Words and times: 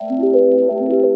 Thank 0.00 0.12
you. 0.12 1.07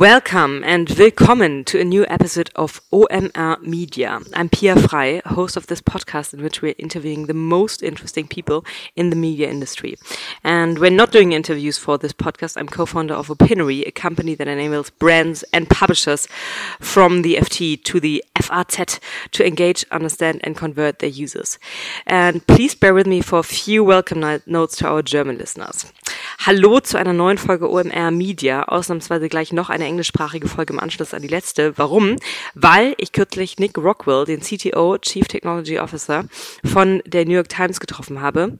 Welcome 0.00 0.62
and 0.64 0.88
willkommen 0.88 1.62
to 1.64 1.78
a 1.78 1.84
new 1.84 2.06
episode 2.08 2.48
of 2.56 2.80
OMR 2.90 3.60
Media. 3.60 4.18
I'm 4.32 4.48
Pia 4.48 4.74
Frei, 4.74 5.20
host 5.26 5.58
of 5.58 5.66
this 5.66 5.82
podcast 5.82 6.32
in 6.32 6.42
which 6.42 6.62
we're 6.62 6.74
interviewing 6.78 7.26
the 7.26 7.34
most 7.34 7.82
interesting 7.82 8.26
people 8.26 8.64
in 8.96 9.10
the 9.10 9.16
media 9.16 9.50
industry. 9.50 9.98
And 10.42 10.78
we're 10.78 10.90
not 10.90 11.12
doing 11.12 11.32
interviews 11.32 11.76
for 11.76 11.98
this 11.98 12.14
podcast. 12.14 12.56
I'm 12.56 12.66
co-founder 12.66 13.12
of 13.12 13.30
Opinary, 13.30 13.82
a 13.82 13.90
company 13.90 14.34
that 14.36 14.48
enables 14.48 14.88
brands 14.88 15.44
and 15.52 15.68
publishers 15.68 16.26
from 16.80 17.20
the 17.20 17.34
FT 17.34 17.84
to 17.84 18.00
the 18.00 18.24
FAZ 18.40 19.00
to 19.32 19.46
engage, 19.46 19.84
understand 19.90 20.40
and 20.44 20.56
convert 20.56 21.00
their 21.00 21.10
users. 21.10 21.58
And 22.06 22.46
please 22.46 22.74
bear 22.74 22.94
with 22.94 23.06
me 23.06 23.20
for 23.20 23.40
a 23.40 23.42
few 23.42 23.84
welcome 23.84 24.20
notes 24.46 24.76
to 24.76 24.88
our 24.88 25.02
German 25.02 25.36
listeners. 25.36 25.92
Hallo 26.46 26.80
zu 26.80 26.96
einer 26.96 27.12
neuen 27.12 27.36
Folge 27.36 27.70
OMR 27.70 28.10
Media. 28.10 28.62
Ausnahmsweise 28.62 29.28
gleich 29.28 29.52
noch 29.52 29.68
eine 29.68 29.84
englischsprachige 29.84 30.48
Folge 30.48 30.72
im 30.72 30.80
Anschluss 30.80 31.12
an 31.12 31.20
die 31.20 31.28
letzte. 31.28 31.76
Warum? 31.76 32.16
Weil 32.54 32.94
ich 32.96 33.12
kürzlich 33.12 33.58
Nick 33.58 33.76
Rockwell, 33.76 34.24
den 34.24 34.40
CTO, 34.40 34.96
Chief 34.96 35.28
Technology 35.28 35.78
Officer 35.78 36.24
von 36.64 37.02
der 37.04 37.26
New 37.26 37.34
York 37.34 37.50
Times 37.50 37.78
getroffen 37.78 38.22
habe 38.22 38.58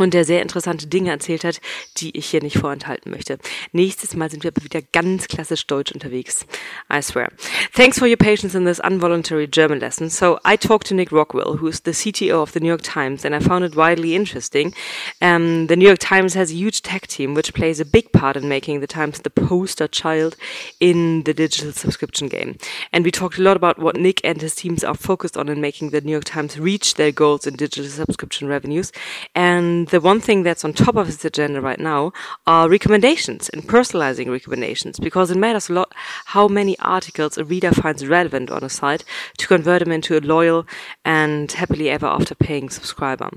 und 0.00 0.14
der 0.14 0.24
sehr 0.24 0.42
interessante 0.42 0.86
Dinge 0.86 1.10
erzählt 1.10 1.44
hat, 1.44 1.60
die 1.98 2.16
ich 2.16 2.30
hier 2.30 2.42
nicht 2.42 2.58
vorenthalten 2.58 3.10
möchte. 3.10 3.38
Nächstes 3.72 4.16
Mal 4.16 4.30
sind 4.30 4.44
wir 4.44 4.50
aber 4.54 4.64
wieder 4.64 4.80
ganz 4.92 5.28
klassisch 5.28 5.66
deutsch 5.66 5.92
unterwegs. 5.92 6.46
I 6.92 7.02
swear. 7.02 7.28
Thanks 7.74 7.98
for 7.98 8.08
your 8.08 8.16
patience 8.16 8.56
in 8.56 8.64
this 8.64 8.78
involuntary 8.78 9.46
German 9.46 9.78
lesson. 9.78 10.08
So 10.08 10.38
I 10.44 10.56
talked 10.56 10.88
to 10.88 10.94
Nick 10.94 11.12
Rockwell, 11.12 11.58
who's 11.58 11.80
the 11.82 11.92
CTO 11.92 12.42
of 12.42 12.52
the 12.52 12.60
New 12.60 12.68
York 12.68 12.82
Times, 12.82 13.24
and 13.24 13.34
I 13.34 13.40
found 13.40 13.64
it 13.64 13.76
widely 13.76 14.14
interesting. 14.14 14.74
Um, 15.20 15.66
the 15.66 15.76
New 15.76 15.86
York 15.86 15.98
Times 15.98 16.34
has 16.34 16.50
a 16.50 16.54
huge 16.54 16.80
tech 16.82 17.06
team, 17.06 17.34
which 17.34 17.52
plays 17.52 17.78
a 17.78 17.84
big 17.84 18.10
part 18.12 18.36
in 18.36 18.48
making 18.48 18.80
the 18.80 18.86
Times 18.86 19.20
the 19.20 19.30
poster 19.30 19.86
child 19.86 20.36
in 20.80 21.24
the 21.24 21.34
digital 21.34 21.72
subscription 21.72 22.28
game. 22.28 22.56
And 22.92 23.04
we 23.04 23.10
talked 23.10 23.38
a 23.38 23.42
lot 23.42 23.56
about 23.56 23.78
what 23.78 23.96
Nick 23.96 24.20
and 24.24 24.40
his 24.40 24.54
teams 24.54 24.82
are 24.82 24.94
focused 24.94 25.36
on 25.36 25.48
in 25.48 25.60
making 25.60 25.90
the 25.90 26.00
New 26.00 26.12
York 26.12 26.24
Times 26.24 26.58
reach 26.58 26.94
their 26.94 27.12
goals 27.12 27.46
in 27.46 27.56
digital 27.56 27.90
subscription 27.90 28.48
revenues. 28.48 28.92
And 29.34 29.89
the 29.90 30.00
one 30.00 30.20
thing 30.20 30.42
that's 30.42 30.64
on 30.64 30.72
top 30.72 30.96
of 30.96 31.06
his 31.06 31.24
agenda 31.24 31.60
right 31.60 31.80
now 31.80 32.12
are 32.46 32.68
recommendations 32.68 33.48
and 33.50 33.64
personalizing 33.64 34.30
recommendations 34.30 34.98
because 34.98 35.30
it 35.30 35.36
matters 35.36 35.68
a 35.68 35.72
lot 35.72 35.92
how 36.26 36.46
many 36.48 36.78
articles 36.78 37.36
a 37.36 37.44
reader 37.44 37.72
finds 37.72 38.06
relevant 38.06 38.50
on 38.50 38.62
a 38.62 38.68
site 38.68 39.04
to 39.38 39.46
convert 39.46 39.80
them 39.80 39.92
into 39.92 40.16
a 40.16 40.20
loyal 40.20 40.66
and 41.04 41.50
happily 41.52 41.90
ever 41.90 42.06
after 42.06 42.34
paying 42.34 42.70
subscriber. 42.70 43.28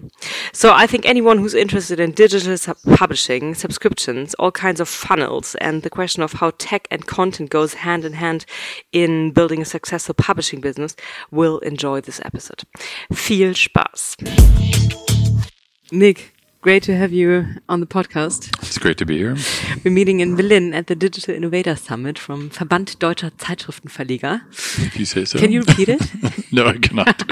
So 0.52 0.72
I 0.74 0.86
think 0.86 1.06
anyone 1.06 1.40
who's 1.40 1.56
interested 1.56 2.00
in 2.00 2.12
digital 2.12 2.58
sub 2.58 2.78
publishing, 2.96 3.56
subscriptions, 3.56 4.36
all 4.36 4.52
kinds 4.52 4.80
of 4.80 4.88
funnels, 4.88 5.56
and 5.56 5.82
the 5.82 5.90
question 5.90 6.22
of 6.22 6.34
how 6.34 6.52
tech 6.58 6.88
and 6.92 7.06
content 7.08 7.50
goes 7.50 7.74
hand 7.74 8.06
in 8.06 8.14
hand 8.14 8.46
in 8.92 9.32
building 9.32 9.62
a 9.62 9.66
successful 9.66 10.14
publishing 10.14 10.62
business 10.62 10.96
will 11.32 11.58
enjoy 11.60 12.00
this 12.02 12.22
episode. 12.24 12.64
Viel 13.12 13.54
Spaß. 13.54 14.18
Nick, 15.92 16.34
great 16.64 16.82
to 16.82 16.96
have 16.96 17.12
you 17.12 17.46
on 17.68 17.82
the 17.82 17.86
podcast. 17.86 18.48
It's 18.62 18.78
great 18.78 18.98
to 19.00 19.06
be 19.06 19.18
here. 19.18 19.36
We're 19.84 19.92
meeting 19.92 20.22
in 20.22 20.38
Berlin 20.38 20.74
at 20.74 20.88
the 20.88 20.96
Digital 20.96 21.36
Innovator 21.36 21.76
Summit 21.76 22.18
from 22.18 22.50
Verband 22.52 22.98
Deutscher 23.00 23.32
Zeitschriftenverleger. 23.32 24.42
If 24.86 24.98
you 24.98 25.04
say 25.04 25.26
so. 25.26 25.40
Can 25.40 25.52
you 25.52 25.62
repeat 25.64 25.90
it? 25.90 26.02
no, 26.54 26.66
I 26.66 26.78
cannot. 26.78 27.18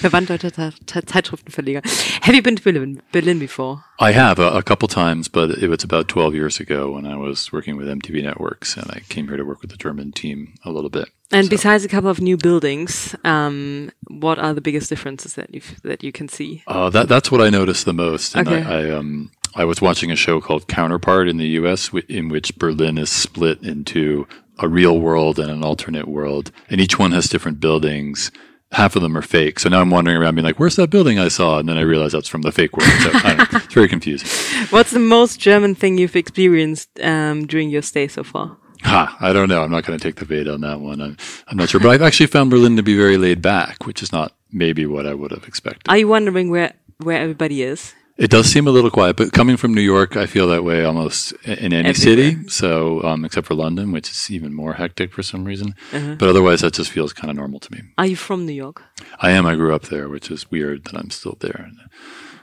Verband 0.00 0.28
Deutscher 0.28 0.50
Zeitschriftenverleger. 0.50 1.82
Have 2.22 2.36
you 2.36 2.40
been 2.40 2.54
to 2.54 2.62
Berlin, 2.62 3.02
Berlin 3.10 3.40
before? 3.40 3.82
I 3.98 4.12
have 4.12 4.38
a, 4.38 4.50
a, 4.50 4.62
couple 4.62 4.86
times, 4.86 5.26
but 5.26 5.50
it 5.50 5.66
was 5.66 5.82
about 5.82 6.06
12 6.06 6.36
years 6.36 6.60
ago 6.60 6.92
when 6.92 7.04
I 7.04 7.16
was 7.16 7.52
working 7.52 7.76
with 7.76 7.88
MTV 7.88 8.22
Networks 8.22 8.76
and 8.76 8.88
I 8.92 9.00
came 9.08 9.26
here 9.26 9.36
to 9.36 9.44
work 9.44 9.60
with 9.60 9.72
the 9.72 9.76
German 9.76 10.12
team 10.12 10.54
a 10.64 10.70
little 10.70 10.90
bit. 10.90 11.08
And 11.30 11.46
so. 11.46 11.50
besides 11.50 11.84
a 11.84 11.88
couple 11.88 12.10
of 12.10 12.20
new 12.20 12.36
buildings, 12.36 13.14
um, 13.24 13.90
what 14.08 14.38
are 14.38 14.54
the 14.54 14.60
biggest 14.60 14.88
differences 14.88 15.34
that 15.34 15.54
you 15.54 15.60
that 15.82 16.02
you 16.02 16.12
can 16.12 16.28
see? 16.28 16.62
Uh, 16.66 16.88
that 16.90 17.08
that's 17.08 17.30
what 17.30 17.40
I 17.40 17.50
noticed 17.50 17.84
the 17.84 17.92
most. 17.92 18.34
And 18.34 18.48
okay. 18.48 18.62
I, 18.62 18.80
I, 18.80 18.90
um, 18.90 19.30
I 19.54 19.64
was 19.64 19.80
watching 19.80 20.10
a 20.10 20.16
show 20.16 20.40
called 20.40 20.68
Counterpart 20.68 21.28
in 21.28 21.36
the 21.36 21.48
U.S., 21.60 21.90
in 22.08 22.28
which 22.28 22.56
Berlin 22.56 22.98
is 22.98 23.10
split 23.10 23.62
into 23.62 24.26
a 24.58 24.68
real 24.68 25.00
world 25.00 25.38
and 25.38 25.50
an 25.50 25.62
alternate 25.62 26.08
world, 26.08 26.50
and 26.68 26.80
each 26.80 26.98
one 26.98 27.12
has 27.12 27.28
different 27.28 27.60
buildings 27.60 28.30
half 28.72 28.96
of 28.96 29.02
them 29.02 29.16
are 29.16 29.22
fake. 29.22 29.58
So 29.58 29.68
now 29.68 29.80
I'm 29.80 29.90
wandering 29.90 30.16
around 30.16 30.34
being 30.34 30.44
like, 30.44 30.58
where's 30.58 30.76
that 30.76 30.90
building 30.90 31.18
I 31.18 31.28
saw? 31.28 31.58
And 31.58 31.68
then 31.68 31.78
I 31.78 31.82
realize 31.82 32.12
that's 32.12 32.28
from 32.28 32.42
the 32.42 32.52
fake 32.52 32.76
world. 32.76 32.90
So 33.00 33.10
it's 33.14 33.74
very 33.74 33.88
confusing. 33.88 34.28
What's 34.70 34.90
the 34.90 34.98
most 34.98 35.40
German 35.40 35.74
thing 35.74 35.98
you've 35.98 36.16
experienced 36.16 36.88
um, 37.00 37.46
during 37.46 37.70
your 37.70 37.82
stay 37.82 38.08
so 38.08 38.22
far? 38.22 38.58
Ha, 38.82 39.16
I 39.20 39.32
don't 39.32 39.48
know. 39.48 39.62
I'm 39.62 39.70
not 39.70 39.84
going 39.84 39.98
to 39.98 40.02
take 40.02 40.16
the 40.16 40.24
bait 40.24 40.48
on 40.48 40.60
that 40.62 40.80
one. 40.80 41.00
I'm, 41.00 41.16
I'm 41.48 41.56
not 41.56 41.68
sure. 41.68 41.80
But 41.80 41.90
I've 41.90 42.02
actually 42.02 42.26
found 42.26 42.50
Berlin 42.50 42.76
to 42.76 42.82
be 42.82 42.96
very 42.96 43.16
laid 43.16 43.42
back, 43.42 43.86
which 43.86 44.02
is 44.02 44.12
not 44.12 44.32
maybe 44.52 44.86
what 44.86 45.06
I 45.06 45.14
would 45.14 45.30
have 45.30 45.44
expected. 45.44 45.88
Are 45.88 45.98
you 45.98 46.08
wondering 46.08 46.50
where, 46.50 46.72
where 46.98 47.20
everybody 47.20 47.62
is? 47.62 47.94
It 48.16 48.32
does 48.32 48.46
seem 48.50 48.66
a 48.66 48.72
little 48.72 48.90
quiet, 48.90 49.16
but 49.16 49.32
coming 49.32 49.56
from 49.56 49.74
New 49.74 49.80
York, 49.80 50.16
I 50.16 50.26
feel 50.26 50.48
that 50.48 50.64
way 50.64 50.84
almost 50.84 51.32
in 51.44 51.72
any 51.72 51.88
Everywhere. 51.88 51.94
city. 51.94 52.48
So, 52.48 53.00
um, 53.04 53.24
except 53.24 53.46
for 53.46 53.54
London, 53.54 53.92
which 53.92 54.10
is 54.10 54.28
even 54.28 54.52
more 54.52 54.72
hectic 54.74 55.12
for 55.12 55.22
some 55.22 55.44
reason. 55.44 55.76
Uh-huh. 55.92 56.16
But 56.18 56.28
otherwise, 56.28 56.62
that 56.62 56.72
just 56.72 56.90
feels 56.90 57.12
kind 57.12 57.30
of 57.30 57.36
normal 57.36 57.60
to 57.60 57.72
me. 57.72 57.82
Are 57.96 58.06
you 58.06 58.16
from 58.16 58.44
New 58.44 58.52
York? 58.52 58.82
I 59.20 59.30
am. 59.30 59.46
I 59.46 59.54
grew 59.54 59.72
up 59.72 59.82
there, 59.82 60.08
which 60.08 60.32
is 60.32 60.50
weird 60.50 60.84
that 60.86 60.96
I'm 60.96 61.10
still 61.10 61.36
there. 61.38 61.70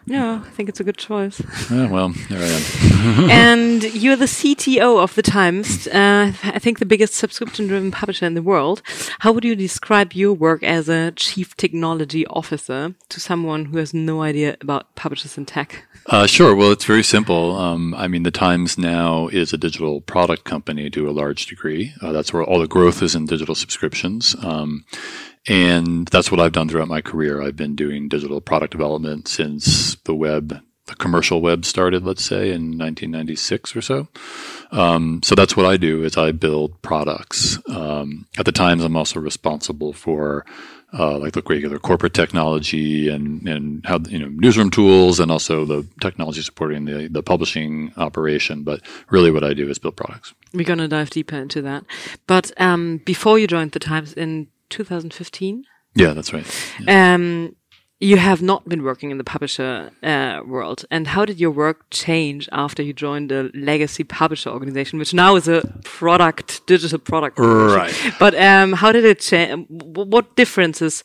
Yeah, 0.07 0.43
I 0.45 0.49
think 0.51 0.69
it's 0.69 0.79
a 0.79 0.83
good 0.83 0.97
choice. 0.97 1.41
Yeah, 1.71 1.89
well, 1.89 2.13
there 2.29 2.39
I 2.39 2.47
am. 2.47 2.61
and 3.29 3.83
you're 3.95 4.15
the 4.15 4.25
CTO 4.25 5.01
of 5.01 5.15
the 5.15 5.23
Times, 5.23 5.87
uh, 5.87 6.31
I 6.43 6.59
think 6.59 6.77
the 6.77 6.85
biggest 6.85 7.15
subscription-driven 7.15 7.91
publisher 7.91 8.25
in 8.25 8.35
the 8.35 8.43
world. 8.43 8.83
How 9.19 9.31
would 9.31 9.43
you 9.43 9.55
describe 9.55 10.13
your 10.13 10.33
work 10.33 10.61
as 10.61 10.89
a 10.89 11.11
chief 11.11 11.57
technology 11.57 12.25
officer 12.27 12.93
to 13.09 13.19
someone 13.19 13.65
who 13.65 13.77
has 13.77 13.93
no 13.93 14.21
idea 14.21 14.57
about 14.61 14.93
publishers 14.95 15.37
and 15.37 15.47
tech? 15.47 15.85
Uh, 16.07 16.27
sure. 16.27 16.55
Well, 16.55 16.71
it's 16.71 16.85
very 16.85 17.03
simple. 17.03 17.55
Um, 17.55 17.95
I 17.95 18.07
mean, 18.07 18.23
the 18.23 18.31
Times 18.31 18.77
now 18.77 19.27
is 19.29 19.53
a 19.53 19.57
digital 19.57 20.01
product 20.01 20.43
company 20.43 20.89
to 20.91 21.09
a 21.09 21.11
large 21.11 21.47
degree. 21.47 21.93
Uh, 22.01 22.11
that's 22.11 22.31
where 22.31 22.43
all 22.43 22.59
the 22.59 22.67
growth 22.67 23.01
is 23.01 23.15
in 23.15 23.25
digital 23.25 23.55
subscriptions. 23.55 24.35
Um, 24.43 24.85
and 25.47 26.07
that's 26.07 26.31
what 26.31 26.39
I've 26.39 26.51
done 26.51 26.69
throughout 26.69 26.87
my 26.87 27.01
career. 27.01 27.41
I've 27.41 27.55
been 27.55 27.75
doing 27.75 28.07
digital 28.09 28.41
product 28.41 28.71
development 28.71 29.27
since 29.27 29.95
the 30.05 30.15
web, 30.15 30.61
the 30.87 30.95
commercial 30.95 31.41
web 31.41 31.65
started, 31.65 32.03
let's 32.03 32.23
say 32.23 32.51
in 32.51 32.77
1996 32.77 33.75
or 33.75 33.81
so. 33.81 34.07
Um, 34.71 35.21
so 35.23 35.35
that's 35.35 35.55
what 35.55 35.65
I 35.65 35.77
do 35.77 36.03
is 36.03 36.17
I 36.17 36.31
build 36.31 36.81
products. 36.81 37.59
Um, 37.69 38.27
at 38.37 38.45
the 38.45 38.51
times, 38.51 38.83
I'm 38.83 38.97
also 38.97 39.19
responsible 39.19 39.93
for 39.93 40.45
uh, 40.97 41.17
like 41.17 41.33
the 41.33 41.43
regular 41.47 41.77
corporate 41.77 42.13
technology 42.13 43.09
and, 43.09 43.47
and 43.47 43.85
how 43.85 43.99
you 44.07 44.17
know 44.17 44.29
newsroom 44.29 44.71
tools 44.71 45.19
and 45.19 45.29
also 45.29 45.65
the 45.65 45.85
technology 45.99 46.41
supporting 46.41 46.85
the, 46.85 47.07
the 47.07 47.21
publishing 47.21 47.91
operation. 47.97 48.63
But 48.63 48.81
really, 49.09 49.29
what 49.29 49.43
I 49.43 49.53
do 49.53 49.69
is 49.69 49.77
build 49.77 49.97
products. 49.97 50.33
We're 50.53 50.65
gonna 50.65 50.87
dive 50.87 51.09
deeper 51.09 51.35
into 51.35 51.61
that. 51.63 51.83
But 52.27 52.51
um, 52.59 53.01
before 53.05 53.37
you 53.37 53.47
joined 53.47 53.73
the 53.73 53.79
Times 53.79 54.13
in 54.13 54.47
2015. 54.69 55.65
Yeah, 55.95 56.13
that's 56.13 56.33
right. 56.33 56.45
Yeah. 56.79 57.13
Um, 57.13 57.55
you 57.99 58.17
have 58.17 58.41
not 58.41 58.67
been 58.67 58.83
working 58.83 59.09
in 59.09 59.17
the 59.17 59.23
publisher 59.23 59.91
uh, 60.03 60.41
world. 60.45 60.85
And 60.91 61.07
how 61.07 61.23
did 61.23 61.39
your 61.39 61.51
work 61.51 61.85
change 61.91 62.49
after 62.51 62.83
you 62.83 62.91
joined 62.93 63.31
the 63.31 63.49
legacy 63.53 64.03
publisher 64.03 64.49
organization, 64.49 64.99
which 64.99 65.13
now 65.13 65.37
is 65.37 65.47
a 65.47 65.61
product, 65.83 66.65
digital 66.67 66.99
product? 66.99 67.39
Right. 67.39 67.95
But 68.19 68.35
um, 68.35 68.73
how 68.73 68.91
did 68.91 69.05
it 69.05 69.21
change? 69.21 69.67
What 69.69 70.35
differences 70.35 71.03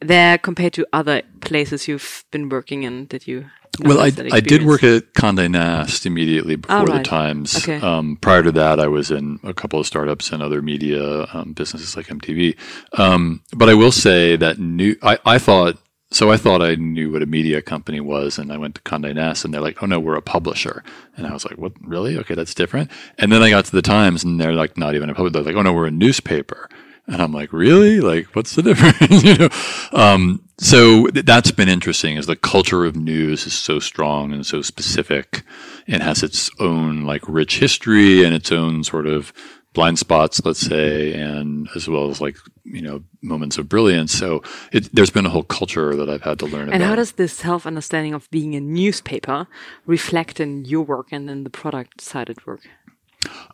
there 0.00 0.36
compared 0.36 0.74
to 0.74 0.86
other 0.92 1.22
places 1.40 1.88
you've 1.88 2.24
been 2.30 2.50
working 2.50 2.82
in 2.82 3.06
that 3.06 3.26
you 3.26 3.46
well, 3.80 4.00
I, 4.00 4.12
I 4.32 4.40
did 4.40 4.64
work 4.64 4.82
at 4.82 5.14
Condé 5.14 5.50
Nast 5.50 6.06
immediately 6.06 6.56
before 6.56 6.84
right. 6.84 6.98
the 6.98 7.02
Times. 7.02 7.56
Okay. 7.56 7.80
Um, 7.80 8.16
prior 8.16 8.42
to 8.42 8.52
that, 8.52 8.80
I 8.80 8.88
was 8.88 9.10
in 9.10 9.40
a 9.42 9.54
couple 9.54 9.80
of 9.80 9.86
startups 9.86 10.32
and 10.32 10.42
other 10.42 10.62
media 10.62 11.26
um, 11.32 11.52
businesses 11.52 11.96
like 11.96 12.06
MTV. 12.06 12.56
Um, 12.98 13.42
but 13.52 13.68
I 13.68 13.74
will 13.74 13.92
say 13.92 14.36
that 14.36 14.58
new, 14.58 14.96
I, 15.02 15.18
I 15.24 15.38
thought, 15.38 15.78
so 16.10 16.30
I 16.30 16.36
thought 16.36 16.62
I 16.62 16.74
knew 16.76 17.12
what 17.12 17.22
a 17.22 17.26
media 17.26 17.60
company 17.60 18.00
was, 18.00 18.38
and 18.38 18.50
I 18.50 18.56
went 18.56 18.76
to 18.76 18.82
Condé 18.82 19.14
Nast, 19.14 19.44
and 19.44 19.52
they're 19.52 19.60
like, 19.60 19.82
"Oh 19.82 19.86
no, 19.86 20.00
we're 20.00 20.16
a 20.16 20.22
publisher," 20.22 20.82
and 21.18 21.26
I 21.26 21.34
was 21.34 21.44
like, 21.44 21.58
"What? 21.58 21.72
Really? 21.82 22.16
Okay, 22.16 22.34
that's 22.34 22.54
different." 22.54 22.90
And 23.18 23.30
then 23.30 23.42
I 23.42 23.50
got 23.50 23.66
to 23.66 23.72
the 23.72 23.82
Times, 23.82 24.24
and 24.24 24.40
they're 24.40 24.54
like, 24.54 24.78
"Not 24.78 24.94
even 24.94 25.10
a 25.10 25.14
publisher." 25.14 25.34
They're 25.34 25.52
like, 25.52 25.56
"Oh 25.56 25.62
no, 25.62 25.74
we're 25.74 25.86
a 25.86 25.90
newspaper." 25.90 26.70
And 27.08 27.22
I'm 27.22 27.32
like, 27.32 27.52
really? 27.52 28.00
Like, 28.00 28.26
what's 28.36 28.54
the 28.54 28.62
difference? 28.74 29.22
you 29.24 29.36
know? 29.36 29.48
Um, 29.92 30.44
so 30.58 31.06
that's 31.08 31.50
been 31.50 31.68
interesting 31.68 32.16
is 32.16 32.26
the 32.26 32.36
culture 32.36 32.84
of 32.84 32.96
news 32.96 33.46
is 33.46 33.54
so 33.54 33.78
strong 33.78 34.32
and 34.32 34.44
so 34.44 34.60
specific 34.60 35.42
and 35.86 36.02
has 36.02 36.22
its 36.22 36.50
own 36.58 37.04
like 37.04 37.22
rich 37.28 37.58
history 37.58 38.24
and 38.24 38.34
its 38.34 38.50
own 38.52 38.84
sort 38.84 39.06
of 39.06 39.32
blind 39.72 39.98
spots, 39.98 40.44
let's 40.44 40.60
say, 40.60 41.12
and 41.12 41.68
as 41.76 41.88
well 41.88 42.10
as 42.10 42.20
like 42.20 42.36
you 42.64 42.82
know 42.82 43.04
moments 43.22 43.58
of 43.58 43.68
brilliance. 43.68 44.12
So 44.12 44.42
it, 44.72 44.92
there's 44.92 45.10
been 45.10 45.26
a 45.26 45.30
whole 45.30 45.44
culture 45.44 45.94
that 45.94 46.10
I've 46.10 46.22
had 46.22 46.40
to 46.40 46.46
learn. 46.46 46.62
And 46.62 46.82
about. 46.82 46.88
how 46.88 46.96
does 46.96 47.12
this 47.12 47.32
self 47.32 47.64
understanding 47.66 48.14
of 48.14 48.28
being 48.30 48.56
a 48.56 48.60
newspaper 48.60 49.46
reflect 49.86 50.40
in 50.40 50.64
your 50.64 50.82
work 50.82 51.08
and 51.12 51.30
in 51.30 51.44
the 51.44 51.50
product 51.50 52.00
sided 52.00 52.44
work? 52.46 52.62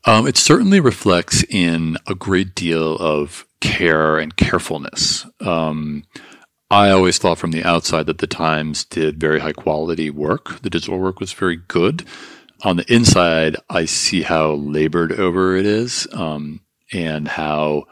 Um, 0.04 0.26
it 0.26 0.36
certainly 0.36 0.80
reflects 0.80 1.44
in 1.44 1.96
a 2.06 2.14
great 2.14 2.54
deal 2.54 2.96
of 2.96 3.46
care 3.60 4.18
and 4.18 4.36
carefulness. 4.36 5.26
Um, 5.40 6.04
I 6.70 6.90
always 6.90 7.18
thought 7.18 7.38
from 7.38 7.52
the 7.52 7.64
outside 7.64 8.06
that 8.06 8.18
the 8.18 8.26
Times 8.26 8.84
did 8.84 9.20
very 9.20 9.40
high 9.40 9.52
quality 9.52 10.10
work. 10.10 10.60
The 10.62 10.70
digital 10.70 10.98
work 10.98 11.20
was 11.20 11.32
very 11.32 11.56
good. 11.56 12.04
On 12.62 12.76
the 12.76 12.92
inside, 12.92 13.56
I 13.68 13.84
see 13.84 14.22
how 14.22 14.52
labored 14.52 15.12
over 15.12 15.56
it 15.56 15.66
is, 15.66 16.06
um, 16.12 16.60
and 16.92 17.28
how 17.28 17.84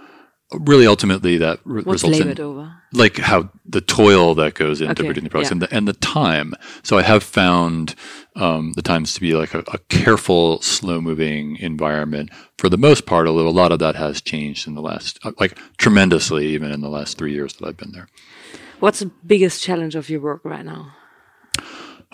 really 0.60 0.86
ultimately 0.86 1.38
that 1.38 1.60
re- 1.64 1.82
results 1.84 2.18
in 2.18 2.40
over? 2.40 2.74
like 2.92 3.16
how 3.18 3.50
the 3.64 3.80
toil 3.80 4.34
that 4.34 4.54
goes 4.54 4.80
into 4.80 4.92
Okay, 4.92 5.04
producing 5.04 5.24
the 5.24 5.30
products 5.30 5.50
yeah. 5.50 5.54
and, 5.54 5.62
the, 5.62 5.74
and 5.74 5.88
the 5.88 5.92
time. 5.94 6.54
So 6.82 6.98
I 6.98 7.02
have 7.02 7.22
found 7.22 7.94
um, 8.36 8.72
the 8.74 8.82
Times 8.82 9.14
to 9.14 9.20
be 9.20 9.34
like 9.34 9.54
a, 9.54 9.60
a 9.72 9.78
careful, 9.88 10.60
slow 10.62 11.00
moving 11.00 11.56
environment 11.56 12.30
for 12.58 12.68
the 12.68 12.78
most 12.78 13.06
part, 13.06 13.26
although 13.26 13.48
a 13.48 13.50
lot 13.50 13.72
of 13.72 13.78
that 13.78 13.96
has 13.96 14.20
changed 14.20 14.66
in 14.66 14.74
the 14.74 14.82
last, 14.82 15.18
uh, 15.24 15.32
like 15.38 15.58
tremendously, 15.78 16.46
even 16.48 16.70
in 16.70 16.80
the 16.80 16.90
last 16.90 17.18
three 17.18 17.32
years 17.32 17.54
that 17.54 17.66
I've 17.66 17.76
been 17.76 17.92
there. 17.92 18.08
What's 18.80 19.00
the 19.00 19.10
biggest 19.24 19.62
challenge 19.62 19.94
of 19.94 20.10
your 20.10 20.20
work 20.20 20.42
right 20.44 20.64
now? 20.64 20.92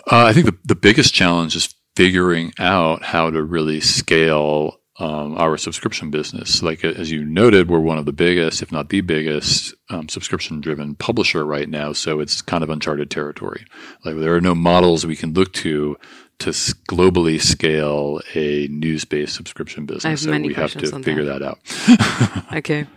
Uh, 0.09 0.25
I 0.25 0.33
think 0.33 0.45
the, 0.45 0.57
the 0.65 0.75
biggest 0.75 1.13
challenge 1.13 1.55
is 1.55 1.73
figuring 1.95 2.53
out 2.59 3.03
how 3.03 3.29
to 3.29 3.43
really 3.43 3.81
scale 3.81 4.78
um, 4.99 5.37
our 5.37 5.57
subscription 5.57 6.11
business. 6.11 6.61
Like 6.61 6.83
as 6.83 7.09
you 7.09 7.23
noted, 7.23 7.69
we're 7.69 7.79
one 7.79 7.97
of 7.97 8.05
the 8.05 8.13
biggest, 8.13 8.61
if 8.61 8.71
not 8.71 8.89
the 8.89 9.01
biggest, 9.01 9.73
um, 9.89 10.09
subscription-driven 10.09 10.95
publisher 10.95 11.45
right 11.45 11.69
now. 11.69 11.93
So 11.93 12.19
it's 12.19 12.41
kind 12.41 12.63
of 12.63 12.69
uncharted 12.69 13.09
territory. 13.09 13.65
Like 14.03 14.17
there 14.17 14.35
are 14.35 14.41
no 14.41 14.53
models 14.53 15.05
we 15.05 15.15
can 15.15 15.33
look 15.33 15.53
to 15.53 15.97
to 16.39 16.51
globally 16.51 17.41
scale 17.41 18.21
a 18.33 18.67
news-based 18.67 19.35
subscription 19.35 19.85
business. 19.85 20.21
so 20.21 20.31
we 20.39 20.53
have 20.53 20.71
to 20.71 20.87
figure 21.01 21.25
that. 21.25 21.39
that 21.39 21.49
out. 21.49 22.53
Okay. 22.55 22.87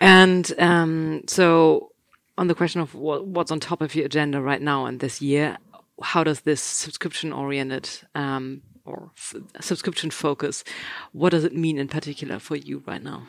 And 0.00 0.52
um, 0.58 1.22
so, 1.26 1.92
on 2.38 2.46
the 2.46 2.54
question 2.54 2.80
of 2.80 2.94
what, 2.94 3.26
what's 3.26 3.50
on 3.50 3.58
top 3.58 3.80
of 3.80 3.94
your 3.94 4.06
agenda 4.06 4.40
right 4.40 4.60
now 4.60 4.86
and 4.86 5.00
this 5.00 5.20
year, 5.20 5.58
how 6.02 6.24
does 6.24 6.42
this 6.42 6.62
subscription 6.62 7.32
oriented 7.32 7.88
um, 8.14 8.62
or 8.90 9.12
f- 9.16 9.36
subscription 9.60 10.10
focus, 10.10 10.64
what 11.12 11.30
does 11.30 11.44
it 11.44 11.54
mean 11.54 11.78
in 11.78 11.88
particular 11.88 12.38
for 12.38 12.56
you 12.56 12.82
right 12.86 13.02
now? 13.02 13.26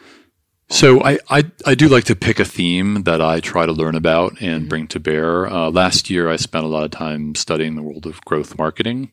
So 0.71 1.03
I, 1.03 1.19
I 1.29 1.51
I 1.65 1.75
do 1.75 1.89
like 1.89 2.05
to 2.05 2.15
pick 2.15 2.39
a 2.39 2.45
theme 2.45 3.03
that 3.03 3.19
I 3.19 3.41
try 3.41 3.65
to 3.65 3.73
learn 3.73 3.93
about 3.93 4.41
and 4.41 4.69
bring 4.69 4.87
to 4.87 5.01
bear. 5.01 5.45
Uh, 5.47 5.69
last 5.69 6.09
year, 6.09 6.29
I 6.29 6.37
spent 6.37 6.63
a 6.63 6.69
lot 6.69 6.85
of 6.85 6.91
time 6.91 7.35
studying 7.35 7.75
the 7.75 7.83
world 7.83 8.05
of 8.05 8.21
growth 8.21 8.57
marketing, 8.57 9.11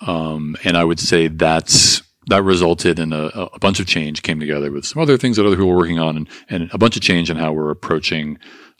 um, 0.00 0.56
and 0.64 0.76
I 0.76 0.82
would 0.82 0.98
say 0.98 1.28
that's 1.28 2.02
that 2.26 2.42
resulted 2.42 2.98
in 2.98 3.12
a, 3.12 3.26
a 3.26 3.58
bunch 3.60 3.78
of 3.78 3.86
change 3.86 4.22
came 4.22 4.40
together 4.40 4.72
with 4.72 4.84
some 4.84 5.00
other 5.00 5.16
things 5.16 5.36
that 5.36 5.46
other 5.46 5.54
people 5.54 5.68
were 5.68 5.76
working 5.76 6.00
on, 6.00 6.16
and, 6.16 6.28
and 6.50 6.68
a 6.72 6.78
bunch 6.78 6.96
of 6.96 7.02
change 7.02 7.30
in 7.30 7.36
how 7.36 7.52
we're 7.52 7.70
approaching 7.70 8.36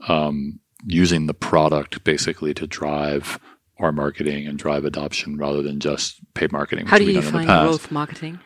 um, 0.08 0.58
using 0.84 1.26
the 1.26 1.34
product 1.34 2.02
basically 2.02 2.52
to 2.52 2.66
drive 2.66 3.38
our 3.78 3.92
marketing 3.92 4.46
and 4.46 4.58
drive 4.58 4.84
adoption 4.84 5.36
rather 5.36 5.62
than 5.62 5.80
just 5.80 6.20
paid 6.34 6.52
marketing. 6.52 6.86
How 6.86 6.96
which 6.96 7.06
do 7.06 7.12
you 7.12 7.20
we've 7.20 7.24
done 7.24 7.42
in 7.42 7.46
the 7.46 7.52
define 7.52 7.66
growth 7.66 7.90
marketing? 7.90 8.40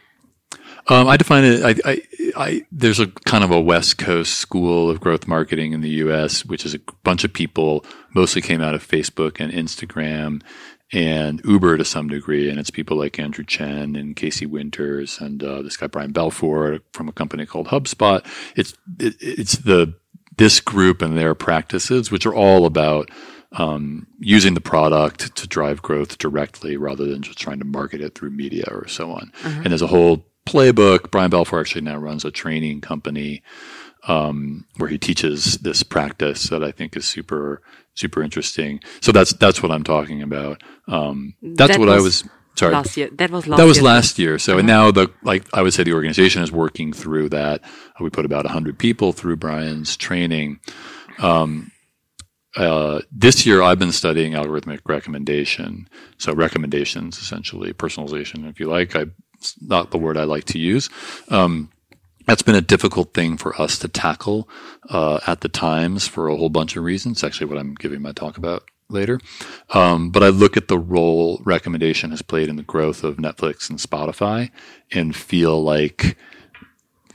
Um, 0.88 1.06
I 1.06 1.16
define 1.16 1.44
it. 1.44 1.62
I, 1.62 1.90
I, 1.90 2.02
I, 2.36 2.66
there's 2.72 2.98
a 2.98 3.06
kind 3.06 3.44
of 3.44 3.50
a 3.50 3.60
West 3.60 3.98
Coast 3.98 4.34
school 4.34 4.90
of 4.90 5.00
growth 5.00 5.28
marketing 5.28 5.72
in 5.72 5.80
the 5.80 5.88
U.S., 5.90 6.44
which 6.44 6.66
is 6.66 6.74
a 6.74 6.80
bunch 7.04 7.22
of 7.24 7.32
people, 7.32 7.84
mostly 8.14 8.42
came 8.42 8.60
out 8.60 8.74
of 8.74 8.86
Facebook 8.86 9.40
and 9.40 9.52
Instagram 9.52 10.42
and 10.92 11.40
Uber 11.44 11.78
to 11.78 11.84
some 11.84 12.08
degree, 12.08 12.50
and 12.50 12.58
it's 12.58 12.70
people 12.70 12.98
like 12.98 13.18
Andrew 13.18 13.44
Chen 13.44 13.96
and 13.96 14.14
Casey 14.14 14.44
Winters 14.44 15.20
and 15.20 15.42
uh, 15.42 15.62
this 15.62 15.76
guy 15.76 15.86
Brian 15.86 16.12
Balfour 16.12 16.80
from 16.92 17.08
a 17.08 17.12
company 17.12 17.46
called 17.46 17.68
HubSpot. 17.68 18.24
It's 18.56 18.74
it, 18.98 19.14
it's 19.20 19.56
the 19.56 19.94
this 20.36 20.60
group 20.60 21.00
and 21.00 21.16
their 21.16 21.34
practices, 21.34 22.10
which 22.10 22.26
are 22.26 22.34
all 22.34 22.66
about 22.66 23.10
um, 23.52 24.06
using 24.18 24.54
the 24.54 24.60
product 24.60 25.34
to 25.36 25.46
drive 25.46 25.82
growth 25.82 26.18
directly 26.18 26.76
rather 26.76 27.04
than 27.06 27.22
just 27.22 27.38
trying 27.38 27.58
to 27.58 27.64
market 27.64 28.00
it 28.00 28.14
through 28.14 28.30
media 28.30 28.64
or 28.70 28.88
so 28.88 29.10
on. 29.12 29.32
And 29.44 29.66
there's 29.66 29.82
a 29.82 29.86
whole 29.88 30.24
playbook. 30.46 31.10
Brian 31.10 31.30
Balfour 31.30 31.60
actually 31.60 31.82
now 31.82 31.96
runs 31.98 32.24
a 32.24 32.30
training 32.30 32.80
company 32.80 33.42
um, 34.08 34.66
where 34.78 34.88
he 34.88 34.98
teaches 34.98 35.58
this 35.58 35.82
practice 35.82 36.44
that 36.48 36.64
I 36.64 36.72
think 36.72 36.96
is 36.96 37.06
super 37.06 37.62
super 37.94 38.22
interesting. 38.22 38.80
So 39.00 39.12
that's 39.12 39.32
that's 39.34 39.62
what 39.62 39.70
I'm 39.70 39.84
talking 39.84 40.22
about. 40.22 40.62
Um, 40.88 41.34
that's 41.42 41.72
That 41.72 41.80
what 41.80 41.88
I 41.88 41.96
was 41.96 42.24
was. 42.24 42.24
Sorry, 42.54 42.72
Last 42.72 42.96
year. 42.98 43.08
That 43.12 43.30
was 43.30 43.46
last 43.46 43.58
that 43.58 43.64
was 43.64 43.76
year. 43.78 43.84
last 43.84 44.18
year. 44.18 44.38
So 44.38 44.58
and 44.58 44.66
now 44.66 44.90
the 44.90 45.10
like 45.22 45.44
I 45.54 45.62
would 45.62 45.72
say 45.72 45.84
the 45.84 45.94
organization 45.94 46.42
is 46.42 46.52
working 46.52 46.92
through 46.92 47.30
that. 47.30 47.62
We 48.00 48.10
put 48.10 48.26
about 48.26 48.46
hundred 48.46 48.78
people 48.78 49.12
through 49.12 49.36
Brian's 49.36 49.96
training. 49.96 50.60
Um, 51.18 51.70
uh, 52.56 53.00
this 53.10 53.46
year, 53.46 53.62
I've 53.62 53.78
been 53.78 53.92
studying 53.92 54.32
algorithmic 54.32 54.80
recommendation. 54.84 55.88
So 56.18 56.32
recommendations, 56.32 57.18
essentially 57.18 57.72
personalization, 57.72 58.48
if 58.48 58.60
you 58.60 58.68
like. 58.68 58.94
I, 58.94 59.06
it's 59.34 59.60
not 59.60 59.90
the 59.90 59.98
word 59.98 60.16
I 60.16 60.24
like 60.24 60.44
to 60.46 60.58
use. 60.58 60.88
Um, 61.28 61.70
that's 62.26 62.42
been 62.42 62.54
a 62.54 62.60
difficult 62.60 63.14
thing 63.14 63.36
for 63.36 63.60
us 63.60 63.78
to 63.80 63.88
tackle 63.88 64.48
uh, 64.88 65.20
at 65.26 65.40
the 65.40 65.48
times 65.48 66.06
for 66.06 66.28
a 66.28 66.36
whole 66.36 66.50
bunch 66.50 66.76
of 66.76 66.84
reasons. 66.84 67.24
Actually, 67.24 67.46
what 67.46 67.58
I'm 67.58 67.74
giving 67.74 68.02
my 68.02 68.12
talk 68.12 68.38
about 68.38 68.64
later. 68.88 69.18
Um, 69.70 70.10
but 70.10 70.22
I 70.22 70.28
look 70.28 70.56
at 70.56 70.68
the 70.68 70.78
role 70.78 71.40
recommendation 71.44 72.10
has 72.10 72.22
played 72.22 72.48
in 72.48 72.56
the 72.56 72.62
growth 72.62 73.02
of 73.02 73.16
Netflix 73.16 73.70
and 73.70 73.78
Spotify 73.78 74.50
and 74.90 75.16
feel 75.16 75.62
like 75.62 76.16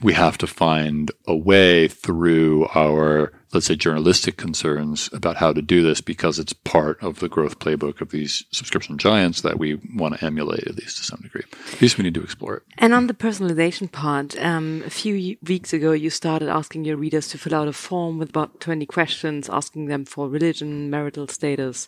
we 0.01 0.13
have 0.13 0.37
to 0.39 0.47
find 0.47 1.11
a 1.25 1.35
way 1.35 1.87
through 1.87 2.67
our, 2.75 3.31
let's 3.53 3.65
say, 3.65 3.75
journalistic 3.75 4.37
concerns 4.37 5.09
about 5.11 5.37
how 5.37 5.51
to 5.51 5.61
do 5.61 5.81
this 5.81 6.01
because 6.01 6.37
it's 6.37 6.53
part 6.53 7.01
of 7.01 7.19
the 7.19 7.29
growth 7.29 7.59
playbook 7.59 7.99
of 8.01 8.11
these 8.11 8.43
subscription 8.51 8.97
giants 8.97 9.41
that 9.41 9.57
we 9.57 9.79
want 9.95 10.17
to 10.17 10.25
emulate, 10.25 10.67
at 10.67 10.75
least 10.75 10.97
to 10.97 11.03
some 11.03 11.21
degree. 11.21 11.43
At 11.73 11.81
least 11.81 11.97
we 11.97 12.03
need 12.03 12.13
to 12.13 12.23
explore 12.23 12.57
it. 12.57 12.63
And 12.77 12.93
on 12.93 13.07
the 13.07 13.13
personalization 13.13 13.91
part, 13.91 14.39
um, 14.41 14.83
a 14.85 14.89
few 14.89 15.37
weeks 15.47 15.73
ago, 15.73 15.93
you 15.93 16.09
started 16.09 16.49
asking 16.49 16.85
your 16.85 16.97
readers 16.97 17.29
to 17.29 17.37
fill 17.37 17.55
out 17.55 17.67
a 17.67 17.73
form 17.73 18.19
with 18.19 18.29
about 18.29 18.59
20 18.59 18.85
questions, 18.85 19.49
asking 19.49 19.87
them 19.87 20.05
for 20.05 20.29
religion, 20.29 20.89
marital 20.89 21.27
status, 21.27 21.87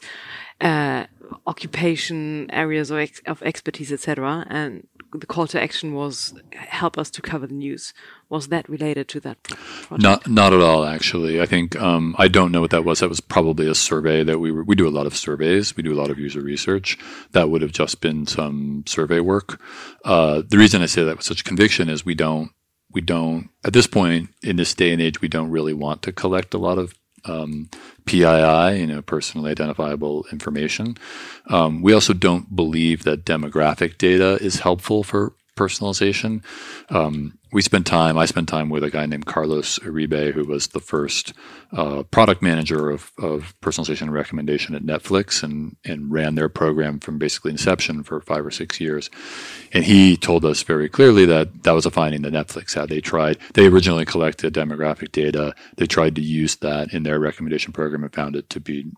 uh, 0.61 1.05
occupation, 1.45 2.49
areas 2.51 2.89
of, 2.89 2.97
ex- 2.97 3.21
of 3.27 3.41
expertise, 3.43 3.91
etc. 3.91 4.45
And 4.49 4.87
the 5.13 5.25
call 5.25 5.47
to 5.47 5.61
action 5.61 5.93
was 5.93 6.33
help 6.51 6.97
us 6.97 7.09
to 7.11 7.21
cover 7.21 7.47
the 7.47 7.53
news. 7.53 7.93
Was 8.29 8.49
that 8.49 8.69
related 8.69 9.07
to 9.09 9.19
that 9.21 9.41
project? 9.43 10.01
Not, 10.01 10.27
not 10.27 10.53
at 10.53 10.61
all. 10.61 10.85
Actually, 10.85 11.41
I 11.41 11.45
think 11.45 11.75
um, 11.81 12.15
I 12.19 12.27
don't 12.27 12.51
know 12.51 12.61
what 12.61 12.71
that 12.71 12.85
was. 12.85 12.99
That 12.99 13.09
was 13.09 13.19
probably 13.19 13.67
a 13.67 13.75
survey 13.75 14.23
that 14.23 14.39
we 14.39 14.51
were, 14.51 14.63
we 14.63 14.75
do 14.75 14.87
a 14.87 14.91
lot 14.91 15.07
of 15.07 15.15
surveys. 15.15 15.75
We 15.75 15.83
do 15.83 15.93
a 15.93 15.99
lot 15.99 16.09
of 16.09 16.19
user 16.19 16.41
research. 16.41 16.97
That 17.31 17.49
would 17.49 17.61
have 17.61 17.71
just 17.71 18.01
been 18.01 18.27
some 18.27 18.83
survey 18.85 19.19
work. 19.19 19.59
Uh, 20.05 20.43
the 20.47 20.57
reason 20.57 20.81
I 20.81 20.85
say 20.85 21.03
that 21.03 21.17
with 21.17 21.25
such 21.25 21.43
conviction 21.43 21.89
is 21.89 22.05
we 22.05 22.15
don't 22.15 22.51
we 22.91 23.01
don't 23.01 23.49
at 23.63 23.73
this 23.73 23.87
point 23.87 24.29
in 24.41 24.55
this 24.55 24.73
day 24.73 24.91
and 24.91 25.01
age 25.01 25.21
we 25.21 25.27
don't 25.27 25.51
really 25.51 25.73
want 25.73 26.01
to 26.01 26.11
collect 26.11 26.55
a 26.55 26.57
lot 26.57 26.79
of 26.79 26.95
um, 27.25 27.69
PII, 28.05 28.79
you 28.79 28.87
know, 28.87 29.01
personally 29.01 29.51
identifiable 29.51 30.25
information. 30.31 30.97
Um, 31.47 31.81
we 31.81 31.93
also 31.93 32.13
don't 32.13 32.55
believe 32.55 33.03
that 33.03 33.25
demographic 33.25 33.97
data 33.97 34.37
is 34.41 34.59
helpful 34.59 35.03
for 35.03 35.33
personalization. 35.55 36.43
Um, 36.89 37.37
we 37.51 37.61
spent 37.61 37.87
time, 37.87 38.17
I 38.17 38.25
spent 38.25 38.47
time 38.47 38.69
with 38.69 38.83
a 38.83 38.91
guy 38.91 39.05
named 39.05 39.25
Carlos 39.25 39.79
Uribe, 39.79 40.33
who 40.33 40.45
was 40.45 40.67
the 40.67 40.79
first 40.79 41.33
uh, 41.71 42.03
product 42.03 42.41
manager 42.41 42.89
of, 42.89 43.11
of 43.17 43.55
personalization 43.61 44.03
and 44.03 44.13
recommendation 44.13 44.75
at 44.75 44.83
Netflix 44.83 45.41
and, 45.41 45.75
and 45.83 46.11
ran 46.11 46.35
their 46.35 46.49
program 46.49 46.99
from 46.99 47.17
basically 47.17 47.51
inception 47.51 48.03
for 48.03 48.21
five 48.21 48.45
or 48.45 48.51
six 48.51 48.79
years. 48.79 49.09
And 49.73 49.83
he 49.83 50.15
told 50.15 50.45
us 50.45 50.61
very 50.61 50.89
clearly 50.89 51.25
that 51.25 51.63
that 51.63 51.71
was 51.71 51.85
a 51.85 51.91
finding 51.91 52.21
that 52.21 52.33
Netflix 52.33 52.75
had. 52.75 52.89
They 52.89 53.01
tried, 53.01 53.37
they 53.53 53.65
originally 53.65 54.05
collected 54.05 54.53
demographic 54.53 55.11
data. 55.11 55.55
They 55.77 55.87
tried 55.87 56.15
to 56.15 56.21
use 56.21 56.57
that 56.57 56.93
in 56.93 57.03
their 57.03 57.19
recommendation 57.19 57.73
program 57.73 58.03
and 58.03 58.13
found 58.13 58.35
it 58.35 58.49
to 58.51 58.59
be 58.59 58.91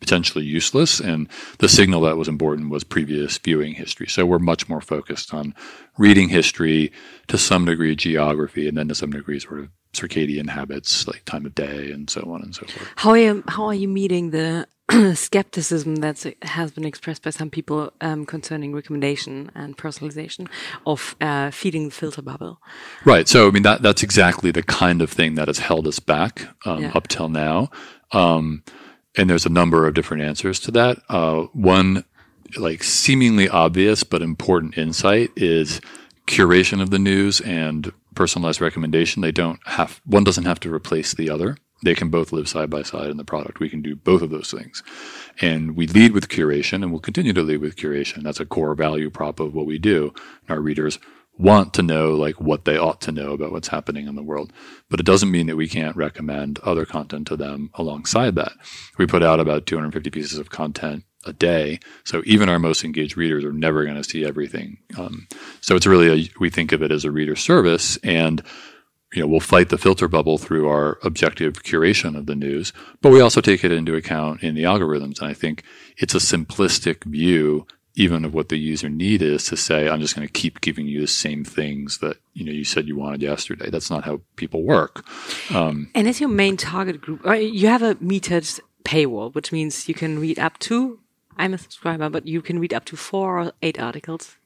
potentially 0.00 0.44
useless. 0.44 1.00
And 1.00 1.28
the 1.58 1.68
signal 1.68 2.02
that 2.02 2.16
was 2.16 2.28
important 2.28 2.70
was 2.70 2.84
previous 2.84 3.38
viewing 3.38 3.74
history. 3.74 4.06
So 4.06 4.24
we're 4.26 4.38
much 4.38 4.68
more 4.68 4.80
focused 4.80 5.34
on 5.34 5.54
reading 5.98 6.28
history, 6.28 6.92
to 7.28 7.38
some 7.38 7.64
degree 7.64 7.96
geography, 7.96 8.68
and 8.68 8.76
then 8.76 8.88
to 8.88 8.94
some 8.94 9.10
degree 9.10 9.38
sort 9.40 9.60
of 9.60 9.68
circadian 9.92 10.50
habits 10.50 11.08
like 11.08 11.24
time 11.24 11.46
of 11.46 11.54
day 11.54 11.90
and 11.90 12.10
so 12.10 12.20
on 12.30 12.42
and 12.42 12.54
so 12.54 12.66
forth. 12.66 12.88
How 12.96 13.10
are 13.10 13.18
you, 13.18 13.44
how 13.48 13.64
are 13.64 13.74
you 13.74 13.88
meeting 13.88 14.30
the 14.30 14.68
skepticism 15.14 15.96
that 15.96 16.24
has 16.42 16.70
been 16.70 16.84
expressed 16.84 17.22
by 17.22 17.30
some 17.30 17.50
people 17.50 17.92
um, 18.00 18.24
concerning 18.24 18.72
recommendation 18.72 19.50
and 19.54 19.76
personalization 19.76 20.48
of 20.86 21.16
uh, 21.20 21.50
feeding 21.50 21.86
the 21.86 21.90
filter 21.90 22.22
bubble. 22.22 22.60
Right. 23.04 23.26
So, 23.26 23.48
I 23.48 23.50
mean, 23.50 23.64
that 23.64 23.82
that's 23.82 24.04
exactly 24.04 24.52
the 24.52 24.62
kind 24.62 25.02
of 25.02 25.10
thing 25.10 25.34
that 25.34 25.48
has 25.48 25.58
held 25.58 25.88
us 25.88 25.98
back 25.98 26.48
um, 26.64 26.82
Yeah. 26.82 26.92
up 26.94 27.08
till 27.08 27.28
now. 27.28 27.70
Um, 28.12 28.62
and 29.16 29.28
there's 29.28 29.46
a 29.46 29.50
number 29.50 29.88
of 29.88 29.94
different 29.94 30.22
answers 30.22 30.60
to 30.60 30.70
that. 30.72 30.98
Uh, 31.08 31.42
one, 31.52 32.04
like 32.56 32.84
seemingly 32.84 33.48
obvious 33.48 34.04
but 34.04 34.22
important 34.22 34.78
insight 34.78 35.30
is 35.34 35.80
curation 36.26 36.82
of 36.82 36.90
the 36.90 36.98
news 36.98 37.40
and 37.40 37.92
personalized 38.14 38.60
recommendation. 38.60 39.22
They 39.22 39.32
don't 39.32 39.60
have 39.66 40.00
one 40.04 40.24
doesn't 40.24 40.44
have 40.44 40.60
to 40.60 40.74
replace 40.74 41.14
the 41.14 41.30
other. 41.30 41.56
They 41.84 41.94
can 41.94 42.08
both 42.08 42.32
live 42.32 42.48
side 42.48 42.70
by 42.70 42.82
side 42.82 43.10
in 43.10 43.18
the 43.18 43.24
product. 43.24 43.60
We 43.60 43.68
can 43.68 43.82
do 43.82 43.94
both 43.94 44.22
of 44.22 44.30
those 44.30 44.50
things. 44.50 44.82
And 45.40 45.76
we 45.76 45.86
lead 45.86 46.12
with 46.12 46.28
curation 46.28 46.82
and 46.82 46.90
we'll 46.90 47.00
continue 47.00 47.34
to 47.34 47.42
lead 47.42 47.58
with 47.58 47.76
curation. 47.76 48.22
That's 48.22 48.40
a 48.40 48.46
core 48.46 48.74
value 48.74 49.10
prop 49.10 49.40
of 49.40 49.54
what 49.54 49.66
we 49.66 49.78
do. 49.78 50.14
And 50.48 50.56
Our 50.56 50.60
readers 50.60 50.98
want 51.38 51.74
to 51.74 51.82
know 51.82 52.14
like 52.14 52.40
what 52.40 52.64
they 52.64 52.78
ought 52.78 53.02
to 53.02 53.12
know 53.12 53.32
about 53.32 53.52
what's 53.52 53.68
happening 53.68 54.06
in 54.06 54.14
the 54.14 54.22
world. 54.22 54.52
But 54.88 55.00
it 55.00 55.06
doesn't 55.06 55.30
mean 55.30 55.46
that 55.48 55.56
we 55.56 55.68
can't 55.68 55.96
recommend 55.96 56.58
other 56.60 56.86
content 56.86 57.26
to 57.28 57.36
them 57.36 57.70
alongside 57.74 58.34
that. 58.36 58.52
We 58.96 59.06
put 59.06 59.22
out 59.22 59.38
about 59.38 59.66
250 59.66 60.10
pieces 60.10 60.38
of 60.38 60.48
content 60.48 61.04
a 61.26 61.32
day. 61.32 61.80
So 62.04 62.22
even 62.24 62.48
our 62.48 62.58
most 62.58 62.84
engaged 62.84 63.16
readers 63.16 63.44
are 63.44 63.52
never 63.52 63.84
going 63.84 63.96
to 63.96 64.04
see 64.04 64.24
everything. 64.24 64.78
Um, 64.96 65.26
so 65.60 65.76
it's 65.76 65.86
really 65.86 66.24
a, 66.24 66.30
we 66.40 66.50
think 66.50 66.72
of 66.72 66.82
it 66.82 66.92
as 66.92 67.04
a 67.04 67.10
reader 67.10 67.36
service 67.36 67.98
and 67.98 68.42
you 69.12 69.22
know, 69.22 69.28
we'll 69.28 69.40
fight 69.40 69.68
the 69.68 69.78
filter 69.78 70.08
bubble 70.08 70.36
through 70.36 70.68
our 70.68 70.98
objective 71.02 71.62
curation 71.62 72.18
of 72.18 72.26
the 72.26 72.34
news, 72.34 72.72
but 73.00 73.10
we 73.10 73.20
also 73.20 73.40
take 73.40 73.64
it 73.64 73.72
into 73.72 73.94
account 73.94 74.42
in 74.42 74.54
the 74.54 74.64
algorithms. 74.64 75.20
And 75.20 75.28
I 75.28 75.32
think 75.32 75.62
it's 75.96 76.14
a 76.14 76.18
simplistic 76.18 77.04
view, 77.04 77.66
even 77.94 78.24
of 78.24 78.34
what 78.34 78.48
the 78.48 78.58
user 78.58 78.90
need 78.90 79.22
is 79.22 79.44
to 79.46 79.56
say, 79.56 79.88
I'm 79.88 80.00
just 80.00 80.16
going 80.16 80.26
to 80.26 80.32
keep 80.32 80.60
giving 80.60 80.86
you 80.86 81.00
the 81.00 81.06
same 81.06 81.44
things 81.44 81.98
that, 81.98 82.18
you 82.34 82.44
know, 82.44 82.52
you 82.52 82.64
said 82.64 82.88
you 82.88 82.96
wanted 82.96 83.22
yesterday. 83.22 83.70
That's 83.70 83.90
not 83.90 84.04
how 84.04 84.20
people 84.34 84.64
work. 84.64 85.06
And 85.94 86.06
as 86.08 86.20
your 86.20 86.28
main 86.28 86.56
target 86.56 87.00
group, 87.00 87.24
uh, 87.24 87.32
you 87.34 87.68
have 87.68 87.82
a 87.82 87.94
metered 87.96 88.60
paywall, 88.84 89.34
which 89.34 89.50
means 89.50 89.88
you 89.88 89.94
can 89.94 90.18
read 90.18 90.38
up 90.38 90.58
to. 90.58 90.98
I'm 91.36 91.54
a 91.54 91.58
subscriber, 91.58 92.08
but 92.10 92.26
you 92.26 92.42
can 92.42 92.58
read 92.58 92.72
up 92.72 92.84
to 92.86 92.96
four 92.96 93.40
or 93.40 93.52
eight 93.62 93.78
articles. 93.78 94.36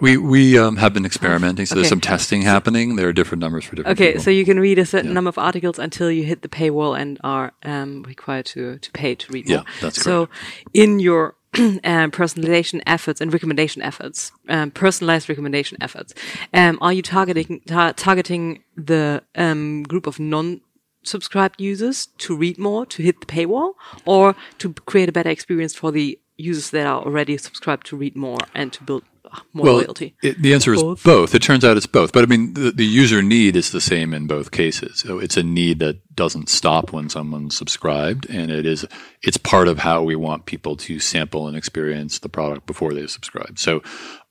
We, 0.00 0.16
we 0.16 0.58
um, 0.58 0.76
have 0.76 0.94
been 0.94 1.04
experimenting. 1.04 1.66
So 1.66 1.74
there's 1.74 1.88
some 1.88 2.00
testing 2.00 2.42
happening. 2.42 2.96
There 2.96 3.08
are 3.08 3.12
different 3.12 3.40
numbers 3.40 3.64
for 3.64 3.76
different 3.76 3.98
Okay, 3.98 4.12
people. 4.12 4.22
so 4.22 4.30
you 4.30 4.44
can 4.44 4.58
read 4.60 4.78
a 4.78 4.86
certain 4.86 5.12
number 5.12 5.28
of 5.28 5.38
articles 5.38 5.78
until 5.78 6.10
you 6.10 6.24
hit 6.24 6.42
the 6.42 6.48
paywall 6.48 6.98
and 6.98 7.18
are 7.22 7.52
um, 7.64 8.02
required 8.04 8.46
to, 8.46 8.78
to 8.78 8.90
pay 8.92 9.14
to 9.14 9.32
read 9.32 9.48
more. 9.48 9.58
Yeah, 9.58 9.64
that's 9.80 10.00
So, 10.02 10.28
in 10.72 11.00
your 11.00 11.34
um, 11.54 12.10
personalization 12.10 12.80
efforts 12.86 13.20
and 13.20 13.32
recommendation 13.32 13.82
efforts, 13.82 14.32
um, 14.48 14.70
personalized 14.70 15.28
recommendation 15.28 15.76
efforts, 15.80 16.14
um, 16.54 16.78
are 16.80 16.92
you 16.92 17.02
targeting 17.02 17.60
tar- 17.66 17.92
targeting 17.92 18.62
the 18.76 19.22
um, 19.34 19.82
group 19.82 20.06
of 20.06 20.18
non 20.20 20.60
subscribed 21.02 21.60
users 21.60 22.06
to 22.18 22.36
read 22.36 22.58
more, 22.58 22.84
to 22.86 23.02
hit 23.02 23.20
the 23.20 23.26
paywall, 23.26 23.72
or 24.04 24.34
to 24.58 24.72
create 24.86 25.08
a 25.08 25.12
better 25.12 25.30
experience 25.30 25.74
for 25.74 25.90
the 25.90 26.18
users 26.38 26.70
that 26.70 26.86
are 26.86 27.02
already 27.02 27.36
subscribed 27.36 27.86
to 27.88 27.96
read 27.96 28.16
more 28.16 28.38
and 28.54 28.72
to 28.72 28.82
build 28.84 29.02
uh, 29.30 29.40
more 29.52 29.66
loyalty? 29.66 30.14
It, 30.22 30.40
the 30.40 30.54
answer 30.54 30.72
is 30.72 30.82
Both? 30.82 31.04
both. 31.04 31.34
It 31.34 31.42
turns 31.42 31.64
out 31.64 31.76
it's 31.76 31.86
both. 31.86 32.12
But 32.12 32.22
I 32.22 32.26
mean, 32.26 32.54
the, 32.54 32.70
the 32.70 32.86
user 32.86 33.20
need 33.20 33.56
is 33.56 33.70
the 33.72 33.80
same 33.80 34.14
in 34.14 34.26
both 34.26 34.50
cases. 34.50 35.00
So 35.00 35.18
it's 35.18 35.36
a 35.36 35.42
need 35.42 35.80
that 35.80 36.14
doesn't 36.14 36.48
stop 36.48 36.92
when 36.92 37.10
someone's 37.10 37.56
subscribed, 37.56 38.30
and 38.30 38.50
it 38.50 38.64
is 38.64 38.86
it's 39.22 39.36
part 39.36 39.68
of 39.68 39.80
how 39.80 40.02
we 40.02 40.16
want 40.16 40.46
people 40.46 40.76
to 40.76 40.98
sample 41.00 41.46
and 41.46 41.56
experience 41.56 42.20
the 42.20 42.28
product 42.28 42.66
before 42.66 42.94
they 42.94 43.06
subscribe. 43.06 43.58
So 43.58 43.82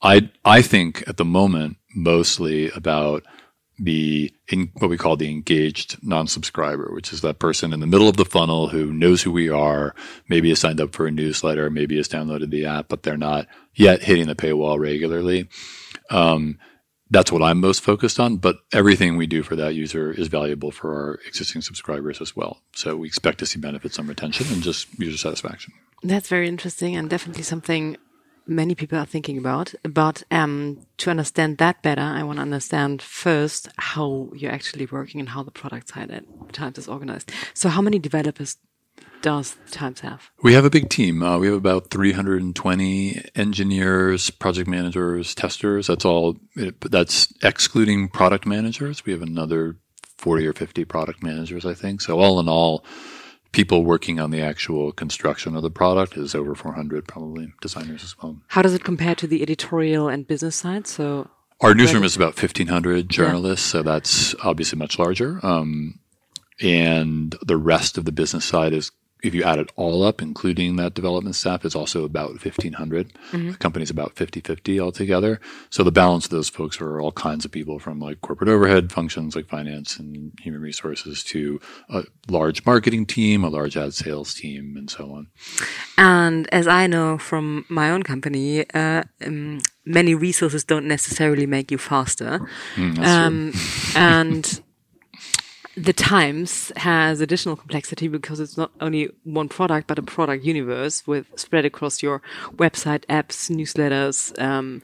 I 0.01 0.31
I 0.43 0.61
think 0.61 1.03
at 1.07 1.17
the 1.17 1.25
moment 1.25 1.77
mostly 1.93 2.69
about 2.71 3.23
the 3.79 4.33
in 4.47 4.71
what 4.79 4.89
we 4.89 4.97
call 4.97 5.15
the 5.15 5.29
engaged 5.29 5.97
non-subscriber, 6.03 6.91
which 6.93 7.13
is 7.13 7.21
that 7.21 7.39
person 7.39 7.73
in 7.73 7.79
the 7.79 7.87
middle 7.87 8.09
of 8.09 8.17
the 8.17 8.25
funnel 8.25 8.69
who 8.69 8.91
knows 8.91 9.21
who 9.21 9.31
we 9.31 9.49
are, 9.49 9.93
maybe 10.27 10.49
has 10.49 10.59
signed 10.59 10.81
up 10.81 10.93
for 10.93 11.05
a 11.07 11.11
newsletter, 11.11 11.69
maybe 11.69 11.97
has 11.97 12.07
downloaded 12.07 12.49
the 12.49 12.65
app, 12.65 12.87
but 12.87 13.03
they're 13.03 13.17
not 13.17 13.47
yet 13.75 14.01
hitting 14.03 14.27
the 14.27 14.35
paywall 14.35 14.79
regularly. 14.79 15.47
Um, 16.09 16.57
that's 17.09 17.31
what 17.31 17.41
I'm 17.41 17.59
most 17.59 17.81
focused 17.81 18.19
on, 18.19 18.37
but 18.37 18.57
everything 18.73 19.15
we 19.15 19.27
do 19.27 19.43
for 19.43 19.55
that 19.55 19.75
user 19.75 20.11
is 20.11 20.27
valuable 20.27 20.71
for 20.71 20.93
our 20.93 21.19
existing 21.25 21.61
subscribers 21.61 22.19
as 22.19 22.35
well. 22.35 22.61
So 22.73 22.97
we 22.97 23.07
expect 23.07 23.39
to 23.39 23.45
see 23.45 23.59
benefits 23.59 23.97
on 23.97 24.07
retention 24.07 24.47
and 24.51 24.61
just 24.61 24.87
user 24.99 25.17
satisfaction. 25.17 25.73
That's 26.03 26.27
very 26.27 26.47
interesting 26.47 26.95
and 26.95 27.09
definitely 27.09 27.43
something 27.43 27.97
many 28.47 28.75
people 28.75 28.97
are 28.97 29.05
thinking 29.05 29.37
about. 29.37 29.73
But 29.83 30.23
um, 30.31 30.85
to 30.97 31.09
understand 31.09 31.57
that 31.57 31.81
better, 31.81 32.01
I 32.01 32.23
want 32.23 32.37
to 32.37 32.41
understand 32.41 33.01
first 33.01 33.69
how 33.77 34.29
you're 34.35 34.51
actually 34.51 34.85
working 34.85 35.19
and 35.19 35.29
how 35.29 35.43
the 35.43 35.51
product 35.51 35.89
side 35.89 36.11
at 36.11 36.23
Times 36.53 36.77
is 36.77 36.87
organized. 36.87 37.31
So, 37.53 37.69
how 37.69 37.81
many 37.81 37.99
developers 37.99 38.57
does 39.21 39.57
Times 39.71 39.99
have? 40.01 40.29
We 40.41 40.53
have 40.53 40.65
a 40.65 40.69
big 40.69 40.89
team. 40.89 41.21
Uh, 41.21 41.37
we 41.37 41.47
have 41.47 41.55
about 41.55 41.89
320 41.89 43.25
engineers, 43.35 44.29
project 44.29 44.67
managers, 44.67 45.35
testers. 45.35 45.87
That's 45.87 46.05
all. 46.05 46.37
That's 46.55 47.33
excluding 47.43 48.09
product 48.09 48.45
managers. 48.45 49.05
We 49.05 49.11
have 49.11 49.21
another 49.21 49.77
40 50.17 50.47
or 50.47 50.53
50 50.53 50.85
product 50.85 51.21
managers, 51.21 51.65
I 51.65 51.73
think. 51.73 52.01
So 52.01 52.19
all 52.19 52.39
in 52.39 52.49
all, 52.49 52.83
people 53.51 53.83
working 53.83 54.19
on 54.19 54.31
the 54.31 54.41
actual 54.41 54.91
construction 54.91 55.55
of 55.55 55.63
the 55.63 55.69
product 55.69 56.17
is 56.17 56.35
over 56.35 56.55
400, 56.55 57.07
probably 57.07 57.53
designers 57.61 58.03
as 58.03 58.15
well. 58.21 58.39
How 58.47 58.61
does 58.61 58.73
it 58.73 58.83
compare 58.83 59.15
to 59.15 59.27
the 59.27 59.41
editorial 59.41 60.07
and 60.07 60.27
business 60.27 60.55
side? 60.55 60.87
So, 60.87 61.29
Our 61.61 61.73
newsroom 61.73 62.03
is 62.03 62.15
about 62.15 62.41
1,500 62.41 63.09
journalists, 63.09 63.65
so 63.65 63.81
that's 63.81 64.35
obviously 64.43 64.77
much 64.77 64.99
larger. 64.99 65.39
Um, 65.43 65.99
and 66.61 67.35
the 67.45 67.57
rest 67.57 67.97
of 67.97 68.05
the 68.05 68.11
business 68.11 68.45
side 68.45 68.73
is, 68.73 68.91
if 69.23 69.33
you 69.33 69.43
add 69.43 69.59
it 69.59 69.71
all 69.75 70.03
up, 70.03 70.21
including 70.21 70.75
that 70.75 70.93
development 70.93 71.35
staff, 71.35 71.65
is 71.65 71.75
also 71.75 72.03
about 72.05 72.29
1,500. 72.31 73.13
The 73.51 73.57
company's 73.57 73.89
about 73.89 74.15
50 74.15 74.41
50 74.41 74.79
altogether. 74.79 75.39
So 75.69 75.83
the 75.83 75.91
balance 75.91 76.25
of 76.25 76.31
those 76.31 76.49
folks 76.49 76.79
are 76.79 76.99
all 77.01 77.11
kinds 77.11 77.43
of 77.45 77.51
people 77.51 77.79
from 77.79 77.99
like 77.99 78.21
corporate 78.21 78.49
overhead 78.49 78.91
functions 78.91 79.35
like 79.35 79.47
finance 79.47 79.97
and 79.97 80.33
human 80.39 80.61
resources 80.61 81.23
to 81.25 81.59
a 81.89 82.03
large 82.27 82.65
marketing 82.65 83.05
team, 83.05 83.43
a 83.43 83.49
large 83.49 83.75
ad 83.75 83.93
sales 83.93 84.33
team, 84.33 84.75
and 84.77 84.89
so 84.89 85.11
on. 85.11 85.27
And 85.97 86.47
as 86.53 86.67
I 86.67 86.87
know 86.87 87.17
from 87.17 87.65
my 87.69 87.89
own 87.89 88.03
company, 88.03 88.69
uh, 88.73 89.03
um, 89.25 89.61
many 89.85 90.13
resources 90.13 90.63
don't 90.63 90.87
necessarily 90.87 91.45
make 91.45 91.71
you 91.71 91.77
faster. 91.77 92.47
um, 92.77 93.53
and 93.95 94.61
the 95.77 95.93
Times 95.93 96.71
has 96.75 97.21
additional 97.21 97.55
complexity 97.55 98.07
because 98.07 98.39
it's 98.39 98.57
not 98.57 98.71
only 98.81 99.09
one 99.23 99.47
product, 99.47 99.85
but 99.87 99.99
a 99.99 100.01
product 100.01 100.43
universe 100.43 101.05
with 101.05 101.27
spread 101.35 101.65
across 101.65 102.01
your 102.01 102.21
website, 102.55 103.05
apps, 103.05 103.49
newsletters, 103.51 104.37
um, 104.41 104.81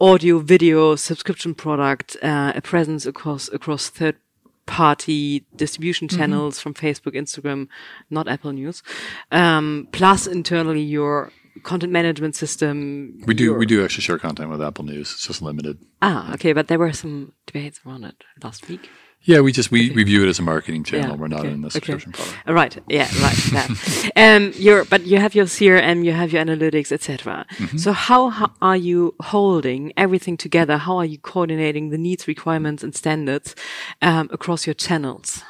audio, 0.00 0.38
video, 0.38 0.96
subscription 0.96 1.54
product, 1.54 2.16
uh, 2.22 2.52
a 2.56 2.62
presence 2.62 3.04
across 3.04 3.48
across 3.50 3.90
third 3.90 4.16
party 4.64 5.44
distribution 5.56 6.08
channels 6.08 6.58
from 6.60 6.72
Facebook, 6.74 7.14
Instagram, 7.14 7.68
not 8.08 8.26
Apple 8.28 8.52
News. 8.52 8.82
Um, 9.30 9.88
plus 9.92 10.26
internally 10.26 10.80
your 10.82 11.32
content 11.64 11.92
management 11.92 12.34
system. 12.36 13.20
We 13.26 13.34
do 13.34 13.44
your- 13.44 13.58
we 13.58 13.66
do 13.66 13.84
actually 13.84 14.02
share 14.02 14.18
content 14.18 14.48
with 14.48 14.62
Apple 14.62 14.84
News. 14.84 15.12
It's 15.12 15.26
just 15.26 15.42
limited. 15.42 15.78
Ah, 16.00 16.32
okay, 16.34 16.52
but 16.54 16.68
there 16.68 16.78
were 16.78 16.92
some 16.92 17.32
debates 17.46 17.80
around 17.84 18.04
it 18.04 18.14
last 18.42 18.68
week. 18.68 18.88
Yeah, 19.22 19.40
we 19.40 19.52
just 19.52 19.70
we, 19.70 19.90
we 19.90 20.02
view 20.02 20.24
it 20.24 20.28
as 20.28 20.38
a 20.38 20.42
marketing 20.42 20.82
channel. 20.82 21.10
Yeah, 21.10 21.16
We're 21.16 21.28
not 21.28 21.40
okay, 21.40 21.50
in 21.50 21.60
the 21.60 21.66
okay. 21.66 21.74
subscription 21.74 22.12
product. 22.12 22.38
Uh, 22.48 22.54
Right. 22.54 22.78
Yeah. 22.88 23.08
Right. 23.20 24.10
Um. 24.16 24.52
Your 24.56 24.84
but 24.84 25.06
you 25.06 25.18
have 25.18 25.34
your 25.34 25.46
CRM, 25.46 26.04
you 26.04 26.12
have 26.12 26.32
your 26.32 26.42
analytics, 26.42 26.90
etc. 26.90 27.46
Mm-hmm. 27.56 27.78
So 27.78 27.92
how, 27.92 28.30
how 28.30 28.50
are 28.62 28.76
you 28.76 29.14
holding 29.20 29.92
everything 29.96 30.36
together? 30.36 30.78
How 30.78 30.96
are 30.96 31.04
you 31.04 31.18
coordinating 31.18 31.90
the 31.90 31.98
needs, 31.98 32.26
requirements, 32.26 32.82
and 32.82 32.94
standards 32.94 33.54
um, 34.00 34.28
across 34.32 34.66
your 34.66 34.74
channels? 34.74 35.42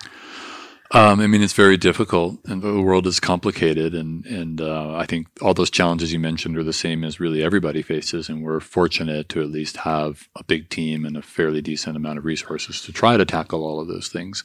Um, 0.93 1.21
I 1.21 1.29
mean, 1.29 1.41
it's 1.41 1.53
very 1.53 1.77
difficult, 1.77 2.41
and 2.47 2.63
the 2.63 2.83
world 2.83 3.07
is 3.07 3.21
complicated, 3.21 3.95
and 3.95 4.27
and 4.27 4.61
uh, 4.61 4.95
I 4.97 5.07
think 5.07 5.29
all 5.41 5.55
those 5.55 5.71
challenges 5.71 6.13
you 6.13 6.19
mentioned 6.19 6.57
are 6.59 6.65
the 6.65 6.73
same 6.73 7.05
as 7.05 7.21
really 7.21 7.45
everybody 7.45 7.81
faces, 7.81 8.29
and 8.29 8.43
we're 8.43 8.59
fortunate 8.59 9.29
to 9.29 9.41
at 9.41 9.51
least 9.51 9.79
have 9.79 10.29
a 10.35 10.43
big 10.43 10.69
team 10.69 11.05
and 11.05 11.17
a 11.17 11.23
fairly 11.23 11.63
decent 11.63 11.97
amount 11.97 12.19
of 12.19 12.25
resources 12.25 12.83
to 12.83 12.93
try 12.93 13.17
to 13.17 13.25
tackle 13.25 13.65
all 13.65 13.81
of 13.81 13.87
those 13.87 14.09
things. 14.09 14.43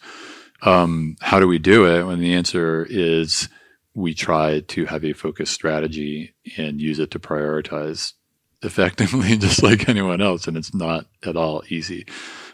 Um, 0.62 1.16
how 1.20 1.40
do 1.40 1.48
we 1.48 1.58
do 1.58 1.86
it? 1.88 2.06
When 2.06 2.20
the 2.20 2.36
answer 2.36 2.86
is 2.88 3.50
we 3.96 4.14
try 4.14 4.60
to 4.60 4.86
have 4.86 5.04
a 5.04 5.14
focused 5.14 5.54
strategy 5.54 6.36
and 6.58 6.80
use 6.80 7.00
it 7.00 7.10
to 7.12 7.20
prioritize 7.20 8.14
effectively, 8.62 9.36
just 9.40 9.64
like 9.64 9.90
anyone 9.90 10.22
else, 10.22 10.48
and 10.48 10.58
it's 10.58 10.76
not 10.76 11.08
at 11.24 11.36
all 11.36 11.64
easy. 11.70 12.06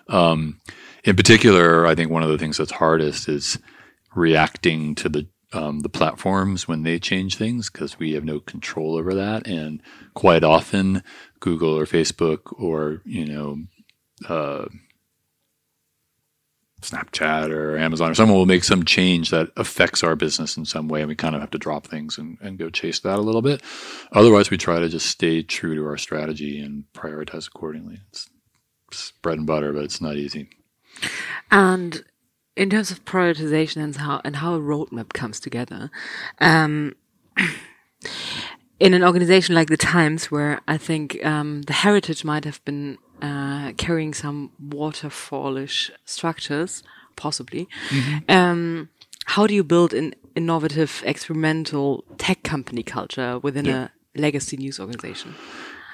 Um, 0.08 0.62
in 1.04 1.18
particular, 1.18 1.86
I 1.86 1.94
think 1.94 2.10
one 2.10 2.24
of 2.24 2.30
the 2.30 2.38
things 2.38 2.56
that's 2.56 2.72
hardest 2.72 3.28
is 3.28 3.58
reacting 4.16 4.96
to 4.96 5.10
the 5.10 5.28
um, 5.54 5.82
the 5.82 5.90
platforms 5.90 6.66
when 6.68 6.84
they 6.84 6.98
change 6.98 7.36
things 7.36 7.70
because 7.70 8.00
we 8.00 8.14
have 8.14 8.24
no 8.24 8.40
control 8.40 8.96
over 8.96 9.14
that. 9.14 9.46
And 9.48 9.82
quite 10.14 10.46
often, 10.46 11.04
Google 11.40 11.78
or 11.78 11.86
Facebook 11.86 12.54
or 12.60 13.02
you 13.06 13.26
know. 13.26 13.64
Uh, 14.28 14.68
Snapchat 16.82 17.52
or 17.52 17.78
Amazon 17.78 18.12
or 18.12 18.16
someone 18.16 18.38
will 18.38 18.46
make 18.46 18.64
some 18.64 18.84
change 18.84 19.30
that 19.30 19.52
affects 19.56 20.04
our 20.04 20.16
business 20.16 20.58
in 20.58 20.66
some 20.66 20.88
way, 20.88 21.02
and 21.02 21.10
we 21.10 21.16
kind 21.16 21.36
of 21.36 21.42
have 21.42 21.52
to 21.52 21.58
drop 21.58 21.86
things 21.86 22.18
and, 22.18 22.38
and 22.42 22.58
go 22.58 22.70
chase 22.70 23.00
that 23.02 23.20
a 23.20 23.22
little 23.22 23.42
bit. 23.42 23.62
Otherwise, 24.12 24.50
we 24.50 24.58
try 24.58 24.80
to 24.80 24.90
just 24.90 25.06
stay 25.06 25.44
true 25.44 25.76
to 25.76 25.86
our 25.86 25.98
strategy 25.98 26.60
and 26.60 26.86
prioritize 26.94 27.48
accordingly. 27.48 28.00
It's, 28.10 28.30
it's 28.92 29.12
bread 29.22 29.38
and 29.38 29.48
butter, 29.48 29.72
but 29.74 29.84
it's 29.84 30.02
not 30.02 30.16
easy. 30.16 30.50
And 31.52 32.04
in 32.56 32.70
terms 32.70 32.92
of 32.92 33.06
prioritization 33.06 33.82
and 33.84 33.96
how 33.96 34.22
and 34.24 34.38
how 34.38 34.56
a 34.56 34.60
roadmap 34.60 35.14
comes 35.14 35.40
together, 35.40 35.90
um, 36.40 36.96
in 38.80 38.94
an 38.94 39.04
organization 39.04 39.56
like 39.56 39.70
the 39.70 39.78
Times, 39.78 40.32
where 40.32 40.60
I 40.68 40.78
think 40.78 41.24
um, 41.26 41.62
the 41.64 41.74
heritage 41.74 42.24
might 42.24 42.46
have 42.46 42.64
been 42.66 42.98
uh, 43.22 43.74
carrying 43.78 44.14
some 44.14 44.52
waterfallish 44.60 45.92
structures, 46.06 46.84
possibly. 47.16 47.68
Mm-hmm. 47.90 48.32
Um, 48.32 48.90
how 49.26 49.48
do 49.48 49.54
you 49.54 49.64
build 49.64 49.94
an 49.94 50.14
innovative, 50.36 51.04
experimental 51.06 52.04
tech 52.18 52.44
company 52.44 52.84
culture 52.84 53.40
within 53.40 53.66
yeah. 53.66 53.88
a 54.16 54.20
legacy 54.20 54.58
news 54.58 54.80
organization? 54.80 55.36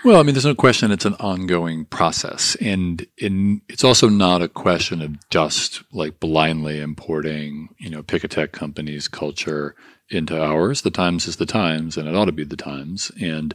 Well, 0.04 0.20
I 0.20 0.24
mean, 0.24 0.36
there's 0.36 0.46
no 0.46 0.56
question 0.56 0.92
it's 0.92 1.06
an 1.06 1.16
ongoing 1.16 1.86
process. 1.86 2.56
And 2.62 3.06
in, 3.18 3.62
it's 3.68 3.84
also 3.84 4.10
not 4.10 4.42
a 4.42 4.48
question 4.48 5.01
of 5.01 5.30
just 5.30 5.84
like 5.92 6.20
blindly 6.20 6.80
importing, 6.80 7.70
you 7.77 7.89
know, 7.89 8.04
pick 8.04 8.24
a 8.24 8.27
tech 8.27 8.51
company's 8.51 9.08
culture 9.08 9.75
into 10.10 10.42
ours. 10.42 10.82
The 10.82 10.92
Times 10.92 11.27
is 11.27 11.38
the 11.38 11.46
Times 11.46 11.98
and 11.98 12.08
it 12.08 12.16
ought 12.16 12.25
to 12.25 12.32
be 12.32 12.44
the 12.44 12.56
Times. 12.56 13.12
And 13.20 13.54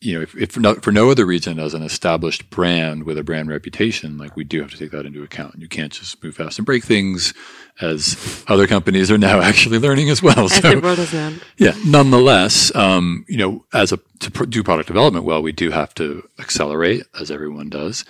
you 0.00 0.14
know, 0.14 0.22
if, 0.22 0.36
if 0.36 0.52
for, 0.52 0.60
no, 0.60 0.74
for 0.76 0.92
no 0.92 1.10
other 1.10 1.26
reason 1.26 1.58
as 1.58 1.74
an 1.74 1.82
established 1.82 2.50
brand 2.50 3.04
with 3.04 3.18
a 3.18 3.24
brand 3.24 3.48
reputation, 3.48 4.16
like 4.16 4.36
we 4.36 4.44
do 4.44 4.60
have 4.60 4.70
to 4.70 4.78
take 4.78 4.92
that 4.92 5.06
into 5.06 5.22
account. 5.22 5.54
And 5.54 5.62
you 5.62 5.68
can't 5.68 5.92
just 5.92 6.22
move 6.22 6.36
fast 6.36 6.58
and 6.58 6.66
break 6.66 6.84
things, 6.84 7.34
as 7.80 8.44
other 8.48 8.66
companies 8.66 9.10
are 9.10 9.18
now 9.18 9.40
actually 9.42 9.78
learning 9.78 10.08
as 10.08 10.22
well. 10.22 10.44
As 10.44 10.54
so, 10.54 10.74
the 10.74 10.80
world 10.80 10.98
has. 10.98 11.40
Yeah. 11.56 11.74
Nonetheless, 11.84 12.74
um, 12.76 13.24
you 13.28 13.38
know, 13.38 13.64
as 13.72 13.92
a 13.92 13.98
to 14.20 14.30
pr- 14.30 14.46
do 14.46 14.62
product 14.62 14.86
development 14.86 15.24
well, 15.24 15.42
we 15.42 15.52
do 15.52 15.70
have 15.70 15.94
to 15.94 16.28
accelerate, 16.38 17.04
as 17.18 17.30
everyone 17.30 17.68
does. 17.68 18.04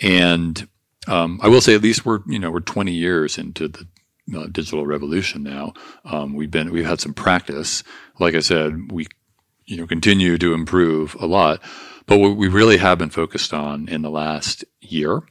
And 0.00 0.66
um, 1.06 1.40
I 1.42 1.48
will 1.48 1.60
say, 1.60 1.74
at 1.74 1.82
least 1.82 2.06
we're 2.06 2.20
you 2.26 2.38
know 2.38 2.50
we're 2.50 2.60
20 2.60 2.92
years 2.92 3.36
into 3.36 3.68
the 3.68 3.86
uh, 4.34 4.46
digital 4.46 4.86
revolution 4.86 5.42
now. 5.42 5.74
Um, 6.06 6.34
we've 6.34 6.50
been 6.50 6.72
we've 6.72 6.86
had 6.86 7.00
some 7.00 7.12
practice. 7.12 7.82
Like 8.18 8.34
I 8.34 8.40
said, 8.40 8.90
we 8.90 9.06
you 9.66 9.76
know, 9.76 9.86
continue 9.86 10.38
to 10.38 10.54
improve 10.54 11.16
a 11.20 11.26
lot. 11.26 11.60
But 12.06 12.18
what 12.18 12.36
we 12.36 12.48
really 12.48 12.76
have 12.76 12.98
been 12.98 13.10
focused 13.10 13.54
on 13.54 13.88
in 13.88 14.02
the 14.02 14.10
last 14.10 14.64
year 14.80 15.22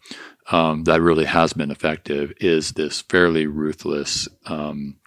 um, 0.51 0.83
that 0.83 1.01
really 1.01 1.25
has 1.25 1.53
been 1.53 1.71
effective 1.71 2.33
is 2.39 2.71
this 2.71 3.01
fairly 3.01 3.47
ruthless, 3.47 4.27
um, 4.45 4.97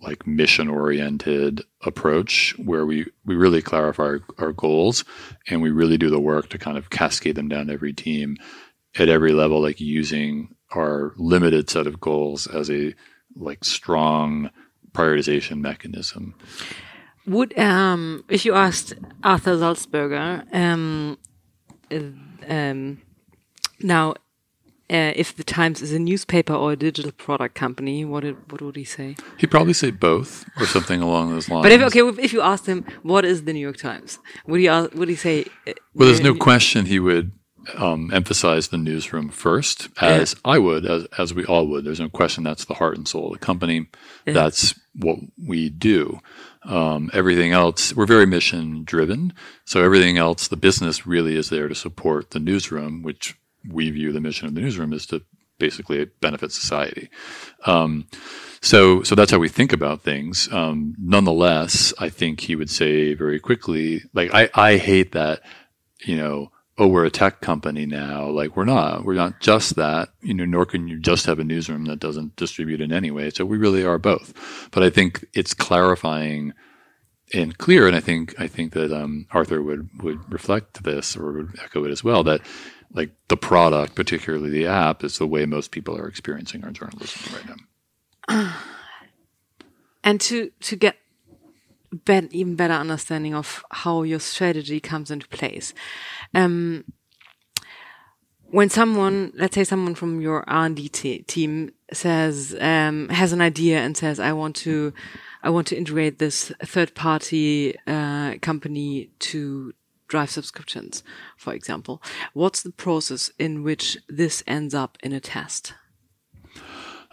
like 0.00 0.26
mission 0.26 0.68
oriented 0.68 1.62
approach 1.82 2.54
where 2.58 2.86
we, 2.86 3.06
we 3.24 3.34
really 3.34 3.62
clarify 3.62 4.04
our, 4.04 4.20
our, 4.38 4.52
goals 4.52 5.04
and 5.48 5.62
we 5.62 5.70
really 5.70 5.96
do 5.96 6.10
the 6.10 6.20
work 6.20 6.48
to 6.50 6.58
kind 6.58 6.78
of 6.78 6.90
cascade 6.90 7.34
them 7.34 7.48
down 7.48 7.70
every 7.70 7.92
team 7.92 8.36
at 8.98 9.08
every 9.08 9.32
level, 9.32 9.60
like 9.60 9.80
using 9.80 10.54
our 10.74 11.12
limited 11.16 11.68
set 11.68 11.86
of 11.86 12.00
goals 12.00 12.46
as 12.46 12.70
a 12.70 12.94
like 13.34 13.64
strong 13.64 14.50
prioritization 14.92 15.58
mechanism. 15.58 16.34
Would 17.26 17.58
um, 17.58 18.24
if 18.28 18.44
you 18.44 18.54
asked 18.54 18.94
Arthur 19.24 19.56
Sulzberger, 19.56 20.44
um, 20.54 21.18
uh, 21.90 22.00
um, 22.48 23.02
now 23.80 24.14
uh, 24.88 25.12
if 25.16 25.34
the 25.34 25.42
Times 25.42 25.82
is 25.82 25.92
a 25.92 25.98
newspaper 25.98 26.52
or 26.52 26.72
a 26.72 26.76
digital 26.76 27.10
product 27.10 27.56
company, 27.56 28.04
what 28.04 28.24
it, 28.24 28.36
what 28.50 28.62
would 28.62 28.76
he 28.76 28.84
say? 28.84 29.16
He'd 29.38 29.50
probably 29.50 29.72
say 29.72 29.90
both 29.90 30.44
or 30.60 30.66
something 30.66 31.02
along 31.02 31.30
those 31.30 31.48
lines. 31.48 31.64
But 31.64 31.72
if 31.72 31.82
okay, 31.82 32.00
if 32.22 32.32
you 32.32 32.42
asked 32.42 32.66
him 32.66 32.84
what 33.02 33.24
is 33.24 33.42
the 33.42 33.52
New 33.52 33.60
York 33.60 33.78
Times, 33.78 34.20
would 34.46 34.60
he 34.60 34.68
would 34.70 35.08
he 35.08 35.16
say? 35.16 35.46
Uh, 35.66 35.72
well, 35.94 36.06
there's 36.08 36.20
no 36.20 36.34
question 36.34 36.86
he 36.86 37.00
would 37.00 37.32
um, 37.74 38.10
emphasize 38.12 38.68
the 38.68 38.78
newsroom 38.78 39.28
first, 39.28 39.88
as 40.00 40.34
yeah. 40.34 40.52
I 40.52 40.58
would, 40.58 40.86
as 40.86 41.04
as 41.18 41.34
we 41.34 41.44
all 41.44 41.66
would. 41.68 41.84
There's 41.84 42.00
no 42.00 42.08
question 42.08 42.44
that's 42.44 42.64
the 42.64 42.74
heart 42.74 42.96
and 42.96 43.06
soul 43.06 43.26
of 43.26 43.38
the 43.38 43.46
company. 43.46 43.88
Yeah. 44.26 44.32
That's 44.34 44.78
what 44.94 45.18
we 45.46 45.68
do. 45.68 46.20
Um, 46.64 47.10
everything 47.12 47.52
else, 47.52 47.94
we're 47.94 48.06
very 48.06 48.26
mission 48.26 48.82
driven. 48.84 49.32
So 49.64 49.84
everything 49.84 50.18
else, 50.18 50.48
the 50.48 50.56
business 50.56 51.06
really 51.06 51.36
is 51.36 51.48
there 51.48 51.68
to 51.68 51.74
support 51.74 52.30
the 52.30 52.40
newsroom, 52.40 53.02
which 53.02 53.36
we 53.68 53.90
view 53.90 54.12
the 54.12 54.20
mission 54.20 54.48
of 54.48 54.54
the 54.54 54.60
newsroom 54.60 54.92
is 54.92 55.06
to 55.06 55.22
basically 55.58 56.04
benefit 56.20 56.52
society. 56.52 57.08
Um, 57.66 58.06
so, 58.60 59.02
so 59.02 59.14
that's 59.14 59.30
how 59.30 59.38
we 59.38 59.48
think 59.48 59.72
about 59.72 60.02
things. 60.02 60.48
Um, 60.52 60.94
nonetheless, 60.98 61.94
I 61.98 62.08
think 62.08 62.40
he 62.40 62.56
would 62.56 62.70
say 62.70 63.14
very 63.14 63.38
quickly, 63.38 64.02
like, 64.12 64.34
I, 64.34 64.50
I 64.54 64.76
hate 64.76 65.12
that, 65.12 65.42
you 66.04 66.16
know, 66.16 66.50
oh, 66.78 66.86
we're 66.86 67.04
a 67.04 67.10
tech 67.10 67.40
company 67.40 67.86
now. 67.86 68.28
Like 68.28 68.56
we're 68.56 68.64
not. 68.64 69.04
We're 69.04 69.14
not 69.14 69.40
just 69.40 69.76
that. 69.76 70.10
You 70.20 70.34
know, 70.34 70.44
nor 70.44 70.66
can 70.66 70.88
you 70.88 70.98
just 70.98 71.26
have 71.26 71.38
a 71.38 71.44
newsroom 71.44 71.86
that 71.86 72.00
doesn't 72.00 72.36
distribute 72.36 72.80
in 72.80 72.92
any 72.92 73.10
way. 73.10 73.30
So 73.30 73.44
we 73.44 73.56
really 73.56 73.84
are 73.84 73.98
both. 73.98 74.68
But 74.70 74.82
I 74.82 74.90
think 74.90 75.24
it's 75.32 75.54
clarifying 75.54 76.52
and 77.34 77.58
clear, 77.58 77.86
and 77.86 77.96
I 77.96 78.00
think 78.00 78.34
I 78.38 78.46
think 78.46 78.72
that 78.74 78.92
um, 78.92 79.26
Arthur 79.32 79.62
would 79.62 79.88
would 80.02 80.32
reflect 80.32 80.84
this 80.84 81.16
or 81.16 81.32
would 81.32 81.58
echo 81.62 81.84
it 81.84 81.90
as 81.90 82.04
well. 82.04 82.22
That 82.22 82.40
like 82.92 83.10
the 83.28 83.36
product, 83.36 83.94
particularly 83.94 84.50
the 84.50 84.66
app, 84.66 85.02
is 85.02 85.18
the 85.18 85.26
way 85.26 85.46
most 85.46 85.70
people 85.70 85.96
are 85.96 86.08
experiencing 86.08 86.64
our 86.64 86.70
journalism 86.70 87.34
right 87.34 87.48
now. 87.48 87.56
And 90.04 90.20
to 90.20 90.50
to 90.60 90.76
get 90.76 90.98
even 92.08 92.56
better 92.56 92.74
understanding 92.74 93.34
of 93.34 93.64
how 93.70 94.02
your 94.02 94.20
strategy 94.20 94.80
comes 94.80 95.10
into 95.10 95.28
place. 95.28 95.74
Um, 96.34 96.84
when 98.50 98.70
someone, 98.70 99.32
let's 99.34 99.54
say 99.54 99.64
someone 99.64 99.94
from 99.94 100.20
your 100.20 100.48
R&D 100.48 100.88
team 101.26 101.72
says, 101.92 102.56
um, 102.60 103.08
has 103.08 103.32
an 103.32 103.40
idea 103.40 103.78
and 103.78 103.96
says, 103.96 104.20
I 104.20 104.32
want 104.32 104.56
to, 104.56 104.92
I 105.42 105.50
want 105.50 105.66
to 105.68 105.76
integrate 105.76 106.18
this 106.18 106.52
third 106.62 106.94
party, 106.94 107.76
uh, 107.86 108.36
company 108.40 109.10
to 109.18 109.74
drive 110.08 110.30
subscriptions, 110.30 111.02
for 111.36 111.52
example. 111.52 112.00
What's 112.32 112.62
the 112.62 112.70
process 112.70 113.30
in 113.38 113.62
which 113.62 113.98
this 114.08 114.44
ends 114.46 114.74
up 114.74 114.96
in 115.02 115.12
a 115.12 115.20
test? 115.20 115.74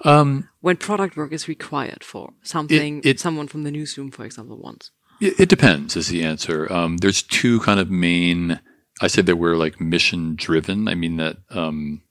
Um, 0.03 0.49
when 0.61 0.77
product 0.77 1.15
work 1.15 1.31
is 1.31 1.47
required 1.47 2.03
for 2.03 2.33
something 2.43 2.99
it, 2.99 3.05
it, 3.05 3.19
someone 3.19 3.47
from 3.47 3.63
the 3.63 3.71
newsroom, 3.71 4.11
for 4.11 4.25
example, 4.25 4.57
wants? 4.57 4.91
It, 5.21 5.39
it 5.41 5.49
depends, 5.49 5.95
is 5.95 6.09
the 6.09 6.23
answer. 6.23 6.71
Um, 6.71 6.97
there's 6.97 7.21
two 7.21 7.59
kind 7.61 7.79
of 7.79 7.89
main. 7.89 8.59
I 9.01 9.07
said 9.07 9.25
that 9.25 9.37
we're 9.37 9.55
like 9.55 9.79
mission 9.79 10.35
driven. 10.35 10.87
I 10.87 10.95
mean 10.95 11.17
that. 11.17 11.37
Um, 11.49 12.01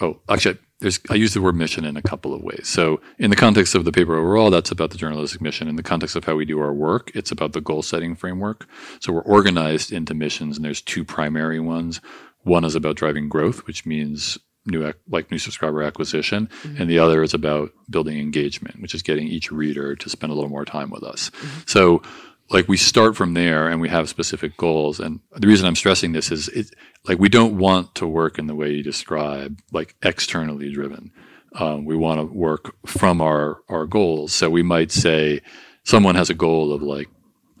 oh, 0.00 0.20
actually, 0.28 0.58
there's. 0.80 1.00
I 1.10 1.14
use 1.14 1.32
the 1.32 1.40
word 1.40 1.56
mission 1.56 1.84
in 1.84 1.96
a 1.96 2.02
couple 2.02 2.34
of 2.34 2.42
ways. 2.42 2.68
So, 2.68 3.00
in 3.18 3.30
the 3.30 3.36
context 3.36 3.74
of 3.74 3.84
the 3.84 3.92
paper 3.92 4.16
overall, 4.16 4.50
that's 4.50 4.70
about 4.70 4.90
the 4.90 4.98
journalistic 4.98 5.40
mission. 5.40 5.68
In 5.68 5.76
the 5.76 5.82
context 5.82 6.16
of 6.16 6.24
how 6.24 6.34
we 6.34 6.44
do 6.44 6.60
our 6.60 6.74
work, 6.74 7.10
it's 7.14 7.30
about 7.30 7.52
the 7.52 7.60
goal 7.60 7.82
setting 7.82 8.14
framework. 8.14 8.68
So, 9.00 9.12
we're 9.12 9.22
organized 9.22 9.92
into 9.92 10.14
missions, 10.14 10.56
and 10.56 10.64
there's 10.64 10.82
two 10.82 11.04
primary 11.04 11.60
ones. 11.60 12.00
One 12.42 12.64
is 12.64 12.74
about 12.74 12.96
driving 12.96 13.28
growth, 13.28 13.66
which 13.66 13.86
means 13.86 14.38
new 14.66 14.92
like 15.08 15.30
new 15.30 15.38
subscriber 15.38 15.82
acquisition, 15.82 16.48
mm-hmm. 16.62 16.80
and 16.80 16.90
the 16.90 16.98
other 16.98 17.22
is 17.22 17.34
about 17.34 17.72
building 17.88 18.18
engagement, 18.18 18.80
which 18.80 18.94
is 18.94 19.02
getting 19.02 19.28
each 19.28 19.50
reader 19.50 19.96
to 19.96 20.08
spend 20.08 20.32
a 20.32 20.34
little 20.34 20.50
more 20.50 20.64
time 20.64 20.90
with 20.90 21.02
us. 21.02 21.30
Mm-hmm. 21.30 21.60
So 21.66 22.02
like 22.50 22.68
we 22.68 22.76
start 22.76 23.16
from 23.16 23.34
there 23.34 23.68
and 23.68 23.80
we 23.80 23.88
have 23.88 24.08
specific 24.08 24.56
goals. 24.56 25.00
And 25.00 25.20
the 25.34 25.48
reason 25.48 25.66
I'm 25.66 25.76
stressing 25.76 26.12
this 26.12 26.30
is 26.30 26.48
it, 26.48 26.70
like 27.04 27.18
we 27.18 27.28
don't 27.28 27.58
want 27.58 27.94
to 27.96 28.06
work 28.06 28.38
in 28.38 28.46
the 28.46 28.54
way 28.54 28.72
you 28.72 28.82
describe, 28.82 29.60
like 29.72 29.96
externally 30.02 30.72
driven. 30.72 31.10
Um, 31.54 31.84
we 31.84 31.96
want 31.96 32.20
to 32.20 32.26
work 32.26 32.76
from 32.86 33.20
our 33.20 33.62
our 33.68 33.86
goals. 33.86 34.32
So 34.32 34.50
we 34.50 34.62
might 34.62 34.92
say 34.92 35.40
someone 35.84 36.14
has 36.14 36.30
a 36.30 36.34
goal 36.34 36.72
of 36.72 36.82
like 36.82 37.08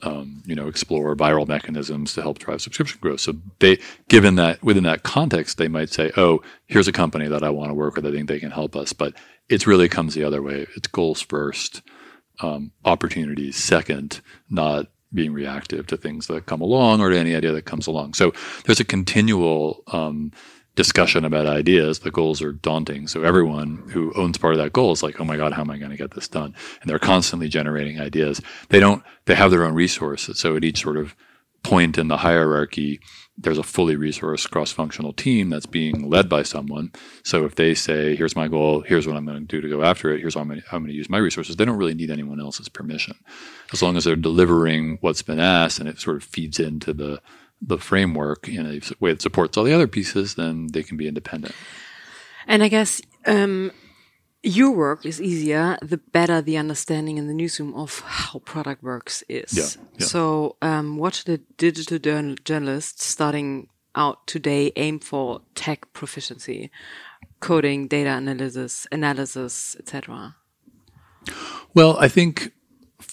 um, 0.02 0.42
you 0.44 0.54
know, 0.54 0.68
explore 0.68 1.16
viral 1.16 1.48
mechanisms 1.48 2.14
to 2.14 2.22
help 2.22 2.38
drive 2.38 2.60
subscription 2.60 2.98
growth. 3.00 3.20
So 3.20 3.34
they, 3.60 3.78
given 4.08 4.34
that 4.36 4.62
within 4.62 4.84
that 4.84 5.02
context, 5.02 5.58
they 5.58 5.68
might 5.68 5.90
say, 5.90 6.12
"Oh, 6.16 6.42
here's 6.66 6.88
a 6.88 6.92
company 6.92 7.28
that 7.28 7.42
I 7.42 7.50
want 7.50 7.70
to 7.70 7.74
work 7.74 7.96
with. 7.96 8.06
I 8.06 8.12
think 8.12 8.28
they 8.28 8.40
can 8.40 8.50
help 8.50 8.76
us." 8.76 8.92
But 8.92 9.14
it 9.48 9.66
really 9.66 9.88
comes 9.88 10.14
the 10.14 10.24
other 10.24 10.42
way. 10.42 10.66
It's 10.76 10.88
goals 10.88 11.22
first, 11.22 11.82
um, 12.40 12.72
opportunities 12.84 13.56
second, 13.56 14.20
not 14.50 14.86
being 15.14 15.32
reactive 15.32 15.86
to 15.86 15.96
things 15.96 16.26
that 16.26 16.46
come 16.46 16.60
along 16.60 17.00
or 17.00 17.10
to 17.10 17.18
any 17.18 17.34
idea 17.34 17.52
that 17.52 17.64
comes 17.64 17.86
along. 17.86 18.14
So 18.14 18.32
there's 18.64 18.80
a 18.80 18.84
continual 18.84 19.82
um, 19.88 20.32
discussion 20.76 21.24
about 21.24 21.46
ideas, 21.46 22.00
the 22.00 22.10
goals 22.10 22.40
are 22.42 22.52
daunting. 22.52 23.08
So 23.08 23.22
everyone 23.22 23.88
who 23.90 24.12
owns 24.14 24.38
part 24.38 24.54
of 24.54 24.60
that 24.60 24.72
goal 24.72 24.92
is 24.92 25.02
like, 25.02 25.18
oh 25.20 25.24
my 25.24 25.36
God, 25.36 25.54
how 25.54 25.62
am 25.62 25.70
I 25.70 25.78
going 25.78 25.90
to 25.90 25.96
get 25.96 26.14
this 26.14 26.28
done? 26.28 26.54
And 26.80 26.88
they're 26.88 26.98
constantly 26.98 27.48
generating 27.48 27.98
ideas. 27.98 28.40
They 28.68 28.78
don't, 28.78 29.02
they 29.24 29.34
have 29.34 29.50
their 29.50 29.64
own 29.64 29.74
resources. 29.74 30.38
So 30.38 30.54
at 30.54 30.64
each 30.64 30.82
sort 30.82 30.98
of 30.98 31.16
point 31.62 31.98
in 31.98 32.08
the 32.08 32.18
hierarchy, 32.18 33.00
there's 33.38 33.58
a 33.58 33.62
fully 33.62 33.96
resourced 33.96 34.50
cross 34.50 34.70
functional 34.70 35.12
team 35.12 35.50
that's 35.50 35.66
being 35.66 36.08
led 36.08 36.28
by 36.28 36.42
someone. 36.42 36.92
So 37.22 37.44
if 37.44 37.54
they 37.54 37.74
say, 37.74 38.14
here's 38.14 38.36
my 38.36 38.46
goal, 38.46 38.82
here's 38.82 39.06
what 39.06 39.16
I'm 39.16 39.26
going 39.26 39.40
to 39.40 39.44
do 39.44 39.60
to 39.60 39.68
go 39.68 39.82
after 39.82 40.12
it, 40.12 40.20
here's 40.20 40.34
how 40.34 40.42
I'm 40.42 40.48
going 40.48 40.60
to, 40.60 40.68
how 40.68 40.76
I'm 40.76 40.82
going 40.84 40.92
to 40.92 40.96
use 40.96 41.10
my 41.10 41.18
resources, 41.18 41.56
they 41.56 41.64
don't 41.64 41.76
really 41.76 41.94
need 41.94 42.10
anyone 42.10 42.40
else's 42.40 42.68
permission. 42.68 43.16
As 43.72 43.82
long 43.82 43.96
as 43.96 44.04
they're 44.04 44.16
delivering 44.16 44.98
what's 45.00 45.22
been 45.22 45.40
asked 45.40 45.80
and 45.80 45.88
it 45.88 46.00
sort 46.00 46.16
of 46.16 46.24
feeds 46.24 46.60
into 46.60 46.92
the, 46.92 47.20
the 47.60 47.78
framework 47.78 48.48
in 48.48 48.66
a 48.66 48.80
way 49.00 49.12
that 49.12 49.22
supports 49.22 49.56
all 49.56 49.64
the 49.64 49.72
other 49.72 49.86
pieces, 49.86 50.34
then 50.34 50.68
they 50.72 50.82
can 50.82 50.96
be 50.96 51.08
independent. 51.08 51.54
And 52.46 52.62
I 52.62 52.68
guess 52.68 53.00
um, 53.26 53.72
your 54.42 54.70
work 54.70 55.04
is 55.04 55.20
easier 55.20 55.76
the 55.82 55.96
better 55.96 56.40
the 56.40 56.56
understanding 56.56 57.18
in 57.18 57.26
the 57.26 57.34
newsroom 57.34 57.74
of 57.74 58.00
how 58.00 58.38
product 58.40 58.82
works 58.82 59.24
is. 59.28 59.52
Yeah, 59.52 59.82
yeah. 59.98 60.06
So, 60.06 60.56
um, 60.62 60.98
what 60.98 61.14
should 61.14 61.28
a 61.28 61.38
digital 61.56 61.98
journal 61.98 62.36
journalist 62.44 63.02
starting 63.02 63.68
out 63.96 64.26
today 64.26 64.72
aim 64.76 65.00
for 65.00 65.40
tech 65.54 65.92
proficiency, 65.92 66.70
coding, 67.40 67.88
data 67.88 68.10
analysis, 68.10 68.86
analysis, 68.92 69.74
etc. 69.78 70.36
Well, 71.74 71.96
I 71.98 72.08
think 72.08 72.52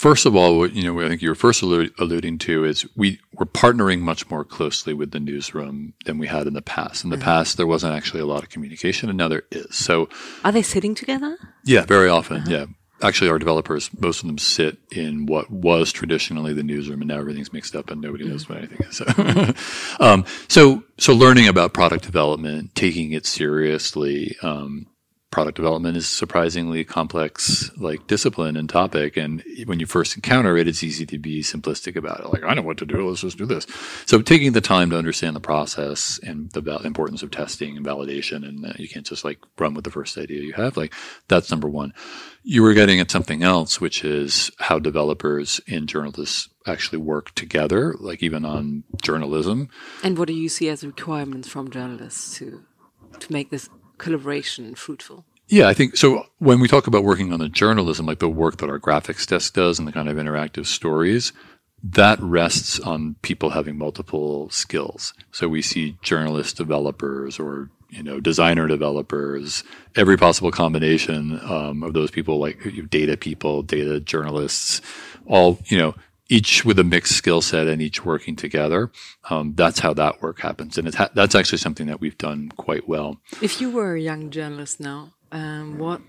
First 0.04 0.26
of 0.26 0.36
all, 0.36 0.58
what 0.58 0.74
you 0.74 0.84
know, 0.84 1.00
I 1.00 1.08
think 1.08 1.22
you 1.22 1.30
were 1.30 1.34
first 1.34 1.62
alluding 1.62 2.38
to 2.40 2.66
is 2.66 2.86
we 2.94 3.22
were 3.36 3.46
partnering 3.46 4.02
much 4.02 4.30
more 4.30 4.44
closely 4.44 4.94
with 4.94 5.12
the 5.12 5.20
newsroom 5.22 5.94
than 6.04 6.18
we 6.18 6.28
had 6.28 6.46
in 6.46 6.56
the 6.56 6.62
past. 6.62 7.06
In 7.06 7.10
the 7.10 7.16
mm-hmm. 7.16 7.24
past, 7.24 7.56
there 7.56 7.66
wasn't 7.66 7.96
actually 7.96 8.20
a 8.20 8.26
lot 8.26 8.44
of 8.44 8.50
communication, 8.50 9.08
and 9.08 9.18
now 9.18 9.30
there 9.30 9.44
is. 9.50 9.74
So, 9.74 10.10
are 10.44 10.52
they 10.52 10.62
sitting 10.62 10.94
together? 10.94 11.38
Yeah, 11.64 11.86
very 11.86 12.10
often. 12.10 12.42
Uh-huh. 12.42 12.52
Yeah, 12.52 12.66
actually, 13.02 13.30
our 13.30 13.40
developers, 13.40 13.90
most 13.98 14.20
of 14.20 14.28
them 14.28 14.40
sit 14.40 14.78
in 14.92 15.26
what 15.26 15.50
was 15.50 15.94
traditionally 15.94 16.52
the 16.52 16.64
newsroom, 16.64 17.02
and 17.02 17.08
now 17.08 17.20
everything's 17.20 17.54
mixed 17.54 17.74
up, 17.74 17.90
and 17.90 18.02
nobody 18.02 18.28
knows 18.28 18.44
mm-hmm. 18.44 18.56
what 18.56 18.62
anything 18.62 18.86
is. 18.86 18.98
So, 18.98 20.06
um, 20.06 20.26
so, 20.50 20.84
so 20.98 21.14
learning 21.14 21.48
about 21.48 21.74
product 21.74 22.04
development, 22.04 22.76
taking 22.76 23.14
it 23.14 23.26
seriously. 23.26 24.36
Um, 24.42 24.88
product 25.34 25.56
development 25.56 25.98
is 25.98 26.08
surprisingly 26.08 26.84
complex 26.84 27.72
like 27.78 28.06
discipline 28.06 28.56
and 28.56 28.70
topic 28.70 29.18
and 29.18 29.44
when 29.66 29.80
you 29.80 29.88
first 29.88 30.16
encounter 30.16 30.56
it 30.56 30.68
it's 30.68 30.84
easy 30.84 31.08
to 31.08 31.18
be 31.18 31.42
simplistic 31.42 31.96
about 31.96 32.20
it. 32.20 32.28
Like 32.28 32.44
i 32.44 32.54
know 32.54 32.62
what 32.62 32.78
to 32.78 32.86
do 32.86 33.10
let's 33.10 33.22
just 33.22 33.40
do 33.40 33.48
this. 33.48 33.66
So 34.06 34.22
taking 34.22 34.52
the 34.52 34.62
time 34.62 34.92
to 34.92 34.98
understand 34.98 35.36
the 35.36 35.40
process 35.40 36.20
and 36.22 36.52
the 36.52 36.62
importance 36.86 37.24
of 37.24 37.32
testing 37.32 37.76
and 37.76 37.84
validation 37.84 38.48
and 38.48 38.64
uh, 38.64 38.74
you 38.78 38.88
can't 38.88 39.08
just 39.08 39.26
like 39.26 39.40
run 39.58 39.74
with 39.74 39.86
the 39.86 39.90
first 39.90 40.20
idea 40.20 40.44
you 40.44 40.54
have 40.54 40.78
like 40.78 40.94
that's 41.28 41.50
number 41.50 41.68
one. 41.68 41.96
You 42.44 42.62
were 42.62 42.76
getting 42.76 43.00
at 43.00 43.10
something 43.10 43.42
else 43.42 43.82
which 43.82 44.06
is 44.06 44.52
how 44.60 44.78
developers 44.78 45.60
and 45.68 45.90
journalists 45.90 46.48
actually 46.68 47.00
work 47.00 47.34
together 47.34 47.96
like 48.00 48.22
even 48.22 48.46
on 48.46 48.84
journalism. 49.02 49.70
And 50.04 50.16
what 50.16 50.28
do 50.28 50.36
you 50.36 50.48
see 50.48 50.70
as 50.70 50.86
requirements 50.86 51.50
from 51.50 51.72
journalists 51.72 52.38
to 52.38 52.64
to 53.20 53.32
make 53.32 53.50
this 53.50 53.68
collaboration 53.98 54.76
fruitful? 54.76 55.26
Yeah, 55.48 55.68
I 55.68 55.74
think 55.74 55.98
so. 55.98 56.26
When 56.40 56.60
we 56.60 56.68
talk 56.68 56.88
about 56.88 57.04
working 57.04 57.34
on 57.34 57.40
the 57.40 57.50
journalism, 57.50 58.06
like 58.06 58.20
the 58.20 58.30
work 58.30 58.58
that 58.58 58.70
our 58.70 58.80
graphics 58.80 59.28
desk 59.28 59.54
does 59.54 59.78
and 59.78 59.88
the 59.88 59.92
kind 59.92 60.10
of 60.10 60.18
interactive 60.18 60.66
stories, 60.66 61.34
that 61.84 62.20
rests 62.22 62.80
on 62.80 63.16
people 63.22 63.50
having 63.50 63.78
multiple 63.78 64.50
skills. 64.50 65.14
So 65.32 65.50
we 65.50 65.62
see 65.62 65.98
journalist 66.02 66.56
developers 66.56 67.40
or 67.40 67.70
you 67.90 68.02
know 68.02 68.20
designer 68.20 68.68
developers, 68.68 69.64
every 69.96 70.18
possible 70.18 70.50
combination 70.50 71.40
um, 71.44 71.84
of 71.84 71.94
those 71.94 72.10
people, 72.10 72.40
like 72.40 72.90
data 72.90 73.18
people, 73.18 73.62
data 73.64 74.00
journalists, 74.00 74.82
all 75.28 75.60
you 75.66 75.78
know 75.78 75.94
each 76.34 76.66
with 76.66 76.80
a 76.80 76.84
mixed 76.84 77.16
skill 77.16 77.42
set 77.42 77.68
and 77.68 77.80
each 77.82 78.04
working 78.04 78.36
together. 78.36 78.92
Um, 79.30 79.54
that's 79.56 79.80
how 79.80 79.94
that 79.94 80.22
work 80.22 80.40
happens, 80.40 80.78
and 80.78 80.94
ha- 80.94 81.12
that's 81.14 81.36
actually 81.36 81.60
something 81.60 81.86
that 81.88 82.02
we've 82.02 82.18
done 82.18 82.50
quite 82.58 82.88
well. 82.88 83.22
If 83.42 83.62
you 83.62 83.70
were 83.70 83.96
a 83.96 84.02
young 84.02 84.32
journalist 84.32 84.80
now, 84.80 85.14
um, 85.32 85.78
what 85.78 86.02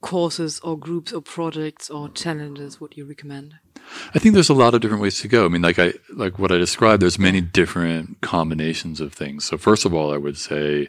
courses 0.00 0.58
or 0.60 0.76
groups 0.76 1.12
or 1.12 1.22
projects 1.22 1.88
or 1.90 2.08
challenges 2.08 2.80
would 2.80 2.96
you 2.96 3.04
recommend? 3.04 3.54
I 4.14 4.18
think 4.18 4.34
there's 4.34 4.48
a 4.50 4.54
lot 4.54 4.74
of 4.74 4.80
different 4.80 5.02
ways 5.02 5.20
to 5.20 5.28
go. 5.28 5.44
I 5.44 5.48
mean, 5.48 5.62
like 5.62 5.78
I 5.78 5.94
like 6.12 6.38
what 6.38 6.52
I 6.52 6.58
described. 6.58 7.02
There's 7.02 7.18
many 7.18 7.40
different 7.40 8.20
combinations 8.20 9.00
of 9.00 9.12
things. 9.12 9.44
So 9.44 9.56
first 9.58 9.84
of 9.84 9.94
all, 9.94 10.12
I 10.12 10.16
would 10.16 10.36
say 10.36 10.88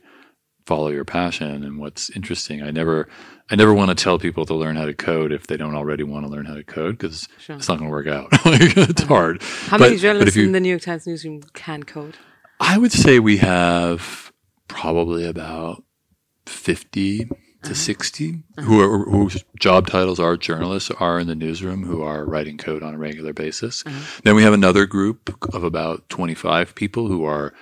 follow 0.72 0.88
your 0.88 1.04
passion 1.04 1.66
and 1.66 1.80
what's 1.80 2.10
interesting. 2.12 2.64
I 2.64 2.72
never 2.72 3.10
I 3.50 3.58
never 3.58 3.74
want 3.74 3.90
to 3.90 4.02
tell 4.02 4.18
people 4.18 4.46
to 4.46 4.54
learn 4.54 4.78
how 4.78 4.86
to 4.86 4.94
code 4.94 5.34
if 5.34 5.48
they 5.48 5.58
don't 5.58 5.76
already 5.76 6.04
want 6.04 6.26
to 6.26 6.32
learn 6.32 6.46
how 6.46 6.56
to 6.56 6.64
code 6.64 6.98
because 6.98 7.28
sure. 7.40 7.58
it's 7.58 7.68
not 7.68 7.78
going 7.78 7.90
to 7.90 7.92
work 7.92 8.08
out. 8.08 8.30
it's 8.46 9.02
hard. 9.02 9.44
How 9.44 9.78
but, 9.78 9.90
many 9.90 9.98
journalists 9.98 10.38
you, 10.38 10.46
in 10.46 10.54
the 10.54 10.62
New 10.62 10.70
York 10.70 10.82
Times 10.82 11.06
newsroom 11.06 11.42
can 11.54 11.84
code? 11.84 12.16
I 12.62 12.78
would 12.78 12.94
say 12.94 13.20
we 13.20 13.38
have 13.38 14.32
probably 14.70 15.26
about 15.26 15.84
50 16.46 17.26
to 17.26 17.34
uh-huh. 17.66 17.74
60 17.74 18.30
uh-huh. 18.30 18.62
who 18.66 18.80
are, 18.80 19.04
whose 19.10 19.44
job 19.60 19.88
titles 19.88 20.22
are 20.22 20.38
journalists 20.38 20.90
are 21.02 21.20
in 21.20 21.28
the 21.28 21.36
newsroom 21.36 21.84
who 21.84 22.02
are 22.02 22.24
writing 22.24 22.58
code 22.58 22.82
on 22.82 22.94
a 22.94 22.98
regular 22.98 23.34
basis. 23.34 23.84
Uh-huh. 23.86 24.22
Then 24.24 24.36
we 24.36 24.44
have 24.44 24.54
another 24.54 24.86
group 24.86 25.54
of 25.54 25.66
about 25.66 26.08
25 26.08 26.76
people 26.76 27.10
who 27.10 27.26
are 27.26 27.54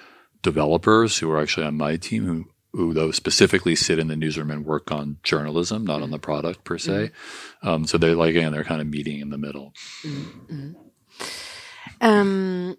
developers 0.44 1.18
who 1.18 1.32
are 1.32 1.42
actually 1.42 1.66
on 1.66 1.76
my 1.76 1.98
team 1.98 2.26
who 2.26 2.46
who 2.74 2.94
though 2.94 3.12
specifically 3.12 3.76
sit 3.76 4.00
in 4.00 4.08
the 4.08 4.16
newsroom 4.16 4.52
and 4.52 4.66
work 4.66 4.92
on 4.92 5.18
journalism, 5.24 5.86
not 5.86 6.02
on 6.02 6.12
the 6.12 6.20
product 6.20 6.64
per 6.64 6.78
se. 6.78 6.92
Mm-hmm. 6.92 7.68
Um, 7.68 7.86
so 7.86 7.98
they're 7.98 8.16
like 8.16 8.32
again, 8.32 8.52
they're 8.52 8.64
kind 8.64 8.82
of 8.82 8.88
meeting 8.88 9.20
in 9.20 9.30
the 9.30 9.38
middle. 9.38 9.74
Mm-hmm. 10.04 10.72
Um, 12.02 12.78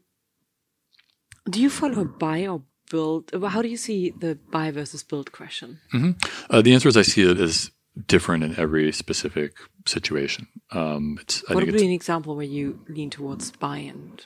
do 1.48 1.60
you 1.60 1.70
follow 1.70 2.04
buy 2.04 2.46
or 2.46 2.62
build? 2.90 3.30
How 3.48 3.62
do 3.62 3.68
you 3.68 3.76
see 3.76 4.10
the 4.10 4.38
buy 4.50 4.70
versus 4.70 5.02
build 5.02 5.32
question? 5.32 5.80
Mm-hmm. 5.92 6.12
Uh, 6.48 6.62
the 6.62 6.72
answer 6.72 6.88
is 6.88 6.96
I 6.96 7.02
see 7.02 7.28
it 7.28 7.38
as 7.38 7.70
different 8.06 8.44
in 8.44 8.58
every 8.58 8.92
specific 8.92 9.56
situation. 9.86 10.46
Um, 10.70 11.18
it's, 11.20 11.42
what 11.48 11.64
would 11.64 11.74
be 11.74 11.84
an 11.84 11.92
example 11.92 12.36
where 12.36 12.46
you 12.46 12.80
lean 12.88 13.10
towards 13.10 13.50
buy 13.52 13.78
and 13.78 14.24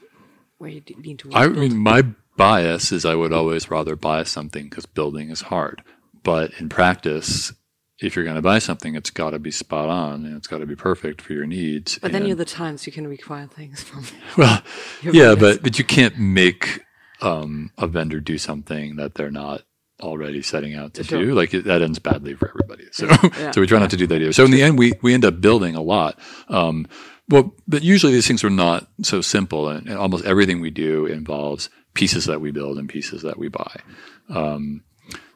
where 0.59 0.71
you 0.71 0.83
lean 0.99 1.17
towards? 1.17 1.35
I 1.35 1.47
build? 1.47 1.59
mean, 1.59 1.77
my 1.79 2.05
bias 2.37 2.93
is 2.93 3.05
I 3.05 3.15
would 3.15 3.33
always 3.33 3.71
rather 3.71 3.97
buy 3.97 4.23
something 4.25 4.65
because 4.65 4.87
building 4.87 5.31
is 5.31 5.43
hard. 5.43 5.83
But 6.23 6.53
in 6.59 6.69
practice, 6.69 7.53
if 8.01 8.17
you're 8.17 8.25
going 8.25 8.37
to 8.37 8.43
buy 8.43 8.59
something, 8.59 8.95
it's 8.95 9.11
got 9.11 9.31
to 9.31 9.39
be 9.39 9.51
spot 9.51 9.89
on 9.89 10.25
and 10.25 10.37
it's 10.37 10.47
got 10.47 10.59
to 10.59 10.67
be 10.67 10.77
perfect 10.77 11.21
for 11.21 11.33
your 11.33 11.47
needs. 11.47 11.99
But 11.99 12.07
and 12.07 12.15
then 12.15 12.27
you're 12.27 12.37
the 12.37 12.45
times 12.45 12.87
you 12.87 12.93
can 12.93 13.07
require 13.07 13.47
things 13.47 13.83
from. 13.83 14.05
Well, 14.37 14.63
yeah, 15.03 15.35
but 15.35 15.63
but 15.63 15.79
you 15.79 15.85
can't 15.85 16.19
make 16.19 16.81
um, 17.21 17.71
a 17.79 17.87
vendor 17.87 18.21
do 18.21 18.39
something 18.39 18.97
that 18.97 19.15
they're 19.15 19.31
not 19.31 19.63
already 20.01 20.43
setting 20.43 20.75
out 20.75 20.95
to 20.95 21.05
sure. 21.05 21.21
do. 21.21 21.35
Like 21.35 21.55
it, 21.55 21.65
that 21.65 21.83
ends 21.83 21.99
badly 21.99 22.35
for 22.35 22.49
everybody. 22.49 22.87
So 22.93 23.07
yeah. 23.07 23.51
so 23.53 23.61
we 23.61 23.67
try 23.67 23.79
not 23.79 23.91
to 23.91 23.97
do 23.97 24.07
that 24.09 24.21
either. 24.21 24.33
So 24.33 24.45
in 24.45 24.51
the 24.51 24.63
end, 24.63 24.79
we 24.79 24.95
we 25.03 25.15
end 25.15 25.25
up 25.25 25.41
building 25.41 25.77
a 25.77 25.83
lot. 25.83 26.19
Um, 26.49 26.87
well, 27.29 27.55
but 27.67 27.83
usually 27.83 28.13
these 28.13 28.27
things 28.27 28.45
are 28.45 28.51
not 28.51 28.89
so 29.03 29.21
simple, 29.21 29.69
and, 29.69 29.89
and 29.89 29.97
almost 29.97 30.25
everything 30.25 30.61
we 30.61 30.71
do 30.71 31.07
involves 31.07 31.71
pieces 31.95 32.27
that 32.27 32.41
we 32.41 32.51
build 32.51 32.79
and 32.79 32.89
pieces 32.89 33.23
that 33.23 33.39
we 33.39 33.49
buy. 33.49 33.81
Um, 34.29 34.83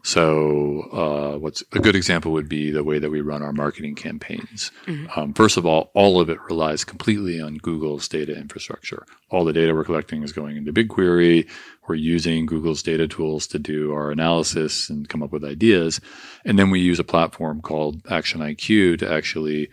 so, 0.03 0.89
uh, 0.93 1.39
what's 1.39 1.63
a 1.73 1.81
good 1.81 1.95
example 1.95 2.33
would 2.33 2.49
be 2.49 2.71
the 2.71 2.85
way 2.85 2.99
that 2.99 3.11
we 3.11 3.21
run 3.21 3.43
our 3.43 3.53
marketing 3.53 3.95
campaigns. 3.95 4.71
Mm-hmm. 4.87 5.19
Um, 5.19 5.35
first 5.35 5.57
of 5.57 5.67
all, 5.67 5.91
all 5.93 6.21
of 6.21 6.31
it 6.31 6.41
relies 6.49 6.85
completely 6.85 7.41
on 7.41 7.57
Google's 7.57 8.09
data 8.09 8.35
infrastructure. 8.35 9.05
All 9.29 9.45
the 9.45 9.53
data 9.53 9.75
we're 9.75 9.85
collecting 9.85 10.23
is 10.23 10.33
going 10.33 10.57
into 10.57 10.73
BigQuery. 10.73 11.47
We're 11.87 11.97
using 11.97 12.47
Google's 12.47 12.83
data 12.83 13.07
tools 13.07 13.47
to 13.49 13.59
do 13.59 13.93
our 13.93 14.11
analysis 14.11 14.89
and 14.89 15.09
come 15.09 15.23
up 15.23 15.33
with 15.33 15.45
ideas. 15.45 16.01
And 16.45 16.59
then 16.59 16.71
we 16.71 16.81
use 16.81 16.99
a 16.99 17.05
platform 17.05 17.61
called 17.61 18.01
Action 18.09 18.41
IQ 18.41 19.01
to 19.01 19.13
actually 19.13 19.69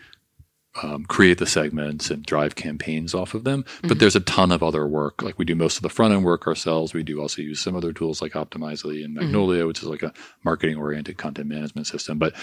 um, 0.83 1.05
create 1.05 1.37
the 1.37 1.45
segments 1.45 2.09
and 2.09 2.25
drive 2.25 2.55
campaigns 2.55 3.13
off 3.13 3.33
of 3.33 3.43
them. 3.43 3.63
Mm-hmm. 3.63 3.87
But 3.87 3.99
there's 3.99 4.15
a 4.15 4.21
ton 4.21 4.51
of 4.51 4.61
other 4.61 4.87
work. 4.87 5.21
Like 5.21 5.39
we 5.39 5.45
do 5.45 5.55
most 5.55 5.77
of 5.77 5.83
the 5.83 5.89
front 5.89 6.13
end 6.13 6.25
work 6.25 6.47
ourselves. 6.47 6.93
We 6.93 7.03
do 7.03 7.21
also 7.21 7.41
use 7.41 7.59
some 7.59 7.75
other 7.75 7.93
tools 7.93 8.21
like 8.21 8.33
Optimizely 8.33 9.03
and 9.03 9.15
mm-hmm. 9.15 9.25
Magnolia, 9.25 9.59
mm-hmm. 9.59 9.67
which 9.67 9.81
is 9.81 9.87
like 9.87 10.03
a 10.03 10.13
marketing 10.43 10.77
oriented 10.77 11.17
content 11.17 11.47
management 11.47 11.87
system. 11.87 12.17
But 12.17 12.35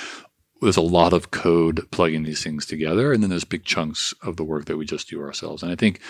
there's 0.60 0.76
a 0.76 0.82
lot 0.82 1.12
of 1.12 1.30
code 1.30 1.90
plugging 1.90 2.22
these 2.22 2.42
things 2.42 2.64
together. 2.64 3.12
And 3.12 3.22
then 3.22 3.30
there's 3.30 3.44
big 3.44 3.64
chunks 3.64 4.14
of 4.22 4.36
the 4.36 4.44
work 4.44 4.66
that 4.66 4.76
we 4.76 4.86
just 4.86 5.08
do 5.08 5.20
ourselves. 5.20 5.62
And 5.62 5.70
I 5.70 5.76
think 5.76 6.00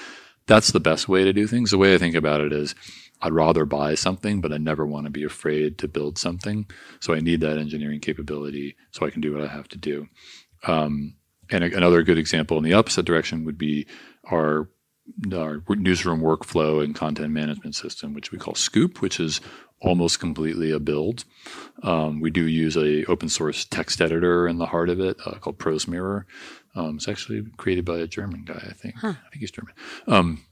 that's 0.46 0.72
the 0.72 0.80
best 0.80 1.08
way 1.08 1.24
to 1.24 1.32
do 1.32 1.46
things. 1.46 1.70
The 1.70 1.78
way 1.78 1.94
I 1.94 1.98
think 1.98 2.14
about 2.14 2.40
it 2.40 2.52
is 2.52 2.74
I'd 3.20 3.32
rather 3.32 3.64
buy 3.64 3.94
something, 3.94 4.40
but 4.40 4.52
I 4.52 4.58
never 4.58 4.84
want 4.84 5.06
to 5.06 5.10
be 5.10 5.24
afraid 5.24 5.78
to 5.78 5.88
build 5.88 6.18
something. 6.18 6.66
So 7.00 7.14
I 7.14 7.20
need 7.20 7.40
that 7.40 7.58
engineering 7.58 8.00
capability 8.00 8.76
so 8.90 9.06
I 9.06 9.10
can 9.10 9.20
do 9.20 9.32
what 9.32 9.44
I 9.44 9.48
have 9.48 9.68
to 9.68 9.78
do. 9.78 10.08
Um, 10.64 11.14
and 11.52 11.64
another 11.64 12.02
good 12.02 12.18
example 12.18 12.56
in 12.56 12.64
the 12.64 12.72
opposite 12.72 13.04
direction 13.04 13.44
would 13.44 13.58
be 13.58 13.86
our 14.30 14.68
our 15.32 15.62
newsroom 15.68 16.20
workflow 16.20 16.82
and 16.82 16.94
content 16.94 17.32
management 17.32 17.74
system, 17.74 18.14
which 18.14 18.30
we 18.30 18.38
call 18.38 18.54
Scoop, 18.54 19.02
which 19.02 19.18
is 19.18 19.40
almost 19.80 20.20
completely 20.20 20.70
a 20.70 20.78
build. 20.78 21.24
Um, 21.82 22.20
we 22.20 22.30
do 22.30 22.46
use 22.46 22.76
a 22.76 23.04
open 23.06 23.28
source 23.28 23.64
text 23.64 24.00
editor 24.00 24.46
in 24.46 24.58
the 24.58 24.66
heart 24.66 24.88
of 24.88 25.00
it 25.00 25.16
uh, 25.26 25.32
called 25.38 25.58
ProseMirror. 25.58 26.24
Um, 26.76 26.96
it's 26.96 27.08
actually 27.08 27.44
created 27.56 27.84
by 27.84 27.98
a 27.98 28.06
German 28.06 28.44
guy, 28.44 28.64
I 28.68 28.72
think. 28.72 28.96
Huh. 28.96 29.08
I 29.08 29.30
think 29.30 29.40
he's 29.40 29.50
German. 29.50 29.74
Um, 30.06 30.44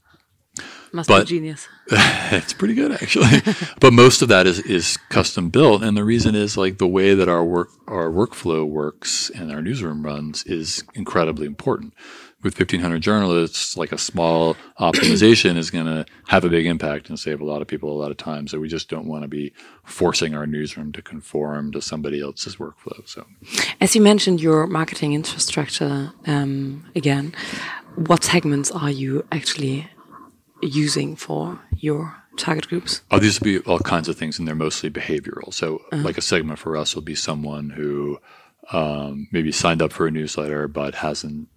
Must 0.93 1.07
but, 1.07 1.21
be 1.21 1.35
genius. 1.35 1.67
it's 1.87 2.53
pretty 2.53 2.73
good 2.73 2.91
actually, 2.91 3.41
but 3.79 3.93
most 3.93 4.21
of 4.21 4.27
that 4.29 4.45
is 4.45 4.59
is 4.59 4.97
custom 5.09 5.49
built, 5.49 5.83
and 5.83 5.95
the 5.95 6.03
reason 6.03 6.35
is 6.35 6.57
like 6.57 6.77
the 6.77 6.87
way 6.87 7.13
that 7.13 7.29
our 7.29 7.43
work 7.43 7.69
our 7.87 8.09
workflow 8.09 8.67
works 8.67 9.29
and 9.29 9.51
our 9.51 9.61
newsroom 9.61 10.05
runs 10.05 10.43
is 10.43 10.83
incredibly 10.93 11.47
important 11.47 11.93
with 12.43 12.57
1500 12.59 13.01
journalists, 13.01 13.77
like 13.77 13.91
a 13.91 13.97
small 13.97 14.55
optimization 14.79 15.57
is 15.57 15.69
going 15.69 15.85
to 15.85 16.05
have 16.27 16.43
a 16.43 16.49
big 16.49 16.65
impact 16.65 17.09
and 17.09 17.19
save 17.19 17.39
a 17.39 17.45
lot 17.45 17.61
of 17.61 17.67
people 17.67 17.91
a 17.91 17.99
lot 17.99 18.11
of 18.11 18.17
time. 18.17 18.47
So 18.47 18.59
we 18.59 18.67
just 18.67 18.89
don't 18.89 19.05
want 19.05 19.23
to 19.23 19.27
be 19.27 19.53
forcing 19.83 20.35
our 20.35 20.47
newsroom 20.47 20.91
to 20.93 21.01
conform 21.01 21.71
to 21.73 21.81
somebody 21.81 22.21
else's 22.21 22.55
workflow. 22.55 23.07
So, 23.07 23.25
as 23.79 23.95
you 23.95 24.01
mentioned, 24.01 24.41
your 24.41 24.67
marketing 24.67 25.13
infrastructure 25.13 26.13
um, 26.25 26.89
again, 26.95 27.35
what 27.95 28.23
segments 28.23 28.71
are 28.71 28.89
you 28.89 29.25
actually 29.31 29.89
using 30.61 31.15
for 31.15 31.59
your 31.75 32.15
target 32.37 32.67
groups? 32.67 33.01
Oh, 33.11 33.19
these 33.19 33.39
will 33.39 33.45
be 33.45 33.59
all 33.59 33.79
kinds 33.79 34.07
of 34.07 34.17
things, 34.17 34.39
and 34.39 34.47
they're 34.47 34.55
mostly 34.55 34.89
behavioral. 34.89 35.53
So, 35.53 35.81
uh 35.91 35.97
-huh. 35.97 36.05
like 36.05 36.17
a 36.17 36.21
segment 36.21 36.59
for 36.59 36.77
us 36.77 36.95
will 36.95 37.05
be 37.05 37.15
someone 37.15 37.73
who 37.77 38.19
um, 38.71 39.27
maybe 39.31 39.51
signed 39.51 39.81
up 39.81 39.91
for 39.93 40.07
a 40.07 40.11
newsletter 40.11 40.67
but 40.67 40.95
hasn't 40.95 41.47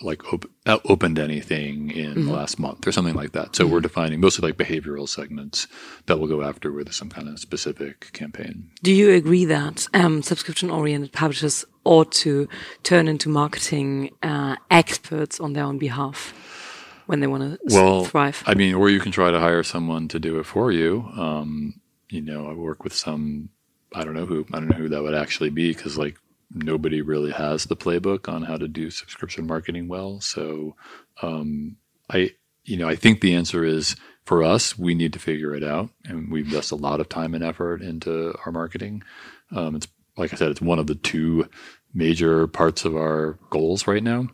like 0.00 0.32
op- 0.32 0.50
uh, 0.66 0.78
opened 0.84 1.18
anything 1.18 1.90
in 1.90 2.10
mm-hmm. 2.10 2.26
the 2.26 2.32
last 2.32 2.58
month 2.58 2.86
or 2.86 2.92
something 2.92 3.14
like 3.14 3.32
that. 3.32 3.56
So 3.56 3.64
mm-hmm. 3.64 3.72
we're 3.72 3.80
defining 3.80 4.20
mostly 4.20 4.48
like 4.48 4.56
behavioral 4.56 5.08
segments 5.08 5.66
that 6.06 6.18
we'll 6.18 6.28
go 6.28 6.42
after 6.42 6.70
with 6.72 6.92
some 6.92 7.10
kind 7.10 7.28
of 7.28 7.38
specific 7.38 8.12
campaign. 8.12 8.70
Do 8.82 8.92
you 8.92 9.10
agree 9.10 9.44
that 9.46 9.88
um, 9.92 10.22
subscription-oriented 10.22 11.12
publishers 11.12 11.64
ought 11.84 12.12
to 12.12 12.48
turn 12.82 13.08
into 13.08 13.28
marketing 13.28 14.10
uh, 14.22 14.56
experts 14.70 15.40
on 15.40 15.54
their 15.54 15.64
own 15.64 15.78
behalf? 15.78 16.32
When 17.06 17.20
they 17.20 17.26
want 17.26 17.42
to 17.42 17.74
well, 17.74 18.04
thrive, 18.04 18.42
I 18.46 18.54
mean, 18.54 18.74
or 18.74 18.88
you 18.88 19.00
can 19.00 19.12
try 19.12 19.30
to 19.30 19.38
hire 19.38 19.62
someone 19.62 20.08
to 20.08 20.18
do 20.18 20.38
it 20.38 20.44
for 20.44 20.72
you. 20.72 21.08
Um, 21.16 21.80
you 22.08 22.22
know, 22.22 22.48
I 22.48 22.54
work 22.54 22.82
with 22.82 22.94
some 22.94 23.50
I 23.94 24.04
don't 24.04 24.14
know 24.14 24.26
who 24.26 24.46
I 24.52 24.58
don't 24.58 24.68
know 24.68 24.76
who 24.76 24.88
that 24.88 25.02
would 25.02 25.14
actually 25.14 25.50
be 25.50 25.72
because 25.72 25.96
like 25.96 26.16
nobody 26.54 27.02
really 27.02 27.32
has 27.32 27.64
the 27.64 27.76
playbook 27.76 28.28
on 28.28 28.42
how 28.42 28.56
to 28.56 28.68
do 28.68 28.90
subscription 28.90 29.46
marketing 29.46 29.88
well. 29.88 30.20
So 30.20 30.76
um, 31.22 31.76
I, 32.10 32.32
you 32.64 32.76
know, 32.76 32.88
I 32.88 32.96
think 32.96 33.20
the 33.20 33.34
answer 33.34 33.64
is 33.64 33.96
for 34.24 34.42
us, 34.42 34.78
we 34.78 34.94
need 34.94 35.12
to 35.12 35.18
figure 35.18 35.54
it 35.54 35.62
out, 35.62 35.90
and 36.04 36.30
we 36.30 36.40
invest 36.40 36.70
a 36.70 36.76
lot 36.76 37.00
of 37.00 37.08
time 37.08 37.34
and 37.34 37.44
effort 37.44 37.82
into 37.82 38.34
our 38.44 38.52
marketing. 38.52 39.02
Um, 39.54 39.76
it's 39.76 39.88
like 40.16 40.32
I 40.32 40.36
said, 40.36 40.50
it's 40.50 40.60
one 40.60 40.78
of 40.78 40.86
the 40.86 40.94
two 40.94 41.48
major 41.92 42.46
parts 42.46 42.84
of 42.84 42.96
our 42.96 43.38
goals 43.50 43.86
right 43.86 44.02
now. 44.02 44.28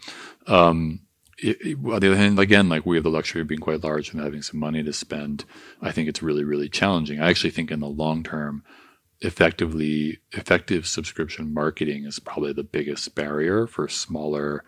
Um, 0.46 1.00
it, 1.42 1.78
on 1.78 2.00
the 2.00 2.08
other 2.08 2.16
hand, 2.16 2.38
again, 2.38 2.68
like 2.68 2.86
we 2.86 2.96
have 2.96 3.04
the 3.04 3.10
luxury 3.10 3.40
of 3.40 3.48
being 3.48 3.60
quite 3.60 3.82
large 3.82 4.12
and 4.12 4.22
having 4.22 4.42
some 4.42 4.60
money 4.60 4.82
to 4.82 4.92
spend. 4.92 5.44
I 5.80 5.92
think 5.92 6.08
it's 6.08 6.22
really, 6.22 6.44
really 6.44 6.68
challenging. 6.68 7.20
I 7.20 7.30
actually 7.30 7.50
think 7.50 7.70
in 7.70 7.80
the 7.80 7.88
long 7.88 8.22
term, 8.22 8.62
effectively 9.20 10.18
effective 10.32 10.86
subscription 10.86 11.52
marketing 11.52 12.04
is 12.04 12.18
probably 12.18 12.52
the 12.52 12.64
biggest 12.64 13.14
barrier 13.14 13.66
for 13.66 13.88
smaller 13.88 14.64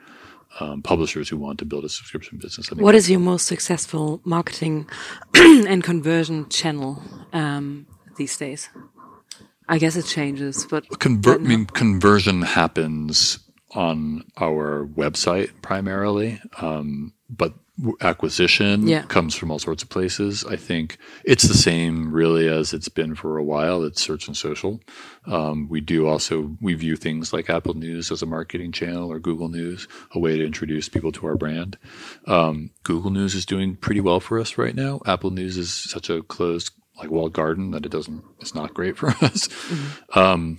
um, 0.61 0.83
publishers 0.83 1.29
who 1.31 1.39
want 1.39 1.59
to 1.61 1.65
build 1.65 1.85
a 1.85 1.89
subscription 1.89 2.39
business. 2.39 2.71
What 2.71 2.95
is 2.95 3.11
your 3.11 3.21
most 3.21 3.47
successful 3.47 4.21
marketing 4.25 4.89
and 5.35 5.83
conversion 5.83 6.49
channel 6.51 7.03
um, 7.33 7.87
these 8.17 8.37
days? 8.37 8.69
I 9.69 9.79
guess 9.79 9.97
it 9.97 10.05
changes, 10.05 10.67
but 10.67 10.85
I 11.01 11.39
mean, 11.39 11.67
conversion 11.67 12.43
happens 12.43 13.39
on 13.75 14.25
our 14.39 14.87
website 14.87 15.51
primarily, 15.63 16.41
um, 16.61 17.13
but 17.31 17.55
acquisition 18.01 18.87
yeah. 18.87 19.03
comes 19.03 19.35
from 19.35 19.51
all 19.51 19.59
sorts 19.59 19.83
of 19.83 19.89
places. 19.89 20.45
I 20.45 20.57
think 20.57 20.99
it's 21.25 21.45
the 21.45 21.55
same 21.55 22.13
really 22.13 22.47
as 22.47 22.73
it's 22.73 22.89
been 22.89 23.15
for 23.15 23.39
a 23.39 23.45
while. 23.45 23.83
It's 23.83 24.03
search 24.03 24.27
and 24.27 24.37
social. 24.37 24.81
Um, 25.27 25.69
we 25.69 25.81
do 25.81 26.07
also 26.07 26.57
we 26.61 26.75
view 26.75 26.97
things 26.97 27.33
like 27.33 27.49
Apple 27.49 27.75
News 27.75 28.11
as 28.11 28.23
a 28.23 28.27
marketing 28.27 28.73
channel 28.73 29.11
or 29.11 29.19
Google 29.19 29.49
News, 29.49 29.89
a 30.13 30.19
way 30.19 30.37
to 30.37 30.45
introduce 30.45 30.89
people 30.89 31.13
to 31.13 31.27
our 31.27 31.37
brand. 31.37 31.79
Um, 32.27 32.71
Google 32.85 33.11
News 33.11 33.35
is 33.35 33.47
doing 33.47 33.77
pretty 33.77 34.01
well 34.01 34.21
for 34.21 34.39
us 34.39 34.59
right 34.59 34.75
now. 34.75 35.01
Apple 35.07 35.31
News 35.31 35.57
is 35.57 35.73
such 35.73 36.11
a 36.11 36.23
closed 36.23 36.73
like 36.99 37.11
walled 37.11 37.33
garden 37.33 37.71
that 37.71 37.87
it 37.87 37.91
doesn't 37.91 38.23
it's 38.41 38.55
not 38.55 38.75
great 38.75 38.97
for 38.99 39.09
us. 39.23 39.49
Mm-hmm. 39.49 40.19
Um, 40.19 40.59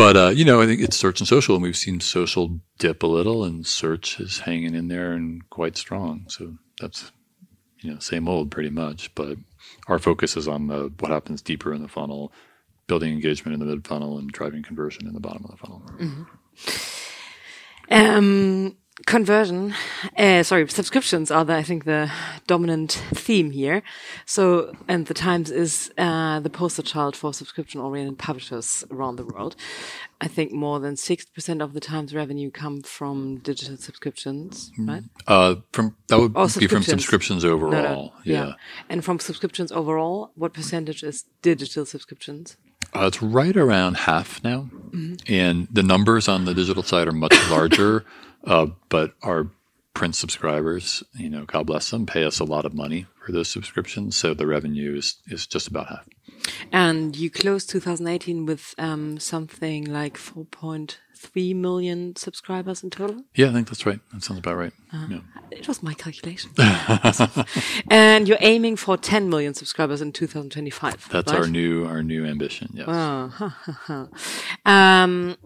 but 0.00 0.16
uh, 0.16 0.28
you 0.30 0.46
know, 0.46 0.62
I 0.62 0.66
think 0.66 0.80
it's 0.80 0.96
search 0.96 1.20
and 1.20 1.28
social, 1.28 1.54
and 1.54 1.62
we've 1.62 1.76
seen 1.76 2.00
social 2.00 2.58
dip 2.78 3.02
a 3.02 3.06
little, 3.06 3.44
and 3.44 3.66
search 3.66 4.18
is 4.18 4.38
hanging 4.38 4.74
in 4.74 4.88
there 4.88 5.12
and 5.12 5.48
quite 5.50 5.76
strong. 5.76 6.24
So 6.28 6.54
that's 6.80 7.12
you 7.80 7.92
know 7.92 7.98
same 7.98 8.26
old 8.26 8.50
pretty 8.50 8.70
much. 8.70 9.14
But 9.14 9.36
our 9.88 9.98
focus 9.98 10.38
is 10.38 10.48
on 10.48 10.68
the 10.68 10.90
what 11.00 11.10
happens 11.10 11.42
deeper 11.42 11.74
in 11.74 11.82
the 11.82 11.88
funnel, 11.88 12.32
building 12.86 13.12
engagement 13.12 13.52
in 13.52 13.60
the 13.60 13.66
mid 13.66 13.86
funnel, 13.86 14.16
and 14.16 14.32
driving 14.32 14.62
conversion 14.62 15.06
in 15.06 15.12
the 15.12 15.20
bottom 15.20 15.44
of 15.44 15.50
the 15.50 15.58
funnel. 15.58 15.82
Mm-hmm. 15.98 16.22
Um, 17.92 18.76
conversion, 19.06 19.74
uh, 20.16 20.42
sorry, 20.42 20.68
subscriptions 20.68 21.30
are 21.30 21.44
the, 21.44 21.54
I 21.54 21.62
think 21.62 21.84
the 21.84 22.10
dominant 22.46 22.92
theme 23.14 23.50
here. 23.50 23.82
So, 24.26 24.74
and 24.88 25.06
the 25.06 25.14
Times 25.14 25.50
is 25.50 25.90
uh, 25.98 26.40
the 26.40 26.50
poster 26.50 26.82
child 26.82 27.16
for 27.16 27.32
subscription-oriented 27.32 28.18
publishers 28.18 28.84
around 28.90 29.16
the 29.16 29.24
world. 29.24 29.56
I 30.20 30.28
think 30.28 30.52
more 30.52 30.80
than 30.80 30.96
sixty 30.96 31.30
percent 31.34 31.62
of 31.62 31.72
the 31.72 31.80
Times 31.80 32.14
revenue 32.14 32.50
come 32.50 32.82
from 32.82 33.38
digital 33.38 33.78
subscriptions, 33.78 34.70
mm-hmm. 34.72 34.88
right? 34.88 35.02
Uh, 35.26 35.56
from 35.72 35.96
that 36.08 36.18
would 36.18 36.36
or 36.36 36.48
be 36.58 36.66
from 36.66 36.82
subscriptions 36.82 37.44
overall. 37.44 37.70
No, 37.70 37.82
no. 37.82 38.12
Yeah. 38.24 38.46
yeah, 38.46 38.52
and 38.90 39.04
from 39.04 39.18
subscriptions 39.18 39.72
overall, 39.72 40.32
what 40.34 40.52
percentage 40.52 41.02
is 41.02 41.24
digital 41.40 41.86
subscriptions? 41.86 42.58
Uh, 42.94 43.06
it's 43.06 43.22
right 43.22 43.56
around 43.56 43.96
half 43.98 44.42
now, 44.44 44.68
mm-hmm. 44.72 45.14
and 45.32 45.68
the 45.70 45.82
numbers 45.82 46.28
on 46.28 46.44
the 46.44 46.54
digital 46.54 46.82
side 46.82 47.08
are 47.08 47.12
much 47.12 47.34
larger. 47.50 48.04
Uh, 48.44 48.68
but 48.88 49.14
our 49.22 49.50
print 49.94 50.14
subscribers, 50.14 51.02
you 51.14 51.28
know, 51.28 51.44
God 51.44 51.66
bless 51.66 51.90
them, 51.90 52.06
pay 52.06 52.24
us 52.24 52.40
a 52.40 52.44
lot 52.44 52.64
of 52.64 52.74
money 52.74 53.06
for 53.24 53.32
those 53.32 53.48
subscriptions. 53.48 54.16
So 54.16 54.34
the 54.34 54.46
revenue 54.46 54.96
is, 54.96 55.16
is 55.26 55.46
just 55.46 55.68
about 55.68 55.88
half. 55.88 56.08
And 56.72 57.14
you 57.16 57.30
closed 57.30 57.68
2018 57.70 58.46
with 58.46 58.74
um, 58.78 59.18
something 59.18 59.84
like 59.84 60.16
4.3 60.16 61.54
million 61.54 62.16
subscribers 62.16 62.82
in 62.82 62.90
total? 62.90 63.24
Yeah, 63.34 63.50
I 63.50 63.52
think 63.52 63.68
that's 63.68 63.84
right. 63.84 64.00
That 64.12 64.22
sounds 64.22 64.38
about 64.38 64.56
right. 64.56 64.72
Uh, 64.92 65.06
yeah. 65.10 65.20
It 65.50 65.68
was 65.68 65.82
my 65.82 65.94
calculation. 65.94 66.50
and 67.90 68.26
you're 68.26 68.38
aiming 68.40 68.76
for 68.76 68.96
10 68.96 69.28
million 69.28 69.52
subscribers 69.54 70.00
in 70.00 70.12
2025. 70.12 71.08
That's 71.10 71.32
right? 71.32 71.40
our 71.40 71.46
new 71.46 71.84
our 71.86 72.02
new 72.02 72.24
ambition. 72.24 72.70
Yes. 72.72 72.86
Oh, 72.88 74.08
um, 74.64 75.36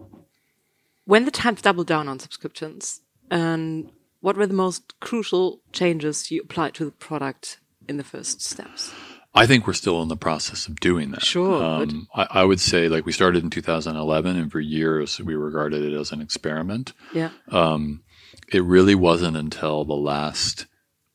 when 1.05 1.25
the 1.25 1.31
Times 1.31 1.61
doubled 1.61 1.87
down 1.87 2.07
on 2.07 2.19
subscriptions, 2.19 3.01
and 3.31 3.91
what 4.21 4.37
were 4.37 4.47
the 4.47 4.53
most 4.53 4.99
crucial 4.99 5.61
changes 5.71 6.29
you 6.31 6.41
applied 6.41 6.73
to 6.75 6.85
the 6.85 6.91
product 6.91 7.59
in 7.87 7.97
the 7.97 8.03
first 8.03 8.41
steps? 8.41 8.91
I 9.33 9.45
think 9.45 9.67
we're 9.67 9.73
still 9.73 10.01
in 10.01 10.07
the 10.07 10.15
process 10.15 10.67
of 10.67 10.79
doing 10.79 11.11
that. 11.11 11.21
Sure. 11.21 11.61
Um, 11.61 12.07
I, 12.15 12.27
I, 12.31 12.43
would 12.43 12.59
say, 12.59 12.87
like, 12.87 13.05
we 13.05 13.11
started 13.11 13.43
in 13.43 13.49
2011, 13.49 14.37
and 14.37 14.51
for 14.51 14.61
years 14.61 15.19
we 15.19 15.35
regarded 15.35 15.83
it 15.83 15.93
as 15.93 16.11
an 16.11 16.21
experiment. 16.21 16.93
Yeah. 17.13 17.31
Um, 17.51 18.03
it 18.51 18.63
really 18.63 18.95
wasn't 18.95 19.35
until 19.35 19.83
the 19.83 19.93
last, 19.93 20.67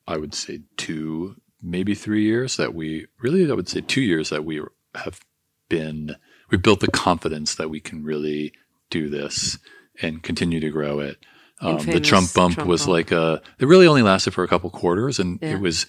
I 0.07 0.17
would 0.17 0.35
say, 0.35 0.61
two, 0.77 1.35
maybe 1.61 1.95
three 1.95 2.23
years 2.23 2.57
that 2.57 2.75
we 2.75 3.07
really, 3.19 3.49
I 3.49 3.55
would 3.55 3.69
say, 3.69 3.81
two 3.81 4.01
years 4.01 4.29
that 4.29 4.45
we 4.45 4.61
have 4.95 5.21
been, 5.67 6.15
we 6.51 6.57
built 6.57 6.81
the 6.81 6.91
confidence 6.91 7.55
that 7.55 7.69
we 7.69 7.79
can 7.79 8.03
really 8.03 8.53
do 8.91 9.09
this 9.09 9.57
and 10.01 10.21
continue 10.21 10.59
to 10.59 10.69
grow 10.69 10.99
it. 10.99 11.17
Um, 11.59 11.77
the 11.77 11.99
Trump 11.99 12.33
bump 12.33 12.55
Trump 12.55 12.67
was 12.67 12.81
bump. 12.81 12.91
like 12.91 13.11
a, 13.11 13.41
it 13.59 13.67
really 13.67 13.85
only 13.85 14.01
lasted 14.01 14.33
for 14.33 14.43
a 14.43 14.47
couple 14.47 14.69
quarters 14.71 15.19
and 15.19 15.37
yeah. 15.41 15.53
it 15.53 15.61
was 15.61 15.85